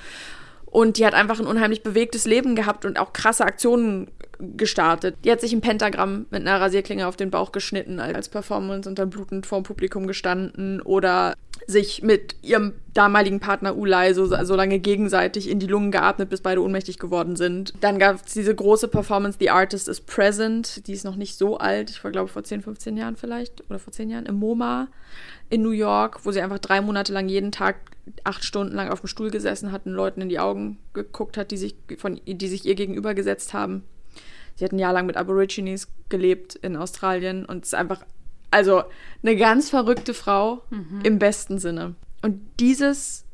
Und 0.67 0.99
die 0.99 1.07
hat 1.07 1.15
einfach 1.15 1.41
ein 1.41 1.47
unheimlich 1.47 1.83
bewegtes 1.83 2.27
Leben 2.27 2.55
gehabt 2.55 2.85
und 2.85 2.99
auch 2.99 3.13
krasse 3.13 3.45
Aktionen 3.45 4.09
gestartet. 4.57 5.17
Die 5.25 5.31
hat 5.31 5.41
sich 5.41 5.53
ein 5.53 5.61
Pentagramm 5.61 6.27
mit 6.31 6.41
einer 6.41 6.61
Rasierklinge 6.61 7.07
auf 7.07 7.17
den 7.17 7.31
Bauch 7.31 7.53
geschnitten 7.53 8.01
als 8.01 8.29
Performance 8.29 8.89
und 8.89 8.99
dann 8.99 9.11
blutend 9.11 9.47
vor 9.47 9.61
dem 9.61 9.65
Publikum 9.65 10.07
gestanden 10.07 10.81
oder 10.83 11.35
sich 11.67 12.03
mit 12.03 12.37
ihrem 12.43 12.73
damaligen 12.95 13.41
Partner 13.41 13.77
Ulay 13.77 14.15
so, 14.15 14.27
so 14.27 14.57
lange 14.57 14.79
gegenseitig 14.79 15.49
in 15.49 15.59
die 15.59 15.67
Lungen 15.67 15.91
geatmet, 15.91 16.29
bis 16.29 16.41
beide 16.41 16.63
ohnmächtig 16.63 16.99
geworden 16.99 17.37
sind. 17.37 17.75
Dann 17.81 17.99
gab 17.99 18.17
es 18.17 18.33
diese 18.33 18.55
große 18.55 18.89
Performance, 18.89 19.39
The 19.39 19.51
Artist 19.51 19.89
is 19.89 20.01
Present, 20.01 20.87
die 20.87 20.93
ist 20.93 21.05
noch 21.05 21.17
nicht 21.17 21.37
so 21.37 21.59
alt, 21.59 21.91
ich 21.91 22.03
war 22.03 22.11
glaube 22.11 22.29
vor 22.29 22.43
10, 22.43 22.63
15 22.63 22.97
Jahren 22.97 23.17
vielleicht 23.17 23.63
oder 23.69 23.79
vor 23.79 23.93
10 23.93 24.11
Jahren, 24.11 24.27
im 24.27 24.37
MoMA 24.37 24.89
in 25.51 25.63
New 25.63 25.71
York, 25.71 26.25
wo 26.25 26.33
sie 26.33 26.41
einfach 26.41 26.59
drei 26.59 26.81
Monate 26.81 27.13
lang 27.13 27.29
jeden 27.29 27.53
Tag 27.53 27.77
acht 28.25 28.45
Stunden 28.45 28.75
lang 28.75 28.89
auf 28.89 29.01
dem 29.01 29.07
Stuhl 29.07 29.31
gesessen 29.31 29.73
hat 29.73 29.87
und 29.87 29.93
Leuten 29.93 30.23
in 30.23 30.29
die 30.29 30.39
Augen 30.39 30.79
geguckt 30.95 31.37
hat, 31.37 31.51
die 31.51 31.57
sich, 31.57 31.77
von, 31.99 32.21
die 32.27 32.49
sich 32.49 32.65
ihr 32.65 32.75
gegenüber 32.75 33.15
gesetzt 33.15 33.53
haben. 33.55 33.85
Sie 34.61 34.67
hat 34.67 34.73
ein 34.73 34.79
Jahr 34.79 34.93
lang 34.93 35.07
mit 35.07 35.17
Aborigines 35.17 35.89
gelebt 36.11 36.55
in 36.55 36.77
Australien 36.77 37.47
und 37.47 37.65
ist 37.65 37.75
einfach 37.75 38.05
also 38.51 38.83
eine 39.23 39.35
ganz 39.35 39.71
verrückte 39.71 40.13
Frau 40.13 40.61
mhm. 40.69 41.01
im 41.03 41.19
besten 41.19 41.59
Sinne. 41.59 41.95
Und 42.21 42.43
dieses 42.61 43.25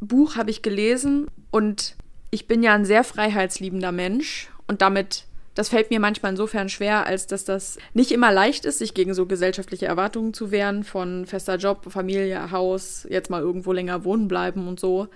Buch 0.00 0.34
habe 0.34 0.50
ich 0.50 0.62
gelesen 0.62 1.28
und 1.52 1.94
ich 2.32 2.48
bin 2.48 2.64
ja 2.64 2.74
ein 2.74 2.84
sehr 2.84 3.04
freiheitsliebender 3.04 3.92
Mensch 3.92 4.48
und 4.66 4.82
damit, 4.82 5.26
das 5.54 5.68
fällt 5.68 5.90
mir 5.90 6.00
manchmal 6.00 6.32
insofern 6.32 6.68
schwer, 6.68 7.06
als 7.06 7.28
dass 7.28 7.44
das 7.44 7.78
nicht 7.92 8.10
immer 8.10 8.32
leicht 8.32 8.64
ist, 8.64 8.80
sich 8.80 8.94
gegen 8.94 9.14
so 9.14 9.26
gesellschaftliche 9.26 9.86
Erwartungen 9.86 10.34
zu 10.34 10.50
wehren 10.50 10.82
von 10.82 11.24
fester 11.24 11.54
Job, 11.54 11.86
Familie, 11.88 12.50
Haus, 12.50 13.06
jetzt 13.08 13.30
mal 13.30 13.42
irgendwo 13.42 13.70
länger 13.70 14.02
wohnen 14.02 14.26
bleiben 14.26 14.66
und 14.66 14.80
so. 14.80 15.06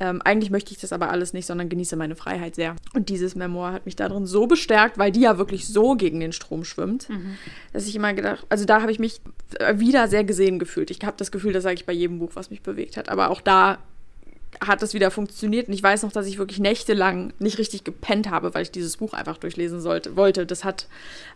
Ähm, 0.00 0.22
eigentlich 0.22 0.50
möchte 0.50 0.72
ich 0.72 0.78
das 0.78 0.92
aber 0.92 1.10
alles 1.10 1.32
nicht, 1.32 1.46
sondern 1.46 1.68
genieße 1.68 1.96
meine 1.96 2.14
Freiheit 2.14 2.54
sehr. 2.54 2.76
Und 2.94 3.08
dieses 3.08 3.34
Memoir 3.34 3.72
hat 3.72 3.84
mich 3.84 3.96
darin 3.96 4.26
so 4.26 4.46
bestärkt, 4.46 4.96
weil 4.96 5.10
die 5.10 5.20
ja 5.20 5.38
wirklich 5.38 5.66
so 5.66 5.96
gegen 5.96 6.20
den 6.20 6.32
Strom 6.32 6.64
schwimmt, 6.64 7.08
mhm. 7.08 7.36
dass 7.72 7.86
ich 7.86 7.96
immer 7.96 8.14
gedacht, 8.14 8.46
also 8.48 8.64
da 8.64 8.80
habe 8.80 8.92
ich 8.92 8.98
mich 8.98 9.20
wieder 9.74 10.08
sehr 10.08 10.24
gesehen 10.24 10.58
gefühlt. 10.58 10.90
Ich 10.90 11.00
habe 11.02 11.16
das 11.16 11.32
Gefühl, 11.32 11.52
das 11.52 11.64
sage 11.64 11.74
ich 11.74 11.86
bei 11.86 11.92
jedem 11.92 12.20
Buch, 12.20 12.30
was 12.34 12.50
mich 12.50 12.62
bewegt 12.62 12.96
hat. 12.96 13.08
Aber 13.08 13.30
auch 13.30 13.40
da 13.40 13.78
hat 14.60 14.82
es 14.82 14.94
wieder 14.94 15.10
funktioniert. 15.10 15.68
Und 15.68 15.74
ich 15.74 15.82
weiß 15.82 16.02
noch, 16.02 16.12
dass 16.12 16.26
ich 16.26 16.38
wirklich 16.38 16.58
nächtelang 16.58 17.32
nicht 17.38 17.58
richtig 17.58 17.84
gepennt 17.84 18.30
habe, 18.30 18.54
weil 18.54 18.62
ich 18.62 18.70
dieses 18.70 18.96
Buch 18.96 19.14
einfach 19.14 19.36
durchlesen 19.36 19.80
sollte, 19.80 20.16
wollte. 20.16 20.46
Das 20.46 20.64
hat 20.64 20.86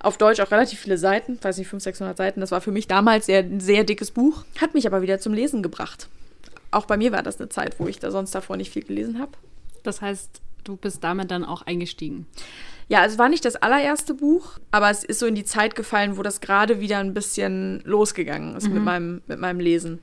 auf 0.01 0.19
Deutsch 0.19 0.41
auch 0.41 0.51
relativ 0.51 0.81
viele 0.81 0.99
Seiten, 0.99 1.39
weiß 1.41 1.59
nicht, 1.59 1.69
500, 1.69 1.83
600 1.83 2.17
Seiten. 2.17 2.41
Das 2.41 2.51
war 2.51 2.61
für 2.61 2.73
mich 2.73 2.87
damals 2.87 3.27
sehr, 3.27 3.41
ein 3.41 3.61
sehr 3.61 3.85
dickes 3.85 4.11
Buch, 4.11 4.45
hat 4.61 4.75
mich 4.75 4.87
aber 4.87 5.03
wieder 5.03 5.19
zum 5.19 5.35
Lesen 5.35 5.63
gebracht 5.63 6.09
auch 6.73 6.87
bei 6.87 6.97
mir 6.97 7.13
war 7.13 7.23
das 7.23 7.39
eine 7.39 7.49
Zeit, 7.49 7.79
wo 7.79 7.87
ich 7.87 7.99
da 7.99 8.11
sonst 8.11 8.35
davor 8.35 8.57
nicht 8.57 8.73
viel 8.73 8.83
gelesen 8.83 9.21
habe. 9.21 9.33
Das 9.83 10.01
heißt, 10.01 10.41
du 10.65 10.77
bist 10.77 11.05
damit 11.05 11.31
dann 11.31 11.45
auch 11.45 11.63
eingestiegen. 11.63 12.27
Ja, 12.89 13.05
es 13.05 13.19
war 13.19 13.29
nicht 13.29 13.45
das 13.45 13.57
allererste 13.57 14.15
Buch, 14.15 14.59
aber 14.71 14.91
es 14.91 15.05
ist 15.05 15.19
so 15.19 15.27
in 15.27 15.35
die 15.35 15.45
Zeit 15.45 15.75
gefallen, 15.75 16.17
wo 16.17 16.23
das 16.23 16.41
gerade 16.41 16.81
wieder 16.81 16.99
ein 16.99 17.15
bisschen 17.15 17.81
losgegangen 17.85 18.57
ist 18.57 18.69
mhm. 18.69 18.75
mit, 18.75 18.85
meinem, 18.85 19.23
mit 19.27 19.39
meinem 19.39 19.61
Lesen. 19.61 20.01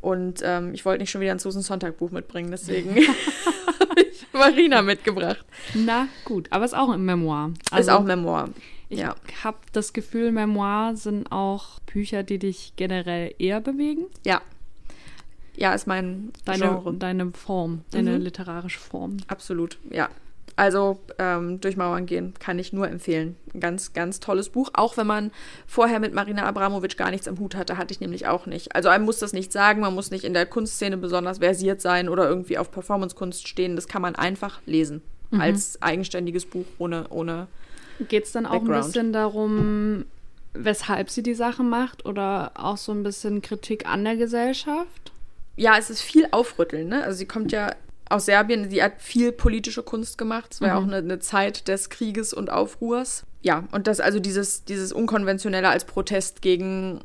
Und 0.00 0.42
ähm, 0.44 0.74
ich 0.74 0.84
wollte 0.84 1.02
nicht 1.02 1.10
schon 1.10 1.20
wieder 1.20 1.32
ein 1.32 1.40
Susan 1.40 1.62
Sonntag 1.62 1.98
Buch 1.98 2.10
mitbringen, 2.10 2.50
deswegen 2.50 2.94
habe 3.80 4.00
ich 4.00 4.26
Marina 4.32 4.82
mitgebracht. 4.82 5.44
Na 5.74 6.08
gut, 6.24 6.46
aber 6.50 6.64
es 6.64 6.72
ist 6.72 6.78
auch 6.78 6.90
ein 6.90 7.04
Memoir. 7.04 7.52
Also, 7.70 7.90
ist 7.90 7.96
auch 7.96 8.04
Memoir. 8.04 8.50
Ich 8.90 9.00
ja. 9.00 9.16
habe 9.42 9.58
das 9.72 9.92
Gefühl, 9.92 10.32
Memoir 10.32 10.96
sind 10.96 11.30
auch 11.30 11.80
Bücher, 11.80 12.22
die 12.22 12.38
dich 12.38 12.72
generell 12.76 13.34
eher 13.38 13.60
bewegen. 13.60 14.06
Ja, 14.24 14.40
ja, 15.58 15.74
ist 15.74 15.86
mein 15.86 16.32
deine, 16.44 16.66
Genre. 16.66 16.94
Deine 16.94 17.32
Form, 17.32 17.82
deine 17.90 18.12
mhm. 18.12 18.22
literarische 18.22 18.78
Form. 18.78 19.16
Absolut, 19.26 19.78
ja. 19.90 20.08
Also 20.54 20.98
ähm, 21.18 21.60
durch 21.60 21.76
Mauern 21.76 22.06
gehen 22.06 22.34
kann 22.40 22.58
ich 22.58 22.72
nur 22.72 22.88
empfehlen. 22.88 23.36
Ein 23.54 23.60
ganz, 23.60 23.92
ganz 23.92 24.18
tolles 24.18 24.48
Buch. 24.48 24.70
Auch 24.72 24.96
wenn 24.96 25.06
man 25.06 25.30
vorher 25.68 26.00
mit 26.00 26.14
Marina 26.14 26.44
Abramovic 26.46 26.96
gar 26.96 27.12
nichts 27.12 27.28
am 27.28 27.38
Hut 27.38 27.54
hatte, 27.54 27.76
hatte 27.76 27.92
ich 27.92 28.00
nämlich 28.00 28.26
auch 28.26 28.46
nicht. 28.46 28.74
Also 28.74 28.88
einem 28.88 29.04
muss 29.04 29.20
das 29.20 29.32
nicht 29.32 29.52
sagen, 29.52 29.80
man 29.80 29.94
muss 29.94 30.10
nicht 30.10 30.24
in 30.24 30.34
der 30.34 30.46
Kunstszene 30.46 30.96
besonders 30.96 31.38
versiert 31.38 31.80
sein 31.80 32.08
oder 32.08 32.28
irgendwie 32.28 32.58
auf 32.58 32.72
Performancekunst 32.72 33.46
stehen. 33.46 33.76
Das 33.76 33.86
kann 33.86 34.02
man 34.02 34.16
einfach 34.16 34.60
lesen. 34.66 35.02
Mhm. 35.30 35.40
Als 35.40 35.80
eigenständiges 35.80 36.46
Buch 36.46 36.66
ohne. 36.78 37.06
ohne 37.10 37.46
Geht 38.08 38.24
es 38.24 38.32
dann 38.32 38.46
auch 38.46 38.52
Background. 38.52 38.74
ein 38.74 38.86
bisschen 38.86 39.12
darum, 39.12 40.04
weshalb 40.54 41.10
sie 41.10 41.22
die 41.22 41.34
Sache 41.34 41.62
macht 41.62 42.04
oder 42.04 42.52
auch 42.54 42.76
so 42.76 42.90
ein 42.92 43.04
bisschen 43.04 43.42
Kritik 43.42 43.86
an 43.86 44.04
der 44.04 44.16
Gesellschaft? 44.16 45.12
Ja, 45.58 45.76
es 45.76 45.90
ist 45.90 46.00
viel 46.00 46.28
Aufrütteln. 46.30 46.88
Ne? 46.88 47.02
Also 47.02 47.18
sie 47.18 47.26
kommt 47.26 47.52
ja 47.52 47.74
aus 48.08 48.24
Serbien, 48.24 48.70
sie 48.70 48.82
hat 48.82 49.02
viel 49.02 49.32
politische 49.32 49.82
Kunst 49.82 50.16
gemacht. 50.16 50.54
Es 50.54 50.60
war 50.60 50.68
ja 50.68 50.80
mhm. 50.80 50.84
auch 50.84 50.88
eine, 50.88 50.96
eine, 50.96 51.18
Zeit 51.18 51.68
des 51.68 51.90
Krieges 51.90 52.32
und 52.32 52.50
Aufruhrs. 52.50 53.24
Ja, 53.42 53.64
und 53.72 53.86
das 53.86 54.00
also 54.00 54.20
dieses, 54.20 54.64
dieses 54.64 54.92
Unkonventionelle 54.92 55.68
als 55.68 55.84
Protest 55.84 56.40
gegen 56.40 57.00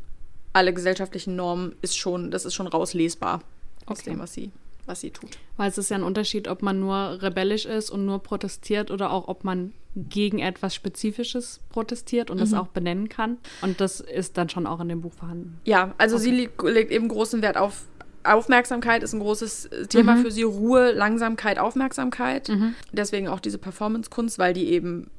alle 0.54 0.74
gesellschaftlichen 0.74 1.36
Normen 1.36 1.76
ist 1.82 1.98
schon, 1.98 2.32
das 2.32 2.46
ist 2.46 2.54
schon 2.54 2.68
rauslesbar 2.68 3.42
aus 3.86 4.00
okay. 4.00 4.12
dem, 4.12 4.20
was 4.20 4.34
sie, 4.34 4.52
was 4.86 5.02
sie 5.02 5.10
tut. 5.10 5.32
Weil 5.58 5.70
es 5.70 5.78
ist 5.78 5.90
ja 5.90 5.98
ein 5.98 6.04
Unterschied, 6.04 6.48
ob 6.48 6.62
man 6.62 6.80
nur 6.80 7.22
rebellisch 7.22 7.66
ist 7.66 7.90
und 7.90 8.06
nur 8.06 8.22
protestiert 8.22 8.92
oder 8.92 9.12
auch 9.12 9.28
ob 9.28 9.44
man 9.44 9.74
gegen 9.96 10.40
etwas 10.40 10.74
Spezifisches 10.74 11.60
protestiert 11.70 12.32
und 12.32 12.38
mhm. 12.38 12.42
das 12.42 12.54
auch 12.54 12.68
benennen 12.68 13.10
kann. 13.10 13.38
Und 13.62 13.82
das 13.82 14.00
ist 14.00 14.38
dann 14.38 14.50
schon 14.50 14.66
auch 14.66 14.80
in 14.80 14.90
dem 14.90 15.02
Buch 15.02 15.14
vorhanden. 15.14 15.60
Ja, 15.66 15.94
also 15.98 16.16
okay. 16.16 16.26
sie 16.26 16.68
legt 16.68 16.92
eben 16.92 17.08
großen 17.08 17.42
Wert 17.42 17.58
auf 17.58 17.84
Aufmerksamkeit 18.24 19.04
ist 19.04 19.14
ein 19.14 19.20
großes 19.20 19.66
äh, 19.66 19.88
Thema 19.88 20.16
mhm. 20.16 20.22
für 20.22 20.32
sie. 20.32 20.44
Ruhe, 20.44 20.92
Langsamkeit, 20.92 21.60
Aufmerksamkeit. 21.60 22.50
Mhm. 22.50 22.76
Deswegen 22.92 23.28
auch 23.28 23.40
diese 23.40 23.58
Performance-Kunst, 23.58 24.40
weil 24.40 24.54
die 24.54 24.70
eben 24.70 25.10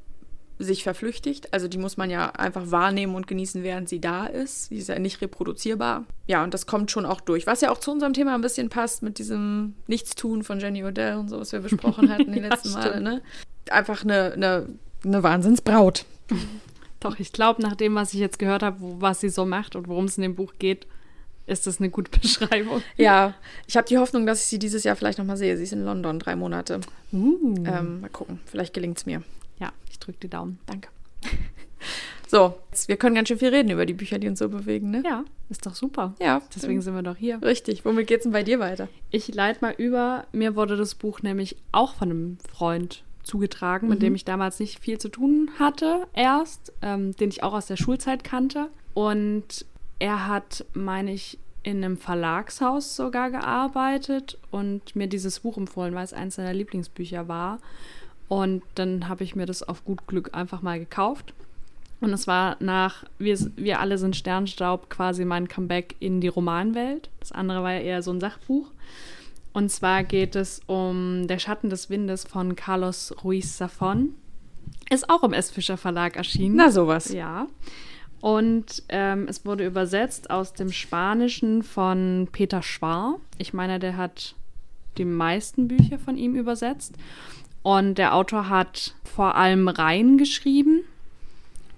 sich 0.58 0.84
verflüchtigt. 0.84 1.52
Also 1.52 1.68
die 1.68 1.78
muss 1.78 1.96
man 1.96 2.10
ja 2.10 2.30
einfach 2.30 2.70
wahrnehmen 2.70 3.14
und 3.14 3.26
genießen, 3.26 3.62
während 3.62 3.88
sie 3.88 4.00
da 4.00 4.26
ist. 4.26 4.70
Die 4.70 4.76
ist 4.76 4.88
ja 4.88 4.98
nicht 4.98 5.20
reproduzierbar. 5.20 6.04
Ja, 6.26 6.44
und 6.44 6.54
das 6.54 6.66
kommt 6.66 6.90
schon 6.90 7.06
auch 7.06 7.20
durch. 7.20 7.46
Was 7.46 7.60
ja 7.60 7.70
auch 7.70 7.78
zu 7.78 7.90
unserem 7.90 8.12
Thema 8.12 8.34
ein 8.34 8.40
bisschen 8.40 8.68
passt 8.68 9.02
mit 9.02 9.18
diesem 9.18 9.74
Nichtstun 9.86 10.44
von 10.44 10.60
Jenny 10.60 10.84
Odell 10.84 11.16
und 11.16 11.28
so, 11.28 11.40
was 11.40 11.52
wir 11.52 11.60
besprochen 11.60 12.10
hatten 12.10 12.32
die 12.32 12.38
ja, 12.40 12.48
letzten 12.48 12.72
Male. 12.72 13.00
Ne? 13.00 13.22
Einfach 13.70 14.04
eine, 14.04 14.32
eine, 14.32 14.68
eine 15.04 15.22
Wahnsinnsbraut. 15.22 16.04
Doch, 17.00 17.18
ich 17.18 17.32
glaube, 17.32 17.60
nach 17.60 17.74
dem, 17.74 17.94
was 17.96 18.14
ich 18.14 18.20
jetzt 18.20 18.38
gehört 18.38 18.62
habe, 18.62 18.78
was 18.80 19.20
sie 19.20 19.28
so 19.28 19.44
macht 19.44 19.76
und 19.76 19.88
worum 19.88 20.04
es 20.04 20.16
in 20.16 20.22
dem 20.22 20.36
Buch 20.36 20.54
geht, 20.58 20.86
ist 21.46 21.66
das 21.66 21.78
eine 21.78 21.90
gute 21.90 22.10
Beschreibung. 22.20 22.82
Ja, 22.96 23.34
ich 23.66 23.76
habe 23.76 23.86
die 23.86 23.98
Hoffnung, 23.98 24.26
dass 24.26 24.40
ich 24.42 24.46
sie 24.46 24.58
dieses 24.58 24.84
Jahr 24.84 24.96
vielleicht 24.96 25.18
nochmal 25.18 25.36
sehe. 25.36 25.56
Sie 25.56 25.64
ist 25.64 25.72
in 25.72 25.84
London, 25.84 26.18
drei 26.18 26.36
Monate. 26.36 26.80
Uh. 27.12 27.54
Ähm, 27.66 28.00
mal 28.00 28.10
gucken, 28.10 28.40
vielleicht 28.46 28.74
gelingt 28.74 28.98
es 28.98 29.06
mir. 29.06 29.22
Ja, 29.58 29.72
ich 29.90 29.98
drücke 29.98 30.18
die 30.22 30.28
Daumen. 30.28 30.58
Danke. 30.66 30.88
So, 32.26 32.54
wir 32.88 32.96
können 32.96 33.14
ganz 33.14 33.28
schön 33.28 33.38
viel 33.38 33.50
reden 33.50 33.70
über 33.70 33.86
die 33.86 33.92
Bücher, 33.92 34.18
die 34.18 34.26
uns 34.26 34.40
so 34.40 34.48
bewegen, 34.48 34.90
ne? 34.90 35.04
Ja, 35.04 35.24
ist 35.50 35.66
doch 35.66 35.76
super. 35.76 36.14
Ja. 36.20 36.42
Deswegen 36.52 36.82
sind 36.82 36.94
wir 36.96 37.02
doch 37.02 37.16
hier. 37.16 37.40
Richtig. 37.40 37.84
Womit 37.84 38.08
geht's 38.08 38.24
denn 38.24 38.32
bei 38.32 38.42
dir 38.42 38.58
weiter? 38.58 38.88
Ich 39.10 39.32
leite 39.32 39.60
mal 39.60 39.72
über. 39.76 40.26
Mir 40.32 40.56
wurde 40.56 40.76
das 40.76 40.96
Buch 40.96 41.22
nämlich 41.22 41.54
auch 41.70 41.94
von 41.94 42.10
einem 42.10 42.38
Freund 42.52 43.04
zugetragen, 43.22 43.88
mit 43.88 44.02
dem 44.02 44.16
ich 44.16 44.24
damals 44.24 44.58
nicht 44.58 44.80
viel 44.80 44.98
zu 44.98 45.10
tun 45.10 45.48
hatte, 45.60 46.08
erst, 46.12 46.72
ähm, 46.82 47.14
den 47.14 47.28
ich 47.28 47.44
auch 47.44 47.52
aus 47.52 47.66
der 47.66 47.76
Schulzeit 47.76 48.24
kannte. 48.24 48.68
Und 48.94 49.64
er 49.98 50.26
hat, 50.26 50.64
meine 50.74 51.12
ich, 51.12 51.38
in 51.62 51.82
einem 51.82 51.96
Verlagshaus 51.96 52.94
sogar 52.94 53.30
gearbeitet 53.30 54.38
und 54.50 54.94
mir 54.94 55.06
dieses 55.06 55.40
Buch 55.40 55.56
empfohlen, 55.56 55.94
weil 55.94 56.04
es 56.04 56.12
eines 56.12 56.34
seiner 56.34 56.52
Lieblingsbücher 56.52 57.26
war. 57.26 57.58
Und 58.28 58.62
dann 58.74 59.08
habe 59.08 59.24
ich 59.24 59.34
mir 59.34 59.46
das 59.46 59.62
auf 59.62 59.84
gut 59.84 60.06
Glück 60.06 60.34
einfach 60.34 60.62
mal 60.62 60.78
gekauft. 60.78 61.32
Und 62.00 62.12
es 62.12 62.26
war 62.26 62.56
nach 62.60 63.04
Wir, 63.18 63.38
wir 63.56 63.80
alle 63.80 63.96
sind 63.96 64.14
Sternstaub 64.14 64.90
quasi 64.90 65.24
mein 65.24 65.48
Comeback 65.48 65.96
in 66.00 66.20
die 66.20 66.28
Romanwelt. 66.28 67.08
Das 67.20 67.32
andere 67.32 67.62
war 67.62 67.72
ja 67.72 67.80
eher 67.80 68.02
so 68.02 68.12
ein 68.12 68.20
Sachbuch. 68.20 68.70
Und 69.54 69.70
zwar 69.70 70.04
geht 70.04 70.36
es 70.36 70.60
um 70.66 71.26
Der 71.28 71.38
Schatten 71.38 71.70
des 71.70 71.88
Windes 71.88 72.24
von 72.24 72.56
Carlos 72.56 73.14
Ruiz 73.24 73.60
Zafón. 73.60 74.08
Ist 74.90 75.08
auch 75.08 75.22
im 75.22 75.32
S. 75.32 75.50
Fischer 75.50 75.76
Verlag 75.76 76.16
erschienen. 76.16 76.56
Na, 76.56 76.70
sowas. 76.70 77.12
Ja. 77.12 77.46
Und 78.24 78.84
ähm, 78.88 79.26
es 79.28 79.44
wurde 79.44 79.66
übersetzt 79.66 80.30
aus 80.30 80.54
dem 80.54 80.72
Spanischen 80.72 81.62
von 81.62 82.26
Peter 82.32 82.62
Schwar. 82.62 83.18
Ich 83.36 83.52
meine, 83.52 83.78
der 83.78 83.98
hat 83.98 84.34
die 84.96 85.04
meisten 85.04 85.68
Bücher 85.68 85.98
von 85.98 86.16
ihm 86.16 86.34
übersetzt. 86.34 86.94
Und 87.62 87.98
der 87.98 88.14
Autor 88.14 88.48
hat 88.48 88.94
vor 89.04 89.34
allem 89.34 89.68
Reihen 89.68 90.16
geschrieben. 90.16 90.84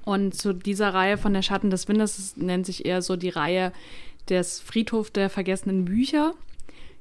Und 0.04 0.36
zu 0.36 0.52
dieser 0.52 0.94
Reihe 0.94 1.18
von 1.18 1.34
Der 1.34 1.42
Schatten 1.42 1.70
des 1.70 1.88
Windes 1.88 2.36
nennt 2.36 2.64
sich 2.64 2.86
eher 2.86 3.02
so 3.02 3.16
die 3.16 3.30
Reihe 3.30 3.72
des 4.28 4.60
Friedhof 4.60 5.10
der 5.10 5.30
vergessenen 5.30 5.84
Bücher. 5.84 6.32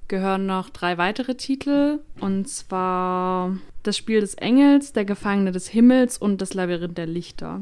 Gehören 0.08 0.48
noch 0.48 0.72
drei 0.72 0.98
weitere 0.98 1.36
Titel. 1.36 2.00
Und 2.20 2.50
zwar 2.50 3.56
Das 3.84 3.96
Spiel 3.96 4.22
des 4.22 4.34
Engels, 4.34 4.92
Der 4.94 5.06
Gefangene 5.06 5.52
des 5.52 5.68
Himmels 5.68 6.18
und 6.18 6.42
Das 6.42 6.56
Labyrinth 6.56 6.98
der 6.98 7.06
Lichter. 7.06 7.62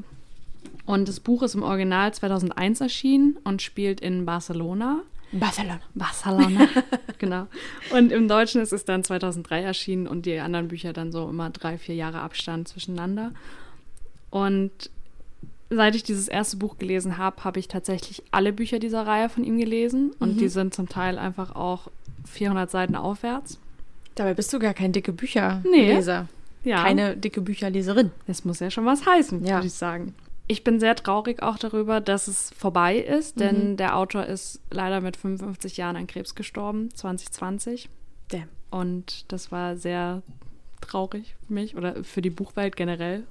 Und 0.85 1.07
das 1.07 1.19
Buch 1.19 1.43
ist 1.43 1.55
im 1.55 1.63
Original 1.63 2.13
2001 2.13 2.81
erschienen 2.81 3.37
und 3.43 3.61
spielt 3.61 4.01
in 4.01 4.25
Barcelona. 4.25 5.01
Barcelona. 5.31 5.79
Barcelona, 5.95 6.67
genau. 7.17 7.47
Und 7.91 8.11
im 8.11 8.27
Deutschen 8.27 8.61
ist 8.61 8.71
es 8.73 8.85
dann 8.85 9.03
2003 9.03 9.61
erschienen 9.63 10.07
und 10.07 10.25
die 10.25 10.37
anderen 10.39 10.67
Bücher 10.67 10.93
dann 10.93 11.11
so 11.11 11.27
immer 11.29 11.49
drei, 11.49 11.77
vier 11.77 11.95
Jahre 11.95 12.19
Abstand 12.19 12.67
zwischeneinander. 12.67 13.31
Und 14.29 14.71
seit 15.69 15.95
ich 15.95 16.03
dieses 16.03 16.27
erste 16.27 16.57
Buch 16.57 16.77
gelesen 16.77 17.17
habe, 17.17 17.43
habe 17.43 17.59
ich 17.59 17.67
tatsächlich 17.67 18.21
alle 18.31 18.53
Bücher 18.53 18.77
dieser 18.79 19.07
Reihe 19.07 19.29
von 19.29 19.43
ihm 19.43 19.57
gelesen. 19.57 20.11
Und 20.19 20.35
Mhm. 20.35 20.37
die 20.39 20.49
sind 20.49 20.73
zum 20.73 20.87
Teil 20.89 21.17
einfach 21.17 21.55
auch 21.55 21.87
400 22.25 22.69
Seiten 22.69 22.95
aufwärts. 22.95 23.57
Dabei 24.15 24.33
bist 24.35 24.53
du 24.53 24.59
gar 24.59 24.73
kein 24.75 24.91
dicke 24.91 25.13
Bücherleser. 25.13 26.27
Ja. 26.63 26.83
Keine 26.83 27.17
dicke 27.17 27.41
Bücherleserin. 27.41 28.11
Das 28.27 28.45
muss 28.45 28.59
ja 28.59 28.69
schon 28.69 28.85
was 28.85 29.05
heißen, 29.05 29.43
Ja. 29.43 29.55
würde 29.55 29.67
ich 29.67 29.73
sagen. 29.73 30.13
Ich 30.47 30.63
bin 30.63 30.79
sehr 30.79 30.95
traurig 30.95 31.41
auch 31.41 31.57
darüber, 31.57 32.01
dass 32.01 32.27
es 32.27 32.51
vorbei 32.57 32.97
ist, 32.97 33.39
denn 33.39 33.77
der 33.77 33.97
Autor 33.97 34.25
ist 34.25 34.61
leider 34.69 34.99
mit 35.01 35.15
55 35.15 35.77
Jahren 35.77 35.95
an 35.95 36.07
Krebs 36.07 36.35
gestorben, 36.35 36.93
2020. 36.93 37.89
Damn. 38.27 38.49
Und 38.69 39.31
das 39.31 39.51
war 39.51 39.77
sehr 39.77 40.21
traurig 40.81 41.35
für 41.47 41.53
mich 41.53 41.77
oder 41.77 42.03
für 42.03 42.21
die 42.21 42.29
Buchwelt 42.29 42.75
generell, 42.75 43.23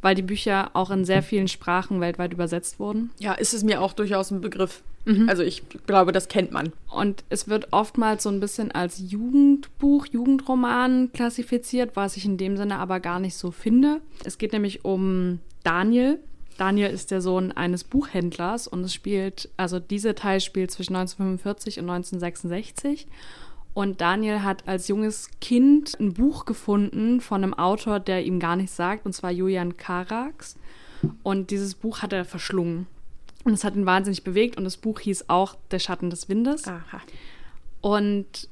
weil 0.00 0.14
die 0.14 0.22
Bücher 0.22 0.70
auch 0.74 0.90
in 0.90 1.04
sehr 1.04 1.22
vielen 1.22 1.48
Sprachen 1.48 2.00
weltweit 2.00 2.32
übersetzt 2.32 2.80
wurden. 2.80 3.10
Ja, 3.18 3.34
ist 3.34 3.52
es 3.52 3.62
mir 3.62 3.82
auch 3.82 3.92
durchaus 3.92 4.30
ein 4.30 4.40
Begriff. 4.40 4.82
Also 5.26 5.42
ich 5.42 5.62
glaube, 5.86 6.12
das 6.12 6.28
kennt 6.28 6.52
man. 6.52 6.72
Und 6.90 7.24
es 7.30 7.48
wird 7.48 7.68
oftmals 7.72 8.24
so 8.24 8.28
ein 8.28 8.40
bisschen 8.40 8.72
als 8.72 8.98
Jugendbuch, 8.98 10.06
Jugendroman 10.06 11.10
klassifiziert, 11.12 11.92
was 11.94 12.18
ich 12.18 12.26
in 12.26 12.36
dem 12.36 12.58
Sinne 12.58 12.78
aber 12.78 13.00
gar 13.00 13.18
nicht 13.18 13.34
so 13.34 13.50
finde. 13.50 14.02
Es 14.24 14.36
geht 14.36 14.52
nämlich 14.52 14.84
um 14.84 15.40
Daniel. 15.64 16.18
Daniel 16.58 16.90
ist 16.90 17.10
der 17.10 17.22
Sohn 17.22 17.52
eines 17.52 17.84
Buchhändlers 17.84 18.66
und 18.66 18.82
es 18.84 18.92
spielt, 18.92 19.48
also 19.56 19.78
dieser 19.78 20.14
Teil 20.14 20.40
spielt 20.40 20.70
zwischen 20.70 20.96
1945 20.96 21.78
und 21.78 21.88
1966. 21.88 23.06
Und 23.74 24.00
Daniel 24.00 24.42
hat 24.42 24.66
als 24.66 24.88
junges 24.88 25.30
Kind 25.40 25.98
ein 26.00 26.14
Buch 26.14 26.46
gefunden 26.46 27.20
von 27.20 27.44
einem 27.44 27.54
Autor, 27.54 28.00
der 28.00 28.24
ihm 28.24 28.40
gar 28.40 28.56
nichts 28.56 28.74
sagt, 28.74 29.06
und 29.06 29.12
zwar 29.12 29.30
Julian 29.30 29.76
Karax. 29.76 30.56
Und 31.22 31.52
dieses 31.52 31.76
Buch 31.76 32.02
hat 32.02 32.12
er 32.12 32.24
verschlungen. 32.24 32.88
Und 33.44 33.52
es 33.52 33.62
hat 33.62 33.76
ihn 33.76 33.86
wahnsinnig 33.86 34.24
bewegt 34.24 34.56
und 34.56 34.64
das 34.64 34.76
Buch 34.76 34.98
hieß 34.98 35.26
auch 35.28 35.54
Der 35.70 35.78
Schatten 35.78 36.10
des 36.10 36.28
Windes. 36.28 36.66
Aha. 36.66 37.00
Und 37.80 38.48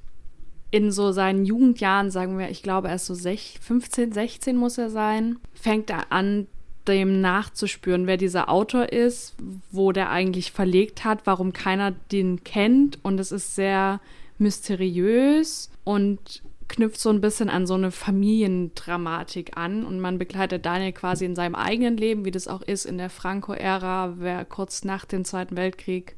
in 0.71 0.93
so 0.93 1.11
seinen 1.11 1.45
Jugendjahren, 1.45 2.11
sagen 2.13 2.39
wir, 2.39 2.51
ich 2.51 2.63
glaube, 2.63 2.89
er 2.89 2.95
ist 2.95 3.07
so 3.07 3.15
sech, 3.15 3.59
15, 3.63 4.13
16 4.13 4.57
muss 4.57 4.79
er 4.79 4.91
sein, 4.91 5.39
fängt 5.55 5.91
er 5.91 6.13
an, 6.13 6.47
dem 6.89 7.21
nachzuspüren, 7.21 8.07
wer 8.07 8.17
dieser 8.17 8.49
Autor 8.49 8.93
ist, 8.93 9.35
wo 9.71 9.93
der 9.93 10.11
eigentlich 10.11 10.53
verlegt 10.53 11.05
hat, 11.05 11.21
warum 11.25 11.53
keiner 11.53 11.93
den 12.13 12.45
kennt. 12.45 12.99
Und 13.05 13.21
es 13.21 13.33
ist 13.33 13.55
sehr 13.55 14.01
mysteriös 14.39 15.71
und 15.85 16.43
knüpft 16.69 17.01
so 17.01 17.11
ein 17.11 17.21
bisschen 17.21 17.49
an 17.49 17.67
so 17.67 17.75
eine 17.75 17.91
Familiendramatik 17.91 19.57
an. 19.57 19.85
Und 19.85 20.01
man 20.01 20.19
begleitet 20.19 20.67
Daniel 20.67 20.93
quasi 20.93 21.25
in 21.25 21.37
seinem 21.37 21.55
eigenen 21.55 21.97
Leben, 21.97 22.25
wie 22.25 22.31
das 22.31 22.49
auch 22.49 22.63
ist 22.63 22.85
in 22.85 22.99
der 22.99 23.11
Franco-Ära, 23.11 24.15
wer 24.19 24.45
kurz 24.45 24.85
nach 24.85 25.05
dem 25.05 25.25
Zweiten 25.25 25.57
Weltkrieg 25.57 26.17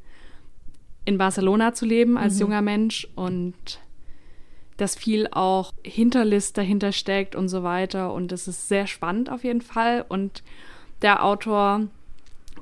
in 1.04 1.18
Barcelona 1.18 1.72
zu 1.72 1.86
leben 1.86 2.18
als 2.18 2.38
junger 2.38 2.60
Mensch 2.60 3.08
und 3.14 3.80
dass 4.78 4.96
viel 4.96 5.28
auch 5.30 5.74
Hinterlist 5.84 6.56
dahinter 6.56 6.92
steckt 6.92 7.36
und 7.36 7.48
so 7.48 7.62
weiter. 7.62 8.14
Und 8.14 8.32
es 8.32 8.48
ist 8.48 8.68
sehr 8.68 8.86
spannend 8.86 9.30
auf 9.30 9.44
jeden 9.44 9.60
Fall. 9.60 10.04
Und 10.08 10.42
der 11.02 11.24
Autor 11.24 11.82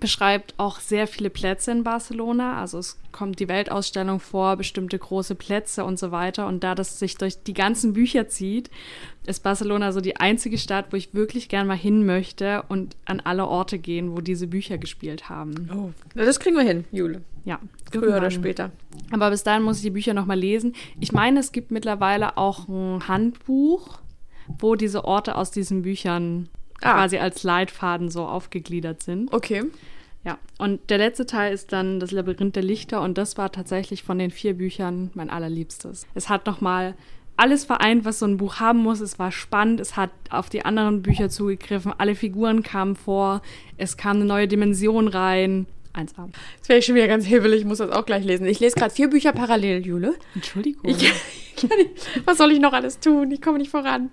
beschreibt 0.00 0.54
auch 0.58 0.80
sehr 0.80 1.06
viele 1.06 1.30
Plätze 1.30 1.70
in 1.72 1.84
Barcelona. 1.84 2.60
Also 2.60 2.78
es 2.78 2.98
kommt 3.12 3.40
die 3.40 3.48
Weltausstellung 3.48 4.20
vor, 4.20 4.56
bestimmte 4.56 4.98
große 4.98 5.34
Plätze 5.34 5.84
und 5.84 5.98
so 5.98 6.10
weiter. 6.10 6.46
Und 6.46 6.62
da 6.62 6.74
das 6.74 6.98
sich 6.98 7.16
durch 7.16 7.42
die 7.42 7.54
ganzen 7.54 7.92
Bücher 7.92 8.28
zieht, 8.28 8.70
ist 9.26 9.42
Barcelona 9.42 9.92
so 9.92 10.00
die 10.00 10.16
einzige 10.16 10.58
Stadt, 10.58 10.86
wo 10.90 10.96
ich 10.96 11.14
wirklich 11.14 11.48
gern 11.48 11.66
mal 11.66 11.76
hin 11.76 12.06
möchte 12.06 12.64
und 12.68 12.96
an 13.04 13.20
alle 13.20 13.46
Orte 13.46 13.78
gehen, 13.78 14.12
wo 14.12 14.20
diese 14.20 14.46
Bücher 14.46 14.78
gespielt 14.78 15.28
haben. 15.28 15.68
Oh. 15.74 15.90
Das 16.14 16.40
kriegen 16.40 16.56
wir 16.56 16.64
hin, 16.64 16.84
Jule. 16.92 17.22
Ja, 17.44 17.60
Früher 17.90 18.02
oder 18.02 18.14
irgendwann. 18.14 18.30
später. 18.32 18.70
Aber 19.12 19.30
bis 19.30 19.44
dahin 19.44 19.62
muss 19.62 19.76
ich 19.76 19.82
die 19.84 19.90
Bücher 19.90 20.14
noch 20.14 20.26
mal 20.26 20.38
lesen. 20.38 20.74
Ich 21.00 21.12
meine, 21.12 21.40
es 21.40 21.52
gibt 21.52 21.70
mittlerweile 21.70 22.36
auch 22.36 22.68
ein 22.68 23.06
Handbuch, 23.06 24.00
wo 24.58 24.74
diese 24.74 25.04
Orte 25.04 25.36
aus 25.36 25.50
diesen 25.50 25.82
Büchern 25.82 26.48
Ah. 26.82 26.94
quasi 26.94 27.18
als 27.18 27.42
Leitfaden 27.42 28.10
so 28.10 28.26
aufgegliedert 28.26 29.02
sind. 29.02 29.32
Okay. 29.32 29.64
Ja, 30.24 30.38
und 30.58 30.90
der 30.90 30.98
letzte 30.98 31.24
Teil 31.24 31.54
ist 31.54 31.72
dann 31.72 32.00
das 32.00 32.10
Labyrinth 32.10 32.56
der 32.56 32.62
Lichter 32.62 33.00
und 33.00 33.16
das 33.16 33.38
war 33.38 33.52
tatsächlich 33.52 34.02
von 34.02 34.18
den 34.18 34.32
vier 34.32 34.54
Büchern 34.54 35.10
mein 35.14 35.30
allerliebstes. 35.30 36.06
Es 36.14 36.28
hat 36.28 36.46
noch 36.46 36.60
mal 36.60 36.94
alles 37.36 37.64
vereint, 37.64 38.04
was 38.04 38.18
so 38.18 38.26
ein 38.26 38.38
Buch 38.38 38.56
haben 38.56 38.80
muss. 38.80 39.00
Es 39.00 39.18
war 39.18 39.30
spannend, 39.30 39.78
es 39.78 39.96
hat 39.96 40.10
auf 40.30 40.48
die 40.48 40.64
anderen 40.64 41.02
Bücher 41.02 41.28
zugegriffen, 41.28 41.92
alle 41.96 42.14
Figuren 42.14 42.62
kamen 42.62 42.96
vor, 42.96 43.40
es 43.76 43.96
kam 43.96 44.16
eine 44.16 44.24
neue 44.24 44.48
Dimension 44.48 45.08
rein. 45.08 45.66
1A. 45.94 46.28
Jetzt 46.56 46.68
wäre 46.68 46.78
ich 46.78 46.84
schon 46.84 46.94
wieder 46.94 47.08
ganz 47.08 47.26
hebelig, 47.26 47.60
ich 47.60 47.66
muss 47.66 47.78
das 47.78 47.90
auch 47.90 48.04
gleich 48.04 48.24
lesen. 48.24 48.46
Ich 48.46 48.60
lese 48.60 48.74
gerade 48.74 48.92
vier 48.92 49.08
Bücher 49.08 49.32
parallel, 49.32 49.86
Jule. 49.86 50.14
Entschuldigung. 50.34 50.90
Ich, 50.90 51.02
ich 51.56 51.68
was 52.26 52.36
soll 52.36 52.52
ich 52.52 52.60
noch 52.60 52.72
alles 52.72 53.00
tun? 53.00 53.30
Ich 53.30 53.40
komme 53.40 53.58
nicht 53.58 53.70
voran. 53.70 54.10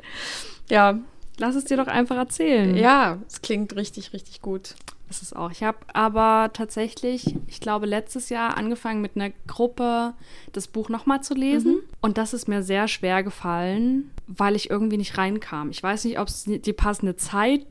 Ja, 0.70 1.00
Lass 1.38 1.56
es 1.56 1.66
dir 1.66 1.78
doch 1.78 1.88
einfach 1.88 2.18
erzählen. 2.18 2.76
ja, 2.76 3.18
es 3.28 3.42
klingt 3.42 3.76
richtig, 3.76 4.14
richtig 4.14 4.42
gut. 4.42 4.76
ist 5.10 5.22
es 5.22 5.34
auch. 5.34 5.52
Ich 5.52 5.64
habe 5.64 5.78
aber 5.94 6.52
tatsächlich, 6.54 7.36
ich 7.48 7.60
glaube, 7.60 7.86
letztes 7.86 8.30
Jahr 8.30 8.58
angefangen 8.58 9.02
mit 9.02 9.16
einer 9.16 9.32
Gruppe 9.48 10.14
das 10.52 10.68
Buch 10.68 10.90
nochmal 10.90 11.22
zu 11.22 11.34
lesen. 11.34 11.80
Und 12.02 12.18
das 12.18 12.34
ist 12.34 12.48
mir 12.48 12.64
sehr 12.64 12.88
schwer 12.88 13.24
gefallen, 13.24 14.12
weil 14.28 14.56
ich 14.56 14.70
irgendwie 14.70 14.98
nicht 14.98 15.18
reinkam. 15.18 15.70
Ich 15.70 15.82
weiß 15.82 16.06
nicht, 16.06 16.20
ob 16.20 16.28
es 16.28 16.46
die 16.46 16.74
passende 16.74 17.16
Zeit 17.16 17.66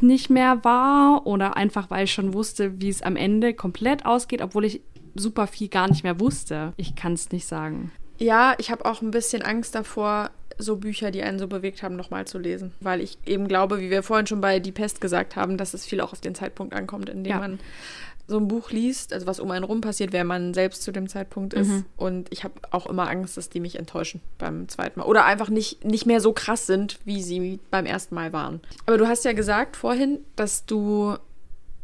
nicht 0.00 0.30
mehr 0.30 0.64
war 0.64 1.26
oder 1.26 1.56
einfach, 1.56 1.90
weil 1.90 2.04
ich 2.04 2.12
schon 2.12 2.34
wusste, 2.34 2.80
wie 2.80 2.88
es 2.88 3.02
am 3.02 3.16
Ende 3.16 3.54
komplett 3.54 4.04
ausgeht, 4.04 4.42
obwohl 4.42 4.64
ich 4.64 4.80
super 5.14 5.46
viel 5.46 5.68
gar 5.68 5.88
nicht 5.88 6.02
mehr 6.02 6.18
wusste. 6.18 6.72
Ich 6.76 6.96
kann 6.96 7.12
es 7.12 7.30
nicht 7.30 7.46
sagen. 7.46 7.92
Ja, 8.18 8.54
ich 8.58 8.70
habe 8.70 8.84
auch 8.84 9.02
ein 9.02 9.10
bisschen 9.10 9.42
Angst 9.42 9.74
davor, 9.74 10.30
so 10.58 10.76
Bücher, 10.76 11.10
die 11.10 11.22
einen 11.22 11.38
so 11.38 11.48
bewegt 11.48 11.82
haben, 11.82 11.96
nochmal 11.96 12.26
zu 12.26 12.38
lesen. 12.38 12.72
Weil 12.80 13.00
ich 13.00 13.18
eben 13.26 13.48
glaube, 13.48 13.80
wie 13.80 13.90
wir 13.90 14.02
vorhin 14.02 14.26
schon 14.26 14.40
bei 14.40 14.58
Die 14.60 14.72
Pest 14.72 15.00
gesagt 15.00 15.36
haben, 15.36 15.56
dass 15.56 15.74
es 15.74 15.84
viel 15.86 16.00
auch 16.00 16.12
auf 16.12 16.20
den 16.20 16.34
Zeitpunkt 16.34 16.74
ankommt, 16.74 17.08
in 17.08 17.24
dem 17.24 17.30
Ja. 17.30 17.38
man 17.38 17.58
so 18.28 18.38
ein 18.38 18.46
Buch 18.48 18.70
liest, 18.70 19.12
also 19.12 19.26
was 19.26 19.40
um 19.40 19.50
einen 19.50 19.64
rum 19.64 19.80
passiert, 19.80 20.12
wer 20.12 20.24
man 20.24 20.54
selbst 20.54 20.82
zu 20.84 20.92
dem 20.92 21.08
Zeitpunkt 21.08 21.54
ist. 21.54 21.68
Mhm. 21.68 21.84
Und 21.96 22.28
ich 22.32 22.44
habe 22.44 22.54
auch 22.70 22.86
immer 22.86 23.10
Angst, 23.10 23.36
dass 23.36 23.50
die 23.50 23.60
mich 23.60 23.76
enttäuschen 23.78 24.20
beim 24.38 24.68
zweiten 24.68 25.00
Mal. 25.00 25.06
Oder 25.06 25.24
einfach 25.24 25.48
nicht, 25.48 25.84
nicht 25.84 26.06
mehr 26.06 26.20
so 26.20 26.32
krass 26.32 26.66
sind, 26.66 26.98
wie 27.04 27.20
sie 27.20 27.58
beim 27.70 27.84
ersten 27.84 28.14
Mal 28.14 28.32
waren. 28.32 28.60
Aber 28.86 28.96
du 28.96 29.08
hast 29.08 29.24
ja 29.24 29.32
gesagt 29.32 29.76
vorhin, 29.76 30.20
dass 30.36 30.66
du 30.66 31.16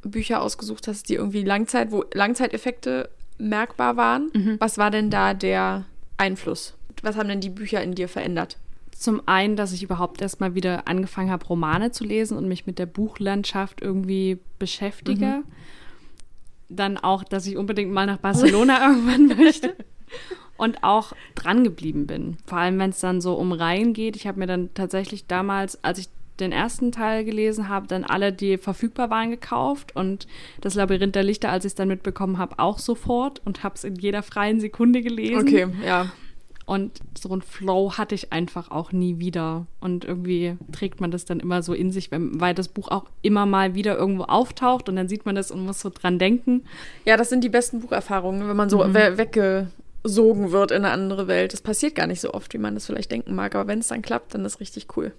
Bücher 0.02 0.40
ausgesucht 0.40 0.86
hast, 0.86 1.08
die 1.08 1.14
irgendwie 1.14 1.42
Langzeit, 1.42 1.90
wo 1.90 2.04
Langzeiteffekte 2.14 3.10
merkbar 3.38 3.96
waren. 3.96 4.30
Mhm. 4.32 4.56
Was 4.60 4.78
war 4.78 4.90
denn 4.92 5.10
da 5.10 5.34
der 5.34 5.86
Einfluss? 6.18 6.74
Was 7.02 7.16
haben 7.16 7.28
denn 7.28 7.40
die 7.40 7.50
Bücher 7.50 7.82
in 7.82 7.94
dir 7.94 8.08
verändert? 8.08 8.58
zum 8.98 9.22
einen, 9.26 9.54
dass 9.54 9.72
ich 9.72 9.84
überhaupt 9.84 10.20
erstmal 10.20 10.56
wieder 10.56 10.88
angefangen 10.88 11.30
habe, 11.30 11.46
Romane 11.46 11.92
zu 11.92 12.04
lesen 12.04 12.36
und 12.36 12.48
mich 12.48 12.66
mit 12.66 12.80
der 12.80 12.86
Buchlandschaft 12.86 13.80
irgendwie 13.80 14.38
beschäftige. 14.58 15.26
Mhm. 15.26 15.44
Dann 16.68 16.98
auch, 16.98 17.22
dass 17.22 17.46
ich 17.46 17.56
unbedingt 17.56 17.92
mal 17.92 18.06
nach 18.06 18.18
Barcelona 18.18 18.88
irgendwann 18.88 19.38
möchte. 19.38 19.76
Und 20.56 20.82
auch 20.82 21.12
dran 21.36 21.62
geblieben 21.62 22.08
bin. 22.08 22.38
Vor 22.44 22.58
allem, 22.58 22.80
wenn 22.80 22.90
es 22.90 22.98
dann 22.98 23.20
so 23.20 23.34
um 23.34 23.52
Reihen 23.52 23.92
geht. 23.92 24.16
Ich 24.16 24.26
habe 24.26 24.40
mir 24.40 24.48
dann 24.48 24.74
tatsächlich 24.74 25.28
damals, 25.28 25.82
als 25.84 26.00
ich 26.00 26.08
den 26.40 26.50
ersten 26.50 26.90
Teil 26.90 27.24
gelesen 27.24 27.68
habe, 27.68 27.86
dann 27.86 28.02
alle, 28.02 28.32
die 28.32 28.58
verfügbar 28.58 29.10
waren, 29.10 29.30
gekauft 29.30 29.94
und 29.94 30.26
das 30.60 30.74
Labyrinth 30.74 31.14
der 31.14 31.22
Lichter, 31.22 31.50
als 31.50 31.64
ich 31.64 31.70
es 31.70 31.74
dann 31.76 31.88
mitbekommen 31.88 32.38
habe, 32.38 32.58
auch 32.58 32.80
sofort 32.80 33.40
und 33.44 33.62
habe 33.62 33.76
es 33.76 33.84
in 33.84 33.94
jeder 33.94 34.24
freien 34.24 34.58
Sekunde 34.58 35.02
gelesen. 35.02 35.40
Okay, 35.40 35.68
ja. 35.86 36.10
Und 36.68 37.00
so 37.18 37.30
ein 37.30 37.40
Flow 37.40 37.94
hatte 37.96 38.14
ich 38.14 38.30
einfach 38.30 38.70
auch 38.70 38.92
nie 38.92 39.18
wieder. 39.18 39.66
Und 39.80 40.04
irgendwie 40.04 40.58
trägt 40.70 41.00
man 41.00 41.10
das 41.10 41.24
dann 41.24 41.40
immer 41.40 41.62
so 41.62 41.72
in 41.72 41.90
sich, 41.90 42.10
weil 42.12 42.54
das 42.54 42.68
Buch 42.68 42.88
auch 42.88 43.06
immer 43.22 43.46
mal 43.46 43.74
wieder 43.74 43.96
irgendwo 43.96 44.24
auftaucht 44.24 44.90
und 44.90 44.96
dann 44.96 45.08
sieht 45.08 45.24
man 45.24 45.34
das 45.34 45.50
und 45.50 45.64
muss 45.64 45.80
so 45.80 45.88
dran 45.88 46.18
denken. 46.18 46.66
Ja, 47.06 47.16
das 47.16 47.30
sind 47.30 47.42
die 47.42 47.48
besten 47.48 47.80
Bucherfahrungen, 47.80 48.46
wenn 48.46 48.56
man 48.56 48.68
so 48.68 48.84
mhm. 48.84 48.92
we 48.92 49.16
weggesogen 49.16 50.52
wird 50.52 50.70
in 50.70 50.84
eine 50.84 50.90
andere 50.90 51.26
Welt. 51.26 51.54
Das 51.54 51.62
passiert 51.62 51.94
gar 51.94 52.06
nicht 52.06 52.20
so 52.20 52.34
oft, 52.34 52.52
wie 52.52 52.58
man 52.58 52.74
das 52.74 52.84
vielleicht 52.84 53.10
denken 53.10 53.34
mag. 53.34 53.54
Aber 53.54 53.66
wenn 53.66 53.78
es 53.78 53.88
dann 53.88 54.02
klappt, 54.02 54.34
dann 54.34 54.44
ist 54.44 54.60
richtig 54.60 54.94
cool. 54.94 55.12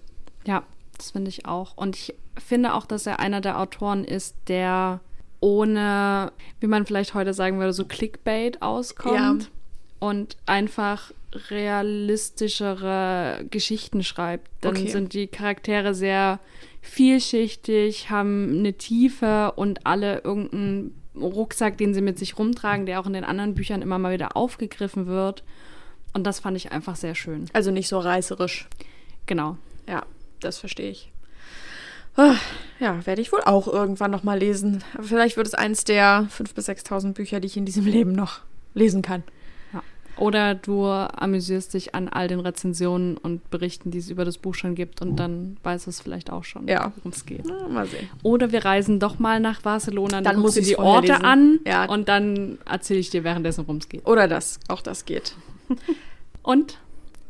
Ja, 0.46 0.62
das 0.96 1.10
finde 1.10 1.30
ich 1.30 1.46
auch. 1.46 1.76
Und 1.76 1.96
ich 1.96 2.14
finde 2.38 2.74
auch, 2.74 2.86
dass 2.86 3.08
er 3.08 3.18
einer 3.18 3.40
der 3.40 3.58
Autoren 3.58 4.04
ist, 4.04 4.36
der 4.46 5.00
ohne, 5.40 6.30
wie 6.60 6.68
man 6.68 6.86
vielleicht 6.86 7.14
heute 7.14 7.34
sagen 7.34 7.58
würde, 7.58 7.72
so 7.72 7.86
Clickbait 7.86 8.62
auskommt. 8.62 9.42
Ja. 9.42 9.48
Und 9.98 10.36
einfach 10.46 11.10
realistischere 11.32 13.44
Geschichten 13.50 14.02
schreibt. 14.02 14.50
Dann 14.60 14.76
okay. 14.76 14.88
sind 14.88 15.12
die 15.12 15.26
Charaktere 15.26 15.94
sehr 15.94 16.40
vielschichtig, 16.80 18.10
haben 18.10 18.58
eine 18.58 18.74
Tiefe 18.74 19.52
und 19.56 19.86
alle 19.86 20.20
irgendeinen 20.20 20.94
Rucksack, 21.14 21.78
den 21.78 21.94
sie 21.94 22.00
mit 22.00 22.18
sich 22.18 22.38
rumtragen, 22.38 22.86
der 22.86 23.00
auch 23.00 23.06
in 23.06 23.12
den 23.12 23.24
anderen 23.24 23.54
Büchern 23.54 23.82
immer 23.82 23.98
mal 23.98 24.12
wieder 24.12 24.36
aufgegriffen 24.36 25.06
wird. 25.06 25.44
Und 26.12 26.26
das 26.26 26.40
fand 26.40 26.56
ich 26.56 26.72
einfach 26.72 26.96
sehr 26.96 27.14
schön. 27.14 27.46
Also 27.52 27.70
nicht 27.70 27.88
so 27.88 27.98
reißerisch. 27.98 28.68
Genau. 29.26 29.56
Ja, 29.88 30.04
das 30.40 30.58
verstehe 30.58 30.90
ich. 30.90 31.12
Ah, 32.16 32.34
ja, 32.80 33.06
werde 33.06 33.22
ich 33.22 33.32
wohl 33.32 33.42
auch 33.42 33.68
irgendwann 33.68 34.10
noch 34.10 34.24
mal 34.24 34.38
lesen. 34.38 34.82
Aber 34.94 35.04
vielleicht 35.04 35.36
wird 35.36 35.46
es 35.46 35.54
eins 35.54 35.84
der 35.84 36.28
5.000 36.36 36.54
bis 36.54 36.68
6.000 36.68 37.12
Bücher, 37.12 37.40
die 37.40 37.46
ich 37.46 37.56
in 37.56 37.64
diesem 37.64 37.86
Leben 37.86 38.12
noch 38.12 38.40
lesen 38.74 39.02
kann. 39.02 39.22
Oder 40.20 40.54
du 40.54 40.86
amüsierst 40.86 41.74
dich 41.74 41.94
an 41.94 42.08
all 42.08 42.28
den 42.28 42.40
Rezensionen 42.40 43.16
und 43.16 43.50
Berichten, 43.50 43.90
die 43.90 43.98
es 43.98 44.10
über 44.10 44.24
das 44.24 44.38
Buch 44.38 44.54
schon 44.54 44.74
gibt 44.74 45.00
und 45.02 45.16
dann 45.16 45.56
weißt 45.62 45.86
du 45.86 45.90
es 45.90 46.00
vielleicht 46.00 46.30
auch 46.30 46.44
schon, 46.44 46.68
ja. 46.68 46.92
worum 46.96 47.12
es 47.12 47.24
geht. 47.24 47.44
Na, 47.46 47.68
mal 47.68 47.86
sehen. 47.86 48.08
Oder 48.22 48.52
wir 48.52 48.64
reisen 48.64 49.00
doch 49.00 49.18
mal 49.18 49.40
nach 49.40 49.62
Barcelona, 49.62 50.20
dann 50.20 50.38
musst 50.38 50.56
du 50.56 50.62
die 50.62 50.78
Orte 50.78 51.12
lesen. 51.12 51.24
an 51.24 51.60
ja. 51.66 51.86
und 51.86 52.08
dann 52.08 52.58
erzähle 52.68 53.00
ich 53.00 53.10
dir 53.10 53.24
währenddessen, 53.24 53.66
worum 53.66 53.78
es 53.78 53.88
geht. 53.88 54.06
Oder 54.06 54.28
das, 54.28 54.60
auch 54.68 54.82
das 54.82 55.04
geht. 55.06 55.34
und 56.42 56.78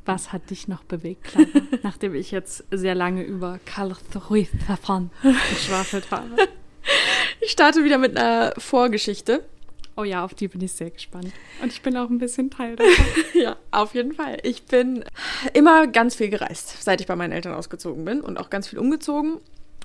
was 0.05 0.32
hat 0.32 0.51
dich 0.51 0.66
noch 0.66 0.82
bewegt, 0.82 1.24
Clara, 1.24 1.47
nachdem 1.82 2.14
ich 2.14 2.30
jetzt 2.30 2.64
sehr 2.70 2.95
lange 2.95 3.22
über 3.22 3.61
Karl 3.64 3.95
Ruiz 4.28 4.49
davon 4.66 5.11
geschwafelt 5.22 6.11
habe? 6.11 6.49
Ich 7.41 7.53
starte 7.53 7.84
wieder 7.84 7.99
mit 7.99 8.16
einer 8.16 8.53
Vorgeschichte. 8.59 9.45
Oh 9.97 10.05
ja, 10.05 10.24
auf 10.24 10.34
die 10.34 10.49
bin 10.49 10.61
ich 10.61 10.72
sehr 10.72 10.91
gespannt. 10.91 11.32
Und 11.62 11.72
ich 11.72 11.82
bin 11.82 11.97
auch 11.97 12.09
ein 12.09 12.18
bisschen 12.18 12.51
Teil 12.51 12.76
davon. 12.76 13.05
ja, 13.34 13.57
auf 13.70 13.95
jeden 13.95 14.12
Fall. 14.12 14.38
Ich 14.43 14.64
bin 14.64 15.05
immer 15.53 15.86
ganz 15.86 16.14
viel 16.14 16.30
gereist, 16.30 16.82
seit 16.82 17.01
ich 17.01 17.07
bei 17.07 17.16
meinen 17.16 17.32
Eltern 17.32 17.55
ausgezogen 17.55 18.05
bin 18.05 18.20
und 18.20 18.38
auch 18.38 18.51
ganz 18.51 18.68
viel 18.68 18.78
umgezogen. 18.78 19.38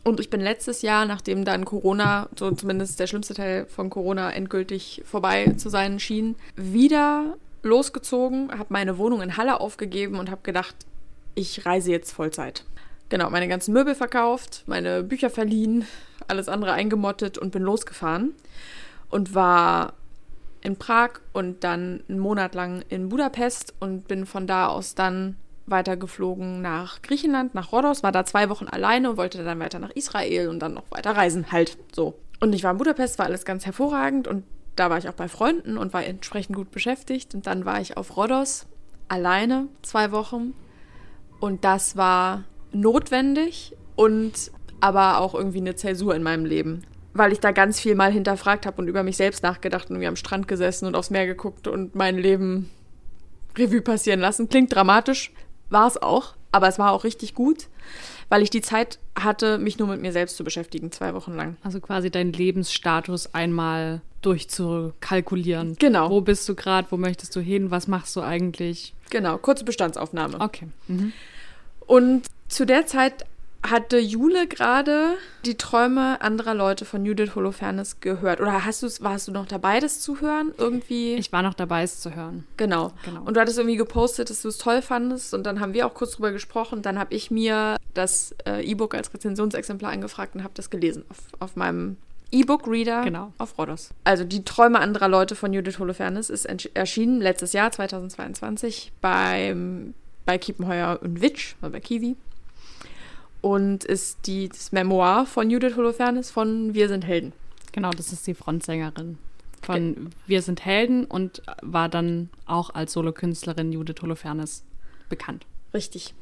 Und 0.03 0.19
ich 0.19 0.29
bin 0.29 0.39
letztes 0.39 0.83
Jahr, 0.83 1.05
nachdem 1.05 1.45
dann 1.45 1.65
Corona, 1.65 2.29
so 2.37 2.51
zumindest 2.51 2.99
der 2.99 3.07
schlimmste 3.07 3.33
Teil 3.33 3.65
von 3.65 3.89
Corona 3.89 4.31
endgültig 4.31 5.01
vorbei 5.03 5.53
zu 5.57 5.69
sein 5.69 5.99
schien, 5.99 6.35
wieder 6.55 7.35
losgezogen, 7.63 8.51
habe 8.51 8.67
meine 8.69 8.99
Wohnung 8.99 9.23
in 9.23 9.35
Halle 9.35 9.59
aufgegeben 9.59 10.19
und 10.19 10.29
habe 10.29 10.41
gedacht, 10.43 10.75
ich 11.33 11.65
reise 11.65 11.89
jetzt 11.89 12.11
Vollzeit. 12.11 12.63
Genau, 13.09 13.31
meine 13.31 13.47
ganzen 13.47 13.73
Möbel 13.73 13.95
verkauft, 13.95 14.63
meine 14.67 15.01
Bücher 15.01 15.31
verliehen, 15.31 15.85
alles 16.27 16.49
andere 16.49 16.73
eingemottet 16.73 17.39
und 17.39 17.51
bin 17.51 17.63
losgefahren 17.63 18.33
und 19.15 19.33
war 19.33 19.93
in 20.61 20.75
Prag 20.75 21.21
und 21.31 21.63
dann 21.63 22.03
einen 22.09 22.19
Monat 22.19 22.53
lang 22.53 22.83
in 22.89 23.07
Budapest 23.07 23.73
und 23.79 24.09
bin 24.09 24.25
von 24.25 24.45
da 24.45 24.67
aus 24.67 24.93
dann 24.93 25.37
weitergeflogen 25.67 26.61
nach 26.61 27.01
Griechenland, 27.01 27.55
nach 27.55 27.71
Rhodos, 27.71 28.03
war 28.03 28.11
da 28.11 28.25
zwei 28.25 28.49
Wochen 28.49 28.67
alleine 28.67 29.11
und 29.11 29.17
wollte 29.17 29.41
dann 29.45 29.61
weiter 29.61 29.79
nach 29.79 29.91
Israel 29.91 30.49
und 30.49 30.59
dann 30.59 30.73
noch 30.73 30.91
weiter 30.91 31.15
reisen, 31.15 31.49
halt 31.53 31.77
so. 31.93 32.15
Und 32.41 32.53
ich 32.53 32.65
war 32.65 32.71
in 32.71 32.77
Budapest, 32.77 33.17
war 33.17 33.25
alles 33.25 33.45
ganz 33.45 33.65
hervorragend 33.65 34.27
und 34.27 34.43
da 34.75 34.89
war 34.89 34.97
ich 34.97 35.07
auch 35.07 35.13
bei 35.13 35.29
Freunden 35.29 35.77
und 35.77 35.93
war 35.93 36.03
entsprechend 36.03 36.57
gut 36.57 36.71
beschäftigt. 36.71 37.33
Und 37.33 37.47
dann 37.47 37.63
war 37.63 37.79
ich 37.79 37.95
auf 37.95 38.17
Rhodos 38.17 38.65
alleine 39.07 39.69
zwei 39.81 40.11
Wochen 40.11 40.53
und 41.39 41.63
das 41.63 41.95
war 41.95 42.43
notwendig 42.73 43.77
und 43.95 44.51
aber 44.81 45.19
auch 45.19 45.33
irgendwie 45.33 45.59
eine 45.59 45.75
Zäsur 45.75 46.13
in 46.15 46.21
meinem 46.21 46.43
Leben 46.43 46.83
weil 47.15 47.31
ich 47.31 47.39
da 47.39 47.51
ganz 47.51 47.79
viel 47.79 47.95
mal 47.95 48.11
hinterfragt 48.11 48.65
habe 48.65 48.81
und 48.81 48.87
über 48.89 49.01
mich 49.01 49.15
selbst 49.17 49.41
nachgedacht 49.41 49.89
und 49.89 49.95
irgendwie 49.95 50.09
am 50.09 50.17
Strand 50.17 50.47
gesessen 50.47 50.85
und 50.85 50.95
aufs 50.95 51.09
Meer 51.09 51.25
geguckt 51.25 51.67
und 51.67 51.95
mein 51.95 52.17
Leben 52.17 52.69
Revue 53.57 53.81
passieren 53.81 54.19
lassen. 54.19 54.49
Klingt 54.49 54.75
dramatisch, 54.75 55.31
war 55.69 55.87
es 55.87 55.99
auch, 55.99 56.35
aber 56.51 56.67
es 56.67 56.77
war 56.77 56.91
auch 56.91 57.05
richtig 57.05 57.33
gut, 57.33 57.67
weil 58.27 58.41
ich 58.41 58.49
die 58.49 58.59
Zeit 58.61 58.99
hatte, 59.17 59.57
mich 59.57 59.79
nur 59.79 59.87
mit 59.87 60.01
mir 60.01 60.11
selbst 60.11 60.35
zu 60.35 60.43
beschäftigen, 60.43 60.91
zwei 60.91 61.13
Wochen 61.13 61.33
lang. 61.33 61.55
Also 61.63 61.79
quasi 61.79 62.11
deinen 62.11 62.33
Lebensstatus 62.33 63.33
einmal 63.33 64.01
durchzukalkulieren. 64.21 65.77
Genau. 65.79 66.09
Wo 66.09 66.19
bist 66.19 66.49
du 66.49 66.53
gerade, 66.53 66.87
wo 66.91 66.97
möchtest 66.97 67.33
du 67.33 67.39
hin, 67.39 67.71
was 67.71 67.87
machst 67.87 68.13
du 68.17 68.21
eigentlich? 68.21 68.93
Genau, 69.09 69.37
kurze 69.37 69.63
Bestandsaufnahme. 69.63 70.41
Okay. 70.41 70.67
Mhm. 70.87 71.13
Und 71.87 72.23
zu 72.49 72.65
der 72.65 72.87
Zeit 72.87 73.25
hatte 73.69 73.97
Jule 73.97 74.47
gerade 74.47 75.15
die 75.45 75.55
Träume 75.55 76.21
anderer 76.21 76.53
Leute 76.53 76.85
von 76.85 77.05
Judith 77.05 77.35
Holofernes 77.35 77.99
gehört? 77.99 78.41
Oder 78.41 78.65
hast 78.65 78.83
du 78.83 78.87
warst 79.01 79.27
du 79.27 79.31
noch 79.31 79.45
dabei, 79.45 79.79
das 79.79 80.01
zu 80.01 80.21
hören? 80.21 80.53
Irgendwie? 80.57 81.15
Ich 81.15 81.31
war 81.31 81.41
noch 81.41 81.53
dabei, 81.53 81.83
es 81.83 81.99
zu 81.99 82.15
hören. 82.15 82.45
Genau. 82.57 82.91
genau. 83.03 83.21
Und 83.23 83.35
du 83.35 83.41
hattest 83.41 83.57
irgendwie 83.57 83.77
gepostet, 83.77 84.29
dass 84.29 84.41
du 84.41 84.49
es 84.49 84.57
toll 84.57 84.81
fandest. 84.81 85.33
Und 85.33 85.43
dann 85.45 85.59
haben 85.59 85.73
wir 85.73 85.85
auch 85.85 85.93
kurz 85.93 86.11
drüber 86.11 86.31
gesprochen. 86.31 86.81
Dann 86.81 86.99
habe 86.99 87.13
ich 87.13 87.31
mir 87.31 87.77
das 87.93 88.35
äh, 88.45 88.63
E-Book 88.63 88.95
als 88.95 89.13
Rezensionsexemplar 89.13 89.91
angefragt 89.91 90.35
und 90.35 90.43
habe 90.43 90.53
das 90.55 90.69
gelesen 90.69 91.03
auf, 91.09 91.17
auf 91.39 91.55
meinem 91.55 91.97
E-Book-Reader 92.31 93.03
genau. 93.03 93.33
auf 93.37 93.57
Rhodos. 93.57 93.91
Also 94.03 94.23
die 94.23 94.43
Träume 94.43 94.79
anderer 94.79 95.07
Leute 95.07 95.35
von 95.35 95.53
Judith 95.53 95.79
Holofernes 95.79 96.29
ist 96.29 96.45
erschienen 96.45 97.21
letztes 97.21 97.53
Jahr, 97.53 97.71
2022, 97.71 98.91
beim, 98.99 99.93
bei 100.25 100.37
Kiepenheuer 100.37 100.99
und 101.01 101.21
Witsch, 101.21 101.55
also 101.61 101.71
bei 101.71 101.79
Kiwi 101.79 102.15
und 103.45 103.83
ist 103.83 104.25
die, 104.25 104.49
das 104.49 104.71
Memoir 104.71 105.27
von 105.27 105.51
Judith 105.51 105.75
Holofernes 105.75 106.31
von 106.31 106.73
Wir 106.73 106.87
sind 106.87 107.05
Helden. 107.05 107.31
Genau, 107.73 107.91
das 107.91 108.11
ist 108.11 108.25
die 108.25 108.33
Frontsängerin 108.33 109.19
von 109.61 109.91
okay. 109.91 110.15
Wir 110.25 110.41
sind 110.41 110.65
Helden 110.65 111.05
und 111.05 111.43
war 111.61 111.87
dann 111.87 112.31
auch 112.47 112.71
als 112.73 112.93
Solokünstlerin 112.93 113.71
Judith 113.71 114.01
Holofernes 114.01 114.63
bekannt. 115.09 115.45
Richtig. 115.75 116.15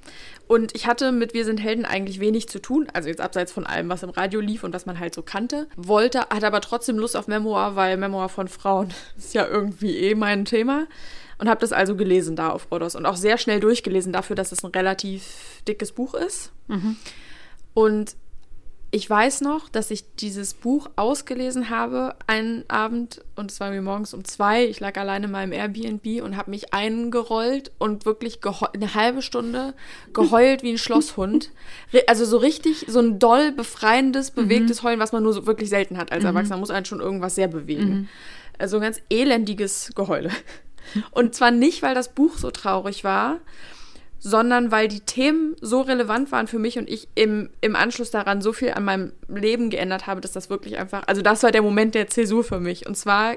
Und 0.49 0.75
ich 0.75 0.85
hatte 0.85 1.13
mit 1.13 1.33
Wir 1.33 1.45
sind 1.45 1.61
Helden 1.61 1.85
eigentlich 1.85 2.19
wenig 2.19 2.49
zu 2.49 2.59
tun, 2.59 2.87
also 2.91 3.07
jetzt 3.07 3.21
abseits 3.21 3.53
von 3.53 3.65
allem, 3.65 3.87
was 3.87 4.03
im 4.03 4.09
Radio 4.09 4.41
lief 4.41 4.65
und 4.65 4.73
was 4.73 4.85
man 4.85 4.99
halt 4.99 5.15
so 5.15 5.21
kannte. 5.21 5.69
Wollte, 5.77 6.19
hatte 6.29 6.47
aber 6.47 6.59
trotzdem 6.59 6.97
Lust 6.97 7.15
auf 7.15 7.27
Memoir, 7.27 7.77
weil 7.77 7.95
Memoir 7.95 8.27
von 8.27 8.49
Frauen 8.49 8.93
ist 9.17 9.33
ja 9.33 9.47
irgendwie 9.47 9.95
eh 9.95 10.13
mein 10.15 10.43
Thema 10.43 10.87
und 11.37 11.49
habe 11.49 11.61
das 11.61 11.71
also 11.71 11.95
gelesen 11.95 12.35
da 12.35 12.49
auf 12.49 12.71
Rhodos 12.71 12.95
und 12.95 13.05
auch 13.05 13.15
sehr 13.15 13.37
schnell 13.37 13.59
durchgelesen 13.59 14.13
dafür, 14.13 14.35
dass 14.35 14.51
es 14.51 14.63
ein 14.63 14.71
relativ 14.71 15.61
dickes 15.67 15.91
Buch 15.91 16.13
ist. 16.13 16.51
Mhm. 16.67 16.97
Und 17.73 18.15
ich 18.95 19.09
weiß 19.09 19.41
noch, 19.41 19.69
dass 19.69 19.89
ich 19.89 20.03
dieses 20.17 20.53
Buch 20.53 20.87
ausgelesen 20.97 21.71
habe 21.71 22.15
einen 22.27 22.63
Abend 22.67 23.21
und 23.35 23.49
es 23.49 23.59
war 23.59 23.71
mir 23.71 23.81
morgens 23.81 24.13
um 24.13 24.23
zwei. 24.23 24.65
Ich 24.67 24.79
lag 24.79 24.95
alleine 24.99 25.25
in 25.25 25.31
meinem 25.31 25.51
Airbnb 25.51 26.23
und 26.23 26.37
habe 26.37 26.51
mich 26.51 26.75
eingerollt 26.75 27.71
und 27.79 28.05
wirklich 28.05 28.39
eine 28.73 28.93
halbe 28.93 29.23
Stunde 29.23 29.73
geheult 30.13 30.61
wie 30.61 30.73
ein 30.73 30.77
Schlosshund. 30.77 31.49
Also 32.07 32.25
so 32.25 32.37
richtig, 32.37 32.85
so 32.87 32.99
ein 32.99 33.17
doll 33.17 33.51
befreiendes, 33.51 34.29
bewegtes 34.29 34.83
mhm. 34.83 34.87
Heulen, 34.87 34.99
was 34.99 35.11
man 35.11 35.23
nur 35.23 35.33
so 35.33 35.47
wirklich 35.47 35.69
selten 35.69 35.97
hat 35.97 36.11
als 36.11 36.21
mhm. 36.21 36.27
Erwachsener. 36.27 36.57
Muss 36.57 36.69
einen 36.69 36.85
schon 36.85 36.99
irgendwas 36.99 37.33
sehr 37.33 37.47
bewegen. 37.47 37.89
Mhm. 37.89 38.09
Also 38.59 38.77
ein 38.77 38.83
ganz 38.83 39.01
elendiges 39.09 39.91
Geheule. 39.95 40.29
Und 41.11 41.35
zwar 41.35 41.51
nicht, 41.51 41.81
weil 41.81 41.95
das 41.95 42.09
Buch 42.09 42.37
so 42.37 42.51
traurig 42.51 43.03
war, 43.03 43.39
sondern 44.19 44.71
weil 44.71 44.87
die 44.87 45.01
Themen 45.01 45.55
so 45.59 45.81
relevant 45.81 46.31
waren 46.31 46.47
für 46.47 46.59
mich 46.59 46.77
und 46.77 46.89
ich 46.89 47.09
im, 47.13 47.49
im 47.59 47.75
Anschluss 47.75 48.09
daran 48.09 48.41
so 48.41 48.53
viel 48.53 48.71
an 48.71 48.85
meinem 48.85 49.11
Leben 49.27 49.69
geändert 49.69 50.07
habe, 50.07 50.21
dass 50.21 50.31
das 50.31 50.49
wirklich 50.49 50.77
einfach, 50.77 51.03
also 51.07 51.21
das 51.21 51.43
war 51.43 51.51
der 51.51 51.61
Moment 51.61 51.93
der 51.93 52.07
Zäsur 52.07 52.45
für 52.45 52.61
mich. 52.61 52.87
Und 52.87 52.95
zwar 52.95 53.35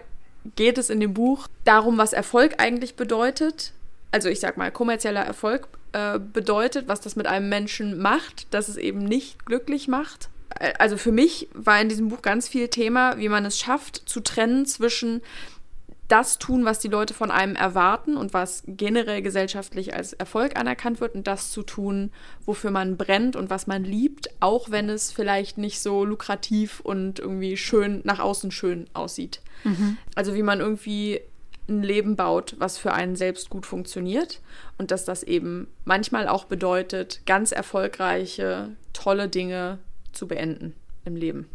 geht 0.55 0.79
es 0.79 0.89
in 0.89 1.01
dem 1.01 1.13
Buch 1.13 1.49
darum, 1.65 1.99
was 1.99 2.13
Erfolg 2.13 2.55
eigentlich 2.59 2.95
bedeutet. 2.95 3.73
Also 4.13 4.29
ich 4.29 4.39
sag 4.39 4.57
mal, 4.57 4.71
kommerzieller 4.71 5.23
Erfolg 5.23 5.67
äh, 5.93 6.21
bedeutet, 6.21 6.87
was 6.87 7.01
das 7.01 7.17
mit 7.17 7.27
einem 7.27 7.49
Menschen 7.49 7.99
macht, 7.99 8.53
dass 8.55 8.69
es 8.69 8.77
eben 8.77 9.05
nicht 9.05 9.45
glücklich 9.45 9.89
macht. 9.89 10.29
Äh, 10.61 10.75
also 10.79 10.97
für 10.97 11.11
mich 11.11 11.49
war 11.53 11.81
in 11.81 11.89
diesem 11.89 12.11
Buch 12.11 12.23
ganz 12.23 12.47
viel 12.47 12.69
Thema, 12.69 13.19
wie 13.19 13.29
man 13.29 13.45
es 13.45 13.59
schafft, 13.59 14.09
zu 14.09 14.21
trennen 14.21 14.67
zwischen 14.67 15.21
das 16.09 16.39
tun, 16.39 16.65
was 16.65 16.79
die 16.79 16.89
Leute 16.89 17.15
von 17.15 17.31
einem 17.31 17.57
erwarten 17.57 18.17
und 18.17 18.33
was 18.33 18.63
generell 18.67 19.23
gesellschaftlich 19.23 19.95
als 19.95 20.13
Erfolg 20.13 20.59
anerkannt 20.59 21.01
wird 21.01 21.15
und 21.15 21.27
das 21.27 21.51
zu 21.51 21.63
tun, 21.63 22.13
wofür 22.45 22.71
man 22.71 22.97
brennt 22.97 23.35
und 23.35 23.51
was 23.51 23.67
man 23.67 23.85
liebt, 23.85 24.31
auch 24.41 24.71
wenn 24.71 24.89
es 24.89 25.11
vielleicht 25.11 25.59
nicht 25.59 25.81
so 25.81 26.05
lukrativ 26.05 26.81
und 26.81 27.19
irgendwie 27.19 27.57
schön 27.57 28.03
nach 28.05 28.21
außen 28.21 28.51
schön 28.51 28.87
aussieht. 28.95 29.41
Mhm. 29.65 29.97
Also 30.15 30.35
wie 30.35 30.43
man 30.43 30.61
irgendwie 30.61 31.21
ein 31.69 31.83
Leben 31.83 32.15
baut, 32.15 32.55
was 32.59 32.79
für 32.79 32.93
einen 32.93 33.17
selbst 33.17 33.51
gut 33.51 33.67
funktioniert 33.67 34.41
und 34.79 34.93
dass 34.93 35.05
das 35.05 35.25
eben 35.25 35.67
manchmal 35.85 36.29
auch 36.29 36.45
bedeutet, 36.45 37.23
ganz 37.27 37.51
erfolgreiche, 37.51 38.71
tolle 38.93 39.29
Dinge 39.29 39.79
zu 40.13 40.29
beenden 40.29 40.75
im 41.05 41.17
Leben. 41.17 41.49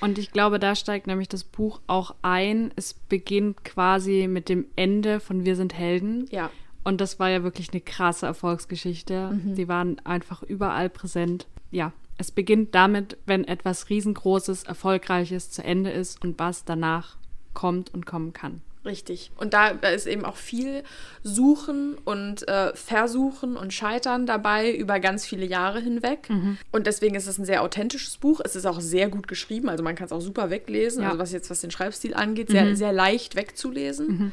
Und 0.00 0.18
ich 0.18 0.30
glaube, 0.30 0.58
da 0.58 0.74
steigt 0.74 1.06
nämlich 1.06 1.28
das 1.28 1.44
Buch 1.44 1.80
auch 1.86 2.14
ein. 2.22 2.72
Es 2.76 2.94
beginnt 2.94 3.64
quasi 3.64 4.28
mit 4.28 4.48
dem 4.48 4.66
Ende 4.76 5.20
von 5.20 5.44
Wir 5.44 5.56
sind 5.56 5.74
Helden. 5.74 6.26
Ja. 6.30 6.50
Und 6.84 7.00
das 7.00 7.18
war 7.18 7.28
ja 7.28 7.42
wirklich 7.42 7.70
eine 7.72 7.80
krasse 7.80 8.26
Erfolgsgeschichte. 8.26 9.30
Mhm. 9.32 9.54
Die 9.54 9.68
waren 9.68 9.98
einfach 10.04 10.42
überall 10.42 10.88
präsent. 10.88 11.46
Ja, 11.70 11.92
es 12.16 12.30
beginnt 12.30 12.74
damit, 12.74 13.16
wenn 13.26 13.44
etwas 13.44 13.90
riesengroßes, 13.90 14.64
erfolgreiches 14.64 15.50
zu 15.50 15.62
Ende 15.62 15.90
ist 15.90 16.22
und 16.22 16.38
was 16.38 16.64
danach 16.64 17.16
kommt 17.52 17.92
und 17.92 18.06
kommen 18.06 18.32
kann. 18.32 18.62
Richtig. 18.88 19.30
Und 19.36 19.52
da, 19.52 19.68
ist 19.68 20.06
eben 20.06 20.24
auch 20.24 20.36
viel 20.36 20.82
Suchen 21.22 21.98
und 22.06 22.48
äh, 22.48 22.74
Versuchen 22.74 23.54
und 23.54 23.74
Scheitern 23.74 24.24
dabei 24.24 24.74
über 24.74 24.98
ganz 24.98 25.26
viele 25.26 25.44
Jahre 25.44 25.78
hinweg. 25.80 26.30
Mhm. 26.30 26.56
Und 26.72 26.86
deswegen 26.86 27.14
ist 27.14 27.26
es 27.26 27.36
ein 27.36 27.44
sehr 27.44 27.62
authentisches 27.62 28.16
Buch. 28.16 28.40
Es 28.42 28.56
ist 28.56 28.64
auch 28.64 28.80
sehr 28.80 29.10
gut 29.10 29.28
geschrieben, 29.28 29.68
also 29.68 29.84
man 29.84 29.94
kann 29.94 30.06
es 30.06 30.12
auch 30.12 30.22
super 30.22 30.48
weglesen. 30.48 31.02
Ja. 31.02 31.08
Also 31.08 31.20
was 31.20 31.32
jetzt 31.32 31.50
was 31.50 31.60
den 31.60 31.70
Schreibstil 31.70 32.14
angeht, 32.14 32.48
sehr, 32.48 32.64
mhm. 32.64 32.76
sehr 32.76 32.94
leicht 32.94 33.36
wegzulesen. 33.36 34.06
Mhm. 34.08 34.32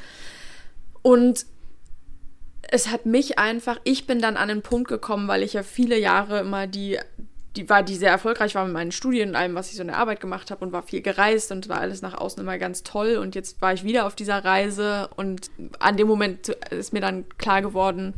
Und 1.02 1.46
es 2.62 2.90
hat 2.90 3.06
mich 3.06 3.38
einfach, 3.38 3.82
ich 3.84 4.08
bin 4.08 4.22
dann 4.22 4.38
an 4.38 4.48
den 4.48 4.62
Punkt 4.62 4.88
gekommen, 4.88 5.28
weil 5.28 5.44
ich 5.44 5.52
ja 5.52 5.64
viele 5.64 6.00
Jahre 6.00 6.40
immer 6.40 6.66
die 6.66 6.98
die 7.56 7.70
war, 7.70 7.84
die 7.84 7.96
sehr 7.96 8.12
erfolgreich 8.12 8.56
war 8.56 8.66
mit 8.66 8.74
meinen 8.74 8.92
Studien 8.92 9.30
und 9.30 9.36
allem, 9.36 9.56
was 9.56 9.70
ich 9.70 9.76
so 9.76 9.82
in 9.82 9.88
der 9.88 9.98
Arbeit 9.98 10.20
gemacht 10.20 10.52
habe 10.52 10.66
und 10.66 10.72
war 10.72 10.84
viel 10.84 11.02
gereist 11.02 11.52
und 11.52 11.70
war 11.70 11.80
alles 11.80 12.02
nach 12.02 12.14
außen 12.14 12.42
immer 12.42 12.58
ganz 12.58 12.84
toll. 12.84 13.18
Und 13.18 13.36
jetzt 13.36 13.62
war 13.62 13.74
ich 13.74 13.84
wieder 13.84 14.06
auf 14.06 14.16
dieser 14.16 14.44
Reise 14.44 15.10
und 15.16 15.50
an 15.80 15.98
dem 15.98 16.08
Moment 16.08 16.50
ist 16.72 16.94
mir 16.94 17.02
dann 17.02 17.26
klar 17.38 17.62
geworden, 17.62 18.14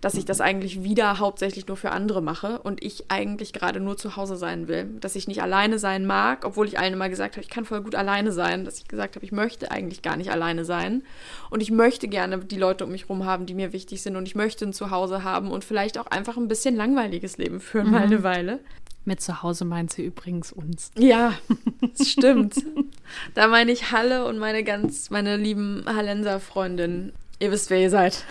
dass 0.00 0.14
ich 0.14 0.24
das 0.24 0.40
eigentlich 0.40 0.82
wieder 0.82 1.18
hauptsächlich 1.18 1.66
nur 1.68 1.76
für 1.76 1.90
andere 1.90 2.22
mache 2.22 2.58
und 2.60 2.82
ich 2.82 3.10
eigentlich 3.10 3.52
gerade 3.52 3.80
nur 3.80 3.98
zu 3.98 4.16
Hause 4.16 4.36
sein 4.36 4.66
will. 4.66 4.84
Dass 5.00 5.14
ich 5.14 5.28
nicht 5.28 5.42
alleine 5.42 5.78
sein 5.78 6.06
mag, 6.06 6.46
obwohl 6.46 6.66
ich 6.66 6.78
allen 6.78 6.94
immer 6.94 7.10
gesagt 7.10 7.36
habe, 7.36 7.42
ich 7.42 7.50
kann 7.50 7.66
voll 7.66 7.82
gut 7.82 7.94
alleine 7.94 8.32
sein. 8.32 8.64
Dass 8.64 8.78
ich 8.78 8.88
gesagt 8.88 9.16
habe, 9.16 9.24
ich 9.24 9.32
möchte 9.32 9.70
eigentlich 9.70 10.00
gar 10.00 10.16
nicht 10.16 10.32
alleine 10.32 10.64
sein. 10.64 11.02
Und 11.50 11.60
ich 11.60 11.70
möchte 11.70 12.08
gerne 12.08 12.38
die 12.38 12.56
Leute 12.56 12.84
um 12.84 12.92
mich 12.92 13.02
herum 13.02 13.26
haben, 13.26 13.44
die 13.44 13.54
mir 13.54 13.74
wichtig 13.74 14.00
sind. 14.02 14.16
Und 14.16 14.26
ich 14.26 14.34
möchte 14.34 14.64
ein 14.64 14.72
Zuhause 14.72 15.22
haben 15.22 15.50
und 15.50 15.64
vielleicht 15.64 15.98
auch 15.98 16.06
einfach 16.06 16.38
ein 16.38 16.48
bisschen 16.48 16.76
langweiliges 16.76 17.36
Leben 17.36 17.60
führen, 17.60 17.86
mhm. 17.88 17.92
mal 17.92 18.02
eine 18.02 18.22
Weile. 18.22 18.60
Mit 19.04 19.20
zu 19.20 19.42
Hause 19.42 19.64
meint 19.64 19.92
sie 19.92 20.04
übrigens 20.04 20.52
uns. 20.52 20.90
Ja, 20.96 21.34
das 21.80 22.08
stimmt. 22.08 22.54
da 23.34 23.48
meine 23.48 23.72
ich 23.72 23.92
Halle 23.92 24.26
und 24.26 24.38
meine 24.38 24.62
ganz, 24.62 25.10
meine 25.10 25.36
lieben 25.36 25.84
Hallenser-Freundinnen. 25.86 27.12
Ihr 27.38 27.50
wisst, 27.50 27.70
wer 27.70 27.80
ihr 27.80 27.88
seid. 27.88 28.24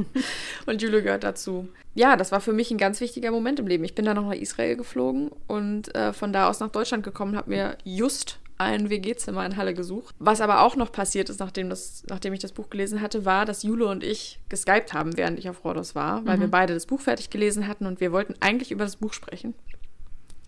und 0.66 0.80
Jule 0.80 1.02
gehört 1.02 1.22
dazu. 1.24 1.68
Ja, 1.94 2.16
das 2.16 2.32
war 2.32 2.40
für 2.40 2.54
mich 2.54 2.70
ein 2.70 2.78
ganz 2.78 3.02
wichtiger 3.02 3.30
Moment 3.30 3.60
im 3.60 3.66
Leben. 3.66 3.84
Ich 3.84 3.94
bin 3.94 4.06
dann 4.06 4.16
noch 4.16 4.26
nach 4.26 4.34
Israel 4.34 4.76
geflogen 4.76 5.30
und 5.46 5.94
äh, 5.94 6.14
von 6.14 6.32
da 6.32 6.48
aus 6.48 6.58
nach 6.60 6.70
Deutschland 6.70 7.04
gekommen, 7.04 7.36
habe 7.36 7.50
mir 7.50 7.76
just 7.84 8.38
ein 8.56 8.88
WG-Zimmer 8.88 9.44
in 9.44 9.56
Halle 9.56 9.74
gesucht. 9.74 10.14
Was 10.18 10.40
aber 10.40 10.62
auch 10.62 10.76
noch 10.76 10.92
passiert 10.92 11.28
ist, 11.28 11.40
nachdem, 11.40 11.68
das, 11.68 12.04
nachdem 12.08 12.32
ich 12.32 12.40
das 12.40 12.52
Buch 12.52 12.70
gelesen 12.70 13.00
hatte, 13.02 13.24
war, 13.24 13.44
dass 13.44 13.62
Jule 13.62 13.86
und 13.86 14.02
ich 14.04 14.38
geskypt 14.48 14.94
haben, 14.94 15.16
während 15.16 15.38
ich 15.38 15.50
auf 15.50 15.64
Rhodos 15.64 15.94
war, 15.94 16.24
weil 16.24 16.36
mhm. 16.36 16.42
wir 16.42 16.48
beide 16.48 16.74
das 16.74 16.86
Buch 16.86 17.00
fertig 17.00 17.28
gelesen 17.28 17.66
hatten 17.66 17.86
und 17.86 18.00
wir 18.00 18.12
wollten 18.12 18.34
eigentlich 18.40 18.70
über 18.70 18.84
das 18.84 18.96
Buch 18.96 19.12
sprechen. 19.12 19.54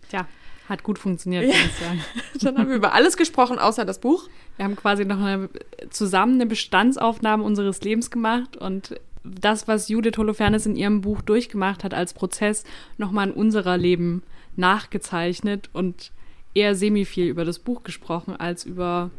Tja, 0.09 0.27
hat 0.67 0.83
gut 0.83 0.99
funktioniert, 0.99 1.43
ja. 1.43 1.49
ich 1.53 1.73
sagen. 1.73 2.03
Dann 2.41 2.57
haben 2.57 2.69
wir 2.69 2.75
über 2.75 2.93
alles 2.93 3.17
gesprochen, 3.17 3.59
außer 3.59 3.85
das 3.85 3.99
Buch. 3.99 4.29
Wir 4.57 4.65
haben 4.65 4.75
quasi 4.75 5.05
noch 5.05 5.19
eine, 5.19 5.49
zusammen 5.89 6.35
eine 6.35 6.45
Bestandsaufnahme 6.45 7.43
unseres 7.43 7.81
Lebens 7.81 8.09
gemacht 8.09 8.57
und 8.57 8.95
das, 9.23 9.67
was 9.67 9.89
Judith 9.89 10.17
Holofernes 10.17 10.65
in 10.65 10.75
ihrem 10.75 11.01
Buch 11.01 11.21
durchgemacht 11.21 11.83
hat 11.83 11.93
als 11.93 12.13
Prozess, 12.13 12.63
nochmal 12.97 13.29
in 13.29 13.33
unserer 13.33 13.77
Leben 13.77 14.23
nachgezeichnet 14.55 15.69
und 15.73 16.11
eher 16.53 16.75
semi 16.75 17.05
viel 17.05 17.27
über 17.27 17.43
das 17.43 17.59
Buch 17.59 17.83
gesprochen, 17.83 18.35
als 18.35 18.65
über 18.65 19.09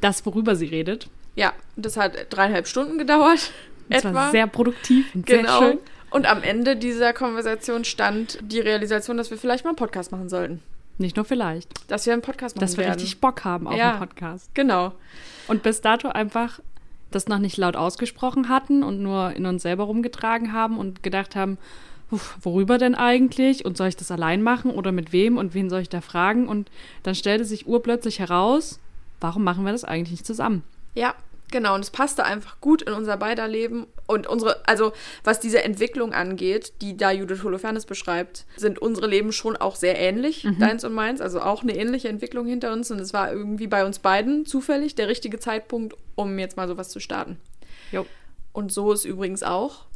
das, 0.00 0.24
worüber 0.24 0.56
sie 0.56 0.66
redet. 0.66 1.08
Ja, 1.36 1.52
das 1.76 1.96
hat 1.96 2.26
dreieinhalb 2.30 2.66
Stunden 2.66 2.98
gedauert. 2.98 3.52
Das 3.88 4.04
etwa. 4.04 4.14
war 4.14 4.30
sehr 4.30 4.46
produktiv 4.46 5.14
und 5.14 5.26
genau. 5.26 5.58
sehr 5.58 5.68
schön. 5.68 5.78
Und 6.10 6.26
am 6.26 6.42
Ende 6.42 6.76
dieser 6.76 7.12
Konversation 7.12 7.84
stand 7.84 8.38
die 8.42 8.60
Realisation, 8.60 9.16
dass 9.16 9.30
wir 9.30 9.38
vielleicht 9.38 9.64
mal 9.64 9.70
einen 9.70 9.76
Podcast 9.76 10.12
machen 10.12 10.28
sollten. 10.28 10.62
Nicht 10.98 11.16
nur 11.16 11.24
vielleicht. 11.24 11.70
Dass 11.90 12.04
wir 12.04 12.12
einen 12.12 12.22
Podcast 12.22 12.56
machen 12.56 12.60
Dass 12.60 12.76
wir 12.76 12.84
werden. 12.84 12.94
richtig 12.94 13.20
Bock 13.20 13.44
haben 13.44 13.66
auf 13.66 13.76
ja, 13.76 13.90
einen 13.90 14.00
Podcast. 14.00 14.54
Genau. 14.54 14.92
Und 15.48 15.62
bis 15.62 15.80
dato 15.80 16.08
einfach 16.08 16.60
das 17.10 17.26
noch 17.26 17.38
nicht 17.38 17.56
laut 17.56 17.74
ausgesprochen 17.74 18.48
hatten 18.48 18.82
und 18.82 19.02
nur 19.02 19.32
in 19.32 19.46
uns 19.46 19.62
selber 19.62 19.84
rumgetragen 19.84 20.52
haben 20.52 20.78
und 20.78 21.02
gedacht 21.02 21.36
haben, 21.36 21.58
worüber 22.42 22.78
denn 22.78 22.94
eigentlich? 22.94 23.64
Und 23.64 23.76
soll 23.76 23.88
ich 23.88 23.96
das 23.96 24.10
allein 24.10 24.42
machen 24.42 24.70
oder 24.72 24.92
mit 24.92 25.12
wem 25.12 25.36
und 25.38 25.54
wen 25.54 25.70
soll 25.70 25.80
ich 25.80 25.88
da 25.88 26.00
fragen? 26.00 26.48
Und 26.48 26.70
dann 27.02 27.14
stellte 27.14 27.44
sich 27.44 27.66
urplötzlich 27.66 28.18
heraus, 28.18 28.78
warum 29.20 29.44
machen 29.44 29.64
wir 29.64 29.72
das 29.72 29.84
eigentlich 29.84 30.12
nicht 30.12 30.26
zusammen? 30.26 30.64
Ja, 30.94 31.14
Genau, 31.50 31.74
und 31.74 31.80
es 31.80 31.90
passte 31.90 32.24
einfach 32.24 32.60
gut 32.60 32.82
in 32.82 32.92
unser 32.92 33.16
beider 33.16 33.48
Leben. 33.48 33.86
Und 34.06 34.26
unsere, 34.26 34.66
also 34.68 34.92
was 35.24 35.40
diese 35.40 35.64
Entwicklung 35.64 36.12
angeht, 36.12 36.74
die 36.80 36.96
da 36.96 37.10
Judith 37.10 37.42
Holofernes 37.42 37.86
beschreibt, 37.86 38.44
sind 38.56 38.78
unsere 38.78 39.06
Leben 39.06 39.32
schon 39.32 39.56
auch 39.56 39.76
sehr 39.76 39.98
ähnlich, 39.98 40.44
mhm. 40.44 40.58
deins 40.58 40.84
und 40.84 40.92
meins. 40.92 41.20
Also 41.20 41.40
auch 41.40 41.62
eine 41.62 41.76
ähnliche 41.76 42.08
Entwicklung 42.08 42.46
hinter 42.46 42.72
uns. 42.72 42.90
Und 42.90 43.00
es 43.00 43.12
war 43.12 43.32
irgendwie 43.32 43.66
bei 43.66 43.84
uns 43.84 43.98
beiden 43.98 44.46
zufällig 44.46 44.94
der 44.94 45.08
richtige 45.08 45.38
Zeitpunkt, 45.38 45.96
um 46.14 46.38
jetzt 46.38 46.56
mal 46.56 46.68
sowas 46.68 46.88
zu 46.90 47.00
starten. 47.00 47.38
Jo. 47.92 48.06
Und 48.52 48.72
so 48.72 48.92
ist 48.92 49.04
übrigens 49.04 49.42
auch 49.42 49.86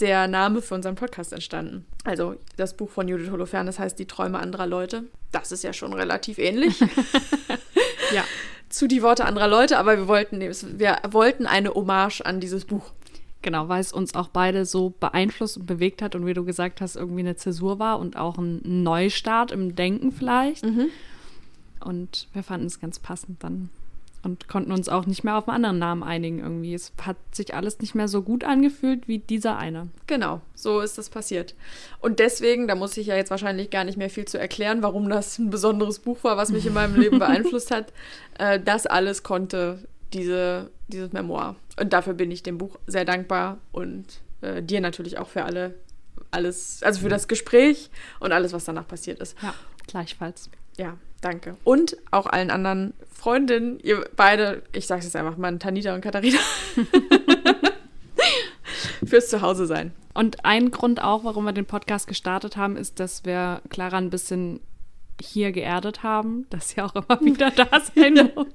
der 0.00 0.28
Name 0.28 0.62
für 0.62 0.74
unseren 0.74 0.94
Podcast 0.94 1.32
entstanden. 1.32 1.84
Also 2.04 2.36
das 2.56 2.76
Buch 2.76 2.90
von 2.90 3.08
Judith 3.08 3.30
Holofernes 3.30 3.78
heißt 3.78 3.98
Die 3.98 4.06
Träume 4.06 4.38
anderer 4.38 4.66
Leute. 4.66 5.04
Das 5.32 5.52
ist 5.52 5.64
ja 5.64 5.72
schon 5.72 5.92
relativ 5.92 6.38
ähnlich. 6.38 6.80
ja 8.12 8.24
zu 8.68 8.86
die 8.86 9.02
Worte 9.02 9.24
anderer 9.24 9.48
Leute, 9.48 9.78
aber 9.78 9.96
wir 9.96 10.08
wollten, 10.08 10.40
wir 10.40 10.98
wollten 11.10 11.46
eine 11.46 11.74
Hommage 11.74 12.20
an 12.22 12.40
dieses 12.40 12.64
Buch. 12.64 12.92
Genau, 13.40 13.68
weil 13.68 13.80
es 13.80 13.92
uns 13.92 14.14
auch 14.14 14.28
beide 14.28 14.64
so 14.64 14.90
beeinflusst 14.98 15.58
und 15.58 15.66
bewegt 15.66 16.02
hat 16.02 16.14
und 16.14 16.26
wie 16.26 16.34
du 16.34 16.44
gesagt 16.44 16.80
hast, 16.80 16.96
irgendwie 16.96 17.20
eine 17.20 17.36
Zäsur 17.36 17.78
war 17.78 18.00
und 18.00 18.16
auch 18.16 18.36
ein 18.36 18.60
Neustart 18.64 19.52
im 19.52 19.76
Denken 19.76 20.10
vielleicht. 20.10 20.64
Mhm. 20.64 20.88
Und 21.80 22.28
wir 22.32 22.42
fanden 22.42 22.66
es 22.66 22.80
ganz 22.80 22.98
passend 22.98 23.42
dann 23.44 23.70
und 24.22 24.48
konnten 24.48 24.72
uns 24.72 24.88
auch 24.88 25.06
nicht 25.06 25.24
mehr 25.24 25.36
auf 25.36 25.48
einen 25.48 25.64
anderen 25.64 25.78
Namen 25.78 26.02
einigen 26.02 26.40
irgendwie. 26.40 26.74
Es 26.74 26.92
hat 27.02 27.16
sich 27.32 27.54
alles 27.54 27.78
nicht 27.80 27.94
mehr 27.94 28.08
so 28.08 28.22
gut 28.22 28.44
angefühlt 28.44 29.08
wie 29.08 29.18
dieser 29.18 29.56
eine. 29.56 29.88
Genau, 30.06 30.40
so 30.54 30.80
ist 30.80 30.98
das 30.98 31.08
passiert. 31.08 31.54
Und 32.00 32.18
deswegen, 32.18 32.66
da 32.68 32.74
muss 32.74 32.96
ich 32.96 33.06
ja 33.06 33.16
jetzt 33.16 33.30
wahrscheinlich 33.30 33.70
gar 33.70 33.84
nicht 33.84 33.98
mehr 33.98 34.10
viel 34.10 34.24
zu 34.24 34.38
erklären, 34.38 34.82
warum 34.82 35.08
das 35.08 35.38
ein 35.38 35.50
besonderes 35.50 36.00
Buch 36.00 36.24
war, 36.24 36.36
was 36.36 36.50
mich 36.50 36.66
in 36.66 36.74
meinem 36.74 37.00
Leben 37.00 37.18
beeinflusst 37.20 37.70
hat. 37.70 37.92
Äh, 38.38 38.60
das 38.60 38.86
alles 38.86 39.22
konnte 39.22 39.86
diese, 40.12 40.70
dieses 40.88 41.12
Memoir. 41.12 41.56
Und 41.78 41.92
dafür 41.92 42.14
bin 42.14 42.30
ich 42.30 42.42
dem 42.42 42.58
Buch 42.58 42.78
sehr 42.86 43.04
dankbar 43.04 43.58
und 43.72 44.20
äh, 44.40 44.62
dir 44.62 44.80
natürlich 44.80 45.18
auch 45.18 45.28
für 45.28 45.44
alle, 45.44 45.74
alles, 46.30 46.82
also 46.82 47.00
für 47.00 47.08
das 47.08 47.28
Gespräch 47.28 47.90
und 48.20 48.32
alles, 48.32 48.52
was 48.52 48.64
danach 48.64 48.88
passiert 48.88 49.20
ist. 49.20 49.36
Ja, 49.42 49.54
gleichfalls. 49.86 50.50
Ja, 50.78 50.96
danke. 51.20 51.56
Und 51.64 51.96
auch 52.10 52.26
allen 52.26 52.50
anderen 52.50 52.94
Freundinnen, 53.12 53.78
ihr 53.80 54.08
beide, 54.16 54.62
ich 54.72 54.86
sag's 54.86 55.04
jetzt 55.04 55.16
einfach 55.16 55.36
mal, 55.36 55.58
Tanita 55.58 55.94
und 55.94 56.00
Katharina, 56.00 56.38
fürs 59.04 59.28
Zuhause 59.28 59.66
sein. 59.66 59.92
Und 60.14 60.44
ein 60.44 60.70
Grund 60.70 61.02
auch, 61.02 61.24
warum 61.24 61.44
wir 61.44 61.52
den 61.52 61.66
Podcast 61.66 62.06
gestartet 62.06 62.56
haben, 62.56 62.76
ist, 62.76 63.00
dass 63.00 63.24
wir 63.24 63.60
Clara 63.68 63.98
ein 63.98 64.10
bisschen 64.10 64.60
hier 65.20 65.50
geerdet 65.50 66.04
haben, 66.04 66.46
dass 66.50 66.70
sie 66.70 66.80
auch 66.80 66.94
immer 66.94 67.20
wieder 67.20 67.50
da 67.50 67.66
sein 67.94 68.30
muss. 68.34 68.46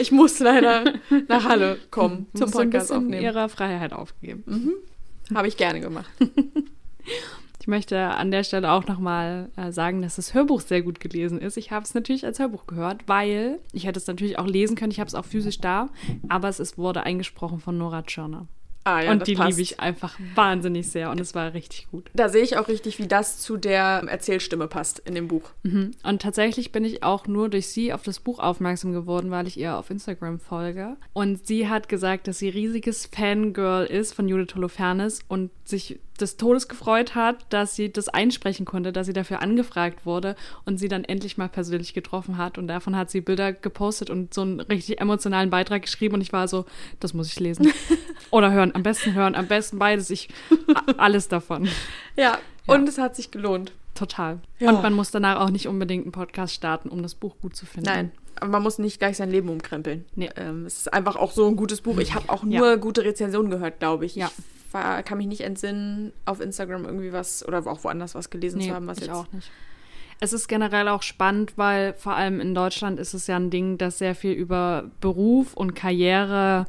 Ich 0.00 0.12
muss 0.12 0.38
leider 0.38 0.94
nach 1.28 1.44
Halle 1.44 1.78
kommen 1.90 2.26
zum 2.34 2.50
Podcast 2.50 2.90
ein 2.90 2.98
aufnehmen. 2.98 3.22
ihrer 3.22 3.48
Freiheit 3.48 3.92
aufgeben. 3.92 4.44
Mhm. 4.46 5.36
Habe 5.36 5.48
ich 5.48 5.56
gerne 5.56 5.80
gemacht. 5.80 6.10
Ich 7.66 7.68
möchte 7.68 7.98
an 7.98 8.30
der 8.30 8.44
Stelle 8.44 8.70
auch 8.70 8.86
nochmal 8.86 9.48
äh, 9.56 9.72
sagen, 9.72 10.00
dass 10.00 10.14
das 10.14 10.34
Hörbuch 10.34 10.60
sehr 10.60 10.82
gut 10.82 11.00
gelesen 11.00 11.40
ist. 11.40 11.56
Ich 11.56 11.72
habe 11.72 11.84
es 11.84 11.94
natürlich 11.94 12.24
als 12.24 12.38
Hörbuch 12.38 12.68
gehört, 12.68 13.02
weil 13.08 13.58
ich 13.72 13.86
hätte 13.86 13.98
es 13.98 14.06
natürlich 14.06 14.38
auch 14.38 14.46
lesen 14.46 14.76
können. 14.76 14.92
Ich 14.92 15.00
habe 15.00 15.08
es 15.08 15.16
auch 15.16 15.24
physisch 15.24 15.58
da, 15.58 15.88
aber 16.28 16.48
es 16.48 16.60
ist, 16.60 16.78
wurde 16.78 17.02
eingesprochen 17.02 17.58
von 17.58 17.76
Nora 17.76 18.02
Tschirner. 18.02 18.46
Ah, 18.84 19.02
ja, 19.02 19.10
und 19.10 19.26
die 19.26 19.34
passt. 19.34 19.48
liebe 19.48 19.62
ich 19.62 19.80
einfach 19.80 20.16
wahnsinnig 20.36 20.88
sehr 20.88 21.10
und 21.10 21.18
es 21.18 21.34
war 21.34 21.54
richtig 21.54 21.88
gut. 21.90 22.08
Da 22.14 22.28
sehe 22.28 22.44
ich 22.44 22.56
auch 22.56 22.68
richtig, 22.68 23.00
wie 23.00 23.08
das 23.08 23.40
zu 23.40 23.56
der 23.56 24.04
Erzählstimme 24.06 24.68
passt 24.68 25.00
in 25.00 25.16
dem 25.16 25.26
Buch. 25.26 25.50
Mhm. 25.64 25.90
Und 26.04 26.22
tatsächlich 26.22 26.70
bin 26.70 26.84
ich 26.84 27.02
auch 27.02 27.26
nur 27.26 27.48
durch 27.48 27.66
sie 27.66 27.92
auf 27.92 28.04
das 28.04 28.20
Buch 28.20 28.38
aufmerksam 28.38 28.92
geworden, 28.92 29.32
weil 29.32 29.48
ich 29.48 29.58
ihr 29.58 29.76
auf 29.76 29.90
Instagram 29.90 30.38
folge. 30.38 30.96
Und 31.14 31.48
sie 31.48 31.68
hat 31.68 31.88
gesagt, 31.88 32.28
dass 32.28 32.38
sie 32.38 32.48
riesiges 32.48 33.06
Fangirl 33.06 33.86
ist 33.86 34.14
von 34.14 34.28
Judith 34.28 34.54
Holofernes 34.54 35.18
und 35.26 35.50
sich 35.68 35.98
des 36.20 36.36
Todes 36.36 36.68
gefreut 36.68 37.14
hat, 37.14 37.44
dass 37.50 37.74
sie 37.74 37.92
das 37.92 38.08
einsprechen 38.08 38.64
konnte, 38.64 38.92
dass 38.92 39.06
sie 39.06 39.12
dafür 39.12 39.42
angefragt 39.42 40.06
wurde 40.06 40.36
und 40.64 40.78
sie 40.78 40.88
dann 40.88 41.04
endlich 41.04 41.36
mal 41.38 41.48
persönlich 41.48 41.92
getroffen 41.92 42.38
hat. 42.38 42.56
Und 42.58 42.68
davon 42.68 42.94
hat 42.96 43.10
sie 43.10 43.20
Bilder 43.20 43.52
gepostet 43.52 44.08
und 44.08 44.32
so 44.32 44.42
einen 44.42 44.60
richtig 44.60 45.00
emotionalen 45.00 45.50
Beitrag 45.50 45.82
geschrieben. 45.82 46.14
Und 46.14 46.20
ich 46.20 46.32
war 46.32 46.46
so, 46.48 46.64
das 47.00 47.14
muss 47.14 47.28
ich 47.28 47.40
lesen. 47.40 47.72
Oder 48.30 48.52
hören, 48.52 48.74
am 48.74 48.82
besten 48.82 49.14
hören, 49.14 49.34
am 49.34 49.46
besten 49.48 49.78
beides. 49.78 50.10
Ich, 50.10 50.28
alles 50.96 51.28
davon. 51.28 51.64
Ja, 52.16 52.38
Ja. 52.66 52.74
und 52.74 52.88
es 52.88 52.98
hat 52.98 53.16
sich 53.16 53.30
gelohnt. 53.30 53.72
Total. 53.94 54.38
Ja. 54.58 54.70
Und 54.70 54.82
man 54.82 54.92
muss 54.92 55.10
danach 55.10 55.40
auch 55.40 55.50
nicht 55.50 55.68
unbedingt 55.68 56.04
einen 56.04 56.12
Podcast 56.12 56.54
starten, 56.54 56.90
um 56.90 57.02
das 57.02 57.14
Buch 57.14 57.34
gut 57.40 57.56
zu 57.56 57.64
finden. 57.66 57.88
Nein, 57.88 58.12
aber 58.36 58.50
man 58.50 58.62
muss 58.62 58.78
nicht 58.78 58.98
gleich 58.98 59.16
sein 59.16 59.30
Leben 59.30 59.48
umkrempeln. 59.48 60.04
Nee. 60.14 60.28
Ähm, 60.36 60.66
es 60.66 60.76
ist 60.78 60.92
einfach 60.92 61.16
auch 61.16 61.32
so 61.32 61.46
ein 61.48 61.56
gutes 61.56 61.80
Buch. 61.80 61.98
Ich 61.98 62.14
habe 62.14 62.28
auch 62.28 62.44
Ja. 62.44 62.60
nur 62.60 62.76
gute 62.76 63.04
Rezensionen 63.04 63.50
gehört, 63.50 63.78
glaube 63.80 64.04
ich. 64.04 64.14
Ja. 64.14 64.30
Ich 64.36 64.55
war, 64.72 65.02
kann 65.02 65.18
mich 65.18 65.26
nicht 65.26 65.42
entsinnen, 65.42 66.12
auf 66.24 66.40
Instagram 66.40 66.84
irgendwie 66.84 67.12
was 67.12 67.46
oder 67.46 67.66
auch 67.66 67.84
woanders 67.84 68.14
was 68.14 68.30
gelesen 68.30 68.58
Nee, 68.58 68.68
zu 68.68 68.74
haben, 68.74 68.86
was 68.86 68.98
ich 68.98 69.04
jetzt. 69.06 69.14
auch 69.14 69.30
nicht. 69.32 69.50
Es 70.18 70.32
ist 70.32 70.48
generell 70.48 70.88
auch 70.88 71.02
spannend, 71.02 71.52
weil 71.56 71.92
vor 71.94 72.14
allem 72.14 72.40
in 72.40 72.54
Deutschland 72.54 72.98
ist 72.98 73.12
es 73.12 73.26
ja 73.26 73.36
ein 73.36 73.50
Ding, 73.50 73.76
dass 73.76 73.98
sehr 73.98 74.14
viel 74.14 74.32
über 74.32 74.90
Beruf 75.02 75.52
und 75.54 75.74
Karriere 75.74 76.66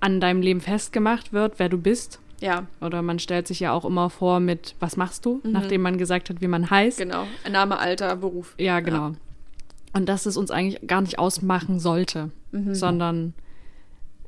an 0.00 0.20
deinem 0.20 0.42
Leben 0.42 0.60
festgemacht 0.60 1.32
wird, 1.32 1.58
wer 1.58 1.68
du 1.70 1.78
bist. 1.78 2.20
Ja, 2.38 2.66
Oder 2.82 3.00
man 3.00 3.18
stellt 3.18 3.48
sich 3.48 3.60
ja 3.60 3.72
auch 3.72 3.86
immer 3.86 4.10
vor 4.10 4.40
mit, 4.40 4.74
was 4.78 4.98
machst 4.98 5.24
du, 5.24 5.40
Mhm. 5.42 5.52
nachdem 5.52 5.80
man 5.80 5.96
gesagt 5.96 6.28
hat, 6.28 6.42
wie 6.42 6.48
man 6.48 6.68
heißt. 6.68 6.98
genau. 6.98 7.26
Name, 7.50 7.78
Alter, 7.78 8.14
Beruf. 8.16 8.54
Ja, 8.58 8.80
genau. 8.80 9.12
Und 9.94 10.06
dass 10.06 10.26
es 10.26 10.36
uns 10.36 10.50
eigentlich 10.50 10.86
gar 10.86 11.00
nicht 11.00 11.18
ausmachen 11.18 11.78
sollte, 11.80 12.30
Mhm. 12.52 12.74
sondern 12.74 13.32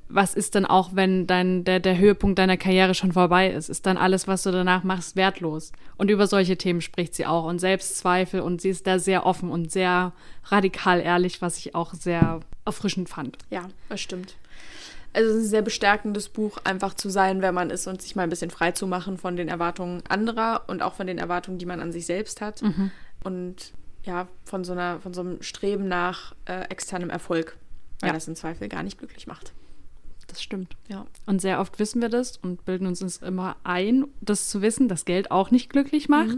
was 0.09 0.35
ist 0.35 0.55
denn 0.55 0.65
auch, 0.65 0.91
wenn 0.95 1.27
dein, 1.27 1.65
der, 1.65 1.81
der 1.81 1.99
Höhepunkt 1.99 2.39
deiner 2.39 2.57
Karriere 2.57 2.95
schon 2.95 3.13
vorbei 3.13 3.51
ist? 3.51 3.69
Ist 3.69 3.85
dann 3.87 3.97
alles, 3.97 4.27
was 4.27 4.43
du 4.43 4.51
danach 4.51 4.83
machst, 4.83 5.17
wertlos? 5.17 5.73
Und 5.97 6.11
über 6.11 6.27
solche 6.27 6.57
Themen 6.57 6.81
spricht 6.81 7.15
sie 7.15 7.27
auch 7.27 7.45
und 7.45 7.59
Selbstzweifel 7.59 8.41
und 8.41 8.61
sie 8.61 8.71
ist 8.71 8.87
da 8.87 8.99
sehr 8.99 9.27
offen 9.27 9.51
und 9.51 9.71
sehr 9.71 10.13
radikal 10.45 11.01
ehrlich, 11.01 11.43
was 11.43 11.59
ich 11.59 11.75
auch 11.75 11.93
sehr 11.95 12.41
erfrischend 12.65 13.09
fand. 13.09 13.37
Ja, 13.51 13.69
das 13.89 14.01
stimmt. 14.01 14.37
Also 15.13 15.31
es 15.31 15.37
ist 15.37 15.43
ein 15.45 15.49
sehr 15.51 15.63
bestärkendes 15.63 16.29
Buch, 16.29 16.59
einfach 16.65 16.95
zu 16.95 17.09
sein, 17.09 17.41
wer 17.43 17.53
man 17.53 17.71
ist 17.71 17.87
und 17.87 18.01
sich 18.03 18.15
mal 18.15 18.23
ein 18.23 18.31
bisschen 18.31 18.51
frei 18.51 18.73
zu 18.73 18.87
machen 18.87 19.17
von 19.19 19.37
den 19.37 19.49
Erwartungen 19.49 20.03
anderer 20.09 20.63
und 20.69 20.83
auch 20.83 20.95
von 20.95 21.07
den 21.07 21.19
Erwartungen, 21.19 21.59
die 21.59 21.67
man 21.67 21.81
an 21.81 21.93
sich 21.93 22.07
selbst 22.07 22.41
hat. 22.41 22.63
Und 23.25 23.73
ja, 24.05 24.29
von 24.45 24.65
so 24.65 24.73
einer, 24.73 25.01
von 25.01 25.13
so 25.13 25.21
einem 25.23 25.43
Streben 25.43 25.89
nach 25.89 26.35
äh, 26.47 26.63
externem 26.71 27.11
Erfolg, 27.11 27.57
weil 28.01 28.09
Ja. 28.09 28.15
das 28.15 28.29
im 28.29 28.37
Zweifel 28.37 28.69
gar 28.69 28.83
nicht 28.83 28.99
glücklich 28.99 29.27
macht. 29.27 29.53
Das 30.39 30.45
stimmt. 30.45 30.77
Ja. 30.87 31.05
Und 31.27 31.41
sehr 31.41 31.59
oft 31.59 31.81
wissen 31.81 32.01
wir 32.01 32.09
das 32.09 32.37
und 32.37 32.65
bilden 32.65 32.87
uns 32.87 33.03
es 33.03 33.17
immer 33.17 33.57
ein, 33.65 34.07
das 34.21 34.49
zu 34.49 34.63
wissen, 34.63 34.87
dass 34.87 35.05
Geld 35.05 35.33
auch 35.33 35.51
nicht 35.51 35.69
glücklich 35.69 36.09
macht. 36.09 36.37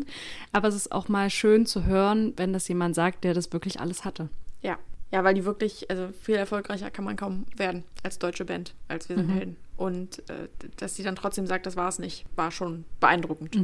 Aber 0.53 0.69
es 0.69 0.75
ist 0.75 0.91
auch 0.91 1.09
mal 1.11 1.29
schön 1.29 1.67
zu 1.67 1.85
hören, 1.85 2.33
wenn 2.39 2.55
das 2.55 2.67
jemand 2.67 2.95
sagt, 2.95 3.25
der 3.25 3.35
das 3.35 3.53
wirklich 3.53 3.79
alles 3.79 4.07
hatte. 4.07 4.31
Ja. 4.63 4.79
Ja, 5.13 5.23
weil 5.23 5.35
die 5.35 5.45
wirklich, 5.45 5.91
also 5.91 6.09
viel 6.23 6.37
erfolgreicher 6.37 6.91
kann 6.91 7.05
man 7.05 7.17
kaum 7.17 7.45
werden 7.57 7.85
als 8.03 8.19
deutsche 8.19 8.47
Band, 8.47 8.73
als 8.89 9.11
wir 9.11 9.17
sind 9.17 9.29
Helden. 9.29 9.57
Und 9.77 10.21
äh, 10.31 10.49
dass 10.79 10.97
sie 10.97 11.03
dann 11.03 11.17
trotzdem 11.17 11.47
sagt, 11.47 11.67
das 11.67 11.77
war 11.77 11.89
es 11.89 11.99
nicht, 11.99 12.25
war 12.37 12.51
schon 12.51 12.87
beeindruckend. 13.01 13.55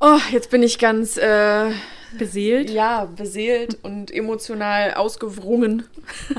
Oh, 0.00 0.18
jetzt 0.32 0.50
bin 0.50 0.62
ich 0.62 0.78
ganz 0.78 1.16
äh, 1.16 1.70
Beseelt. 2.18 2.68
ja, 2.68 3.06
beseelt 3.06 3.78
und 3.82 4.10
emotional 4.10 4.92
ausgewrungen. 4.92 5.84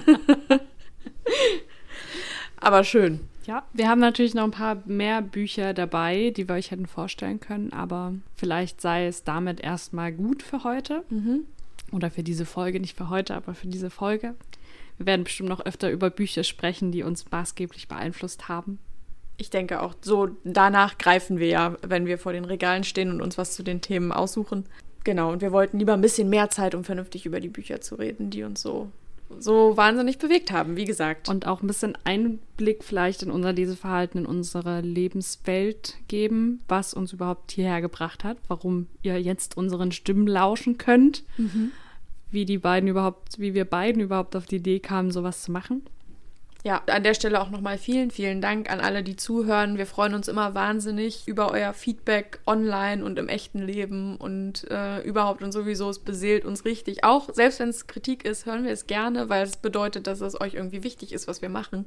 Aber 2.63 2.85
schön. 2.85 3.19
Ja, 3.45 3.63
wir 3.73 3.89
haben 3.89 3.99
natürlich 3.99 4.35
noch 4.35 4.45
ein 4.45 4.51
paar 4.51 4.81
mehr 4.85 5.21
Bücher 5.21 5.73
dabei, 5.73 6.29
die 6.29 6.47
wir 6.47 6.55
euch 6.55 6.71
hätten 6.71 6.87
vorstellen 6.87 7.41
können, 7.41 7.73
aber 7.73 8.13
vielleicht 8.35 8.79
sei 8.79 9.05
es 9.05 9.25
damit 9.25 9.59
erstmal 9.59 10.13
gut 10.13 10.41
für 10.41 10.63
heute. 10.63 11.03
Oder 11.91 12.09
für 12.09 12.23
diese 12.23 12.45
Folge, 12.45 12.79
nicht 12.79 12.95
für 12.95 13.09
heute, 13.09 13.35
aber 13.35 13.53
für 13.53 13.67
diese 13.67 13.89
Folge. 13.89 14.35
Wir 14.97 15.07
werden 15.07 15.25
bestimmt 15.25 15.49
noch 15.49 15.65
öfter 15.65 15.91
über 15.91 16.09
Bücher 16.09 16.45
sprechen, 16.45 16.93
die 16.93 17.03
uns 17.03 17.29
maßgeblich 17.29 17.89
beeinflusst 17.89 18.47
haben. 18.47 18.79
Ich 19.35 19.49
denke 19.49 19.81
auch, 19.81 19.95
so 20.01 20.29
danach 20.45 20.97
greifen 20.97 21.39
wir 21.39 21.47
ja, 21.47 21.75
wenn 21.81 22.05
wir 22.05 22.17
vor 22.17 22.31
den 22.31 22.45
Regalen 22.45 22.85
stehen 22.85 23.11
und 23.11 23.21
uns 23.21 23.37
was 23.37 23.55
zu 23.55 23.63
den 23.63 23.81
Themen 23.81 24.13
aussuchen. 24.13 24.65
Genau, 25.03 25.33
und 25.33 25.41
wir 25.41 25.51
wollten 25.51 25.79
lieber 25.79 25.93
ein 25.93 26.01
bisschen 26.01 26.29
mehr 26.29 26.49
Zeit, 26.49 26.75
um 26.75 26.85
vernünftig 26.85 27.25
über 27.25 27.41
die 27.41 27.49
Bücher 27.49 27.81
zu 27.81 27.95
reden, 27.95 28.29
die 28.29 28.43
uns 28.43 28.61
so, 28.61 28.89
so 29.39 29.77
wahnsinnig 29.77 30.17
bewegt 30.17 30.51
haben, 30.51 30.75
wie 30.75 30.85
gesagt. 30.85 31.29
Und 31.29 31.47
auch 31.47 31.61
ein 31.61 31.67
bisschen 31.67 31.97
Einblick 32.03 32.83
vielleicht 32.83 33.23
in 33.23 33.31
unser 33.31 33.53
Leseverhalten, 33.53 34.21
in 34.21 34.25
unsere 34.25 34.81
Lebenswelt 34.81 35.97
geben, 36.07 36.61
was 36.67 36.93
uns 36.93 37.13
überhaupt 37.13 37.51
hierher 37.51 37.81
gebracht 37.81 38.23
hat, 38.23 38.37
warum 38.47 38.87
ihr 39.01 39.21
jetzt 39.21 39.57
unseren 39.57 39.91
Stimmen 39.91 40.27
lauschen 40.27 40.77
könnt, 40.77 41.23
wie 42.31 42.45
die 42.45 42.57
beiden 42.57 42.89
überhaupt, 42.89 43.39
wie 43.39 43.53
wir 43.53 43.65
beiden 43.65 44.01
überhaupt 44.01 44.35
auf 44.35 44.45
die 44.45 44.57
Idee 44.57 44.79
kamen, 44.79 45.11
sowas 45.11 45.43
zu 45.43 45.51
machen. 45.51 45.83
Ja, 46.65 46.81
an 46.87 47.03
der 47.03 47.13
Stelle 47.13 47.41
auch 47.41 47.49
nochmal 47.49 47.77
vielen, 47.77 48.09
vielen 48.09 48.39
Dank 48.39 48.71
an 48.71 48.79
alle, 48.79 49.03
die 49.03 49.17
zuhören. 49.17 49.77
Wir 49.77 49.85
freuen 49.85 50.13
uns 50.13 50.29
immer 50.29 50.55
wahnsinnig 50.55 51.27
über 51.27 51.51
euer 51.51 51.73
Feedback 51.73 52.39
online 52.47 53.03
und 53.03 53.19
im 53.19 53.27
echten 53.27 53.59
Leben 53.59 54.15
und 54.15 54.65
äh, 54.71 55.01
überhaupt 55.01 55.43
und 55.43 55.51
sowieso. 55.51 55.89
Es 55.89 55.99
beseelt 55.99 56.45
uns 56.45 56.63
richtig. 56.63 57.03
Auch 57.03 57.33
selbst 57.33 57.59
wenn 57.59 57.67
es 57.67 57.87
Kritik 57.87 58.23
ist, 58.23 58.45
hören 58.45 58.63
wir 58.63 58.71
es 58.71 58.87
gerne, 58.87 59.27
weil 59.27 59.43
es 59.43 59.57
bedeutet, 59.57 60.07
dass 60.07 60.21
es 60.21 60.39
euch 60.39 60.53
irgendwie 60.53 60.85
wichtig 60.85 61.11
ist, 61.11 61.27
was 61.27 61.41
wir 61.41 61.49
machen. 61.49 61.85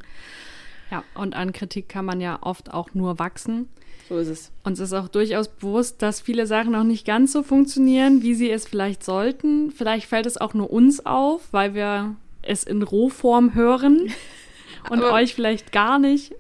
Ja, 0.91 1.05
und 1.14 1.35
an 1.35 1.53
Kritik 1.53 1.89
kann 1.89 2.05
man 2.05 2.20
ja 2.20 2.39
oft 2.43 2.74
auch 2.74 2.93
nur 2.93 3.18
wachsen. 3.18 3.70
So 4.11 4.18
ist 4.18 4.29
es. 4.29 4.53
Uns 4.62 4.79
ist 4.79 4.93
auch 4.93 5.09
durchaus 5.09 5.49
bewusst, 5.49 6.03
dass 6.03 6.20
viele 6.20 6.47
Sachen 6.47 6.72
noch 6.72 6.85
nicht 6.85 7.07
ganz 7.07 7.33
so 7.33 7.43
funktionieren, 7.43 8.20
wie 8.20 8.35
sie 8.35 8.51
es 8.51 8.68
vielleicht 8.68 9.03
sollten. 9.03 9.70
Vielleicht 9.70 10.07
fällt 10.07 10.27
es 10.27 10.37
auch 10.37 10.53
nur 10.53 10.70
uns 10.70 11.05
auf, 11.07 11.49
weil 11.51 11.72
wir 11.72 12.14
es 12.43 12.62
in 12.62 12.83
Rohform 12.83 13.55
hören 13.55 14.12
und 14.91 14.99
Aber- 15.01 15.12
euch 15.12 15.34
vielleicht 15.34 15.72
gar 15.72 15.99
nicht. 15.99 16.34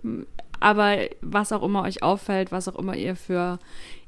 Aber 0.60 0.96
was 1.20 1.52
auch 1.52 1.62
immer 1.62 1.82
euch 1.82 2.02
auffällt, 2.02 2.50
was 2.52 2.68
auch 2.68 2.76
immer 2.76 2.96
ihr 2.96 3.14
für 3.16 3.58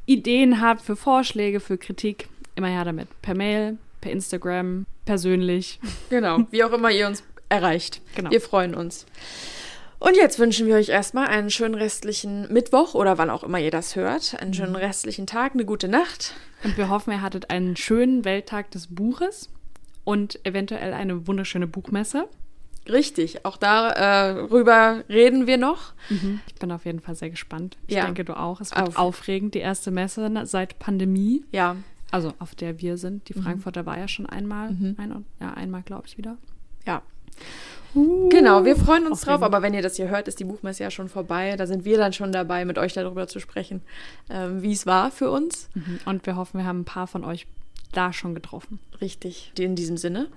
Ideen 0.07 0.61
habt, 0.61 0.81
für 0.81 0.97
Vorschläge, 0.97 1.61
für 1.61 1.77
Kritik, 1.77 2.29
immer 2.55 2.69
her 2.69 2.85
damit. 2.85 3.09
Per 3.21 3.35
Mail, 3.35 3.77
per 4.01 4.11
Instagram, 4.13 4.87
persönlich. 5.05 5.79
Genau, 6.11 6.41
wie 6.51 6.65
auch 6.65 6.73
immer 6.73 6.91
ihr 6.91 7.07
uns 7.07 7.23
erreicht. 7.51 8.01
Genau. 8.15 8.31
Wir 8.31 8.41
freuen 8.41 8.75
uns. 8.75 9.05
Und 10.01 10.17
jetzt 10.17 10.39
wünschen 10.39 10.67
wir 10.67 10.77
euch 10.77 10.91
erstmal 10.91 11.27
einen 11.27 11.51
schönen 11.51 11.75
restlichen 11.75 12.51
Mittwoch 12.53 12.95
oder 12.95 13.19
wann 13.19 13.31
auch 13.31 13.43
immer 13.43 13.59
ihr 13.59 13.73
das 13.73 13.97
hört. 13.97 14.41
Einen 14.41 14.55
schönen 14.55 14.77
restlichen 14.77 15.27
Tag, 15.27 15.55
eine 15.55 15.65
gute 15.65 15.89
Nacht. 15.89 16.35
Und 16.63 16.77
wir 16.77 16.89
hoffen, 16.89 17.13
ihr 17.13 17.21
hattet 17.23 17.51
einen 17.51 17.77
schönen 17.77 18.25
Welttag 18.25 18.71
des 18.71 18.87
Buches 18.95 19.51
und 20.05 20.39
eventuell 20.47 20.93
eine 20.95 21.27
wunderschöne 21.27 21.67
Buchmesse. 21.67 22.29
Richtig, 22.89 23.45
auch 23.45 23.57
darüber 23.59 25.05
reden 25.09 25.47
wir 25.47 25.59
noch. 25.59 25.93
Ich 26.47 26.55
bin 26.55 26.73
auf 26.73 26.85
jeden 26.87 27.01
Fall 27.01 27.15
sehr 27.15 27.31
gespannt. 27.31 27.77
Ich 27.87 27.95
Ja. 27.97 28.05
denke, 28.07 28.25
du 28.25 28.37
auch. 28.39 28.61
Es 28.61 28.75
wird 28.75 28.89
Auf- 28.89 28.97
aufregend, 28.97 29.55
die 29.55 29.59
erste 29.61 29.91
Messe 29.91 30.29
na- 30.31 30.47
seit 30.47 30.79
Pandemie. 30.79 31.45
Ja, 31.53 31.77
Also 32.11 32.33
auf 32.39 32.55
der 32.55 32.81
wir 32.81 32.97
sind. 32.97 33.29
Die 33.29 33.39
Mhm. 33.39 33.43
Frankfurter 33.43 33.85
war 33.85 33.99
ja 33.99 34.09
schon 34.09 34.25
einmal. 34.25 34.69
Ein, 34.71 35.25
ja, 35.41 35.53
einmal, 35.53 35.83
glaube 35.83 36.05
ich, 36.07 36.17
wieder. 36.17 36.39
ja. 36.87 37.03
Genau, 37.95 38.65
wir 38.65 38.77
freuen 38.77 39.07
uns 39.07 39.23
drauf, 39.23 39.43
aber 39.43 39.63
wenn 39.63 39.75
ihr 39.75 39.83
das 39.83 39.97
hier 39.97 40.09
hört, 40.09 40.29
ist 40.29 40.39
die 40.41 40.45
Buchmesse 40.45 40.83
ja 40.83 40.91
schon 40.91 41.09
vorbei. 41.09 41.55
Da 41.57 41.67
sind 41.67 41.85
wir 41.85 41.97
dann 41.99 42.13
schon 42.13 42.33
dabei, 42.33 42.65
mit 42.65 42.79
euch 42.79 42.93
darüber 42.93 43.27
zu 43.29 43.41
sprechen, 43.41 43.83
ähm, 44.31 44.63
wie 44.63 44.73
es 44.73 44.87
war 44.87 45.11
für 45.11 45.31
uns. 45.31 45.69
Mhm. 45.75 45.99
Und 46.05 46.27
wir 46.27 46.37
hoffen, 46.37 46.59
wir 46.59 46.67
haben 46.67 46.81
ein 46.81 46.85
paar 46.85 47.07
von 47.07 47.25
euch 47.25 47.47
da 47.93 48.13
schon 48.13 48.35
getroffen. 48.35 48.79
Richtig. 49.01 49.53
In 49.59 49.75
diesem 49.75 49.97
Sinne, 49.97 50.29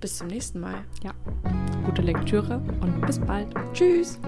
bis 0.00 0.18
zum 0.18 0.28
nächsten 0.28 0.60
Mal. 0.60 0.84
Ja, 1.02 1.12
gute 1.84 2.02
Lektüre 2.02 2.62
und 2.80 3.06
bis 3.06 3.18
bald. 3.18 3.48
Tschüss. 3.72 4.18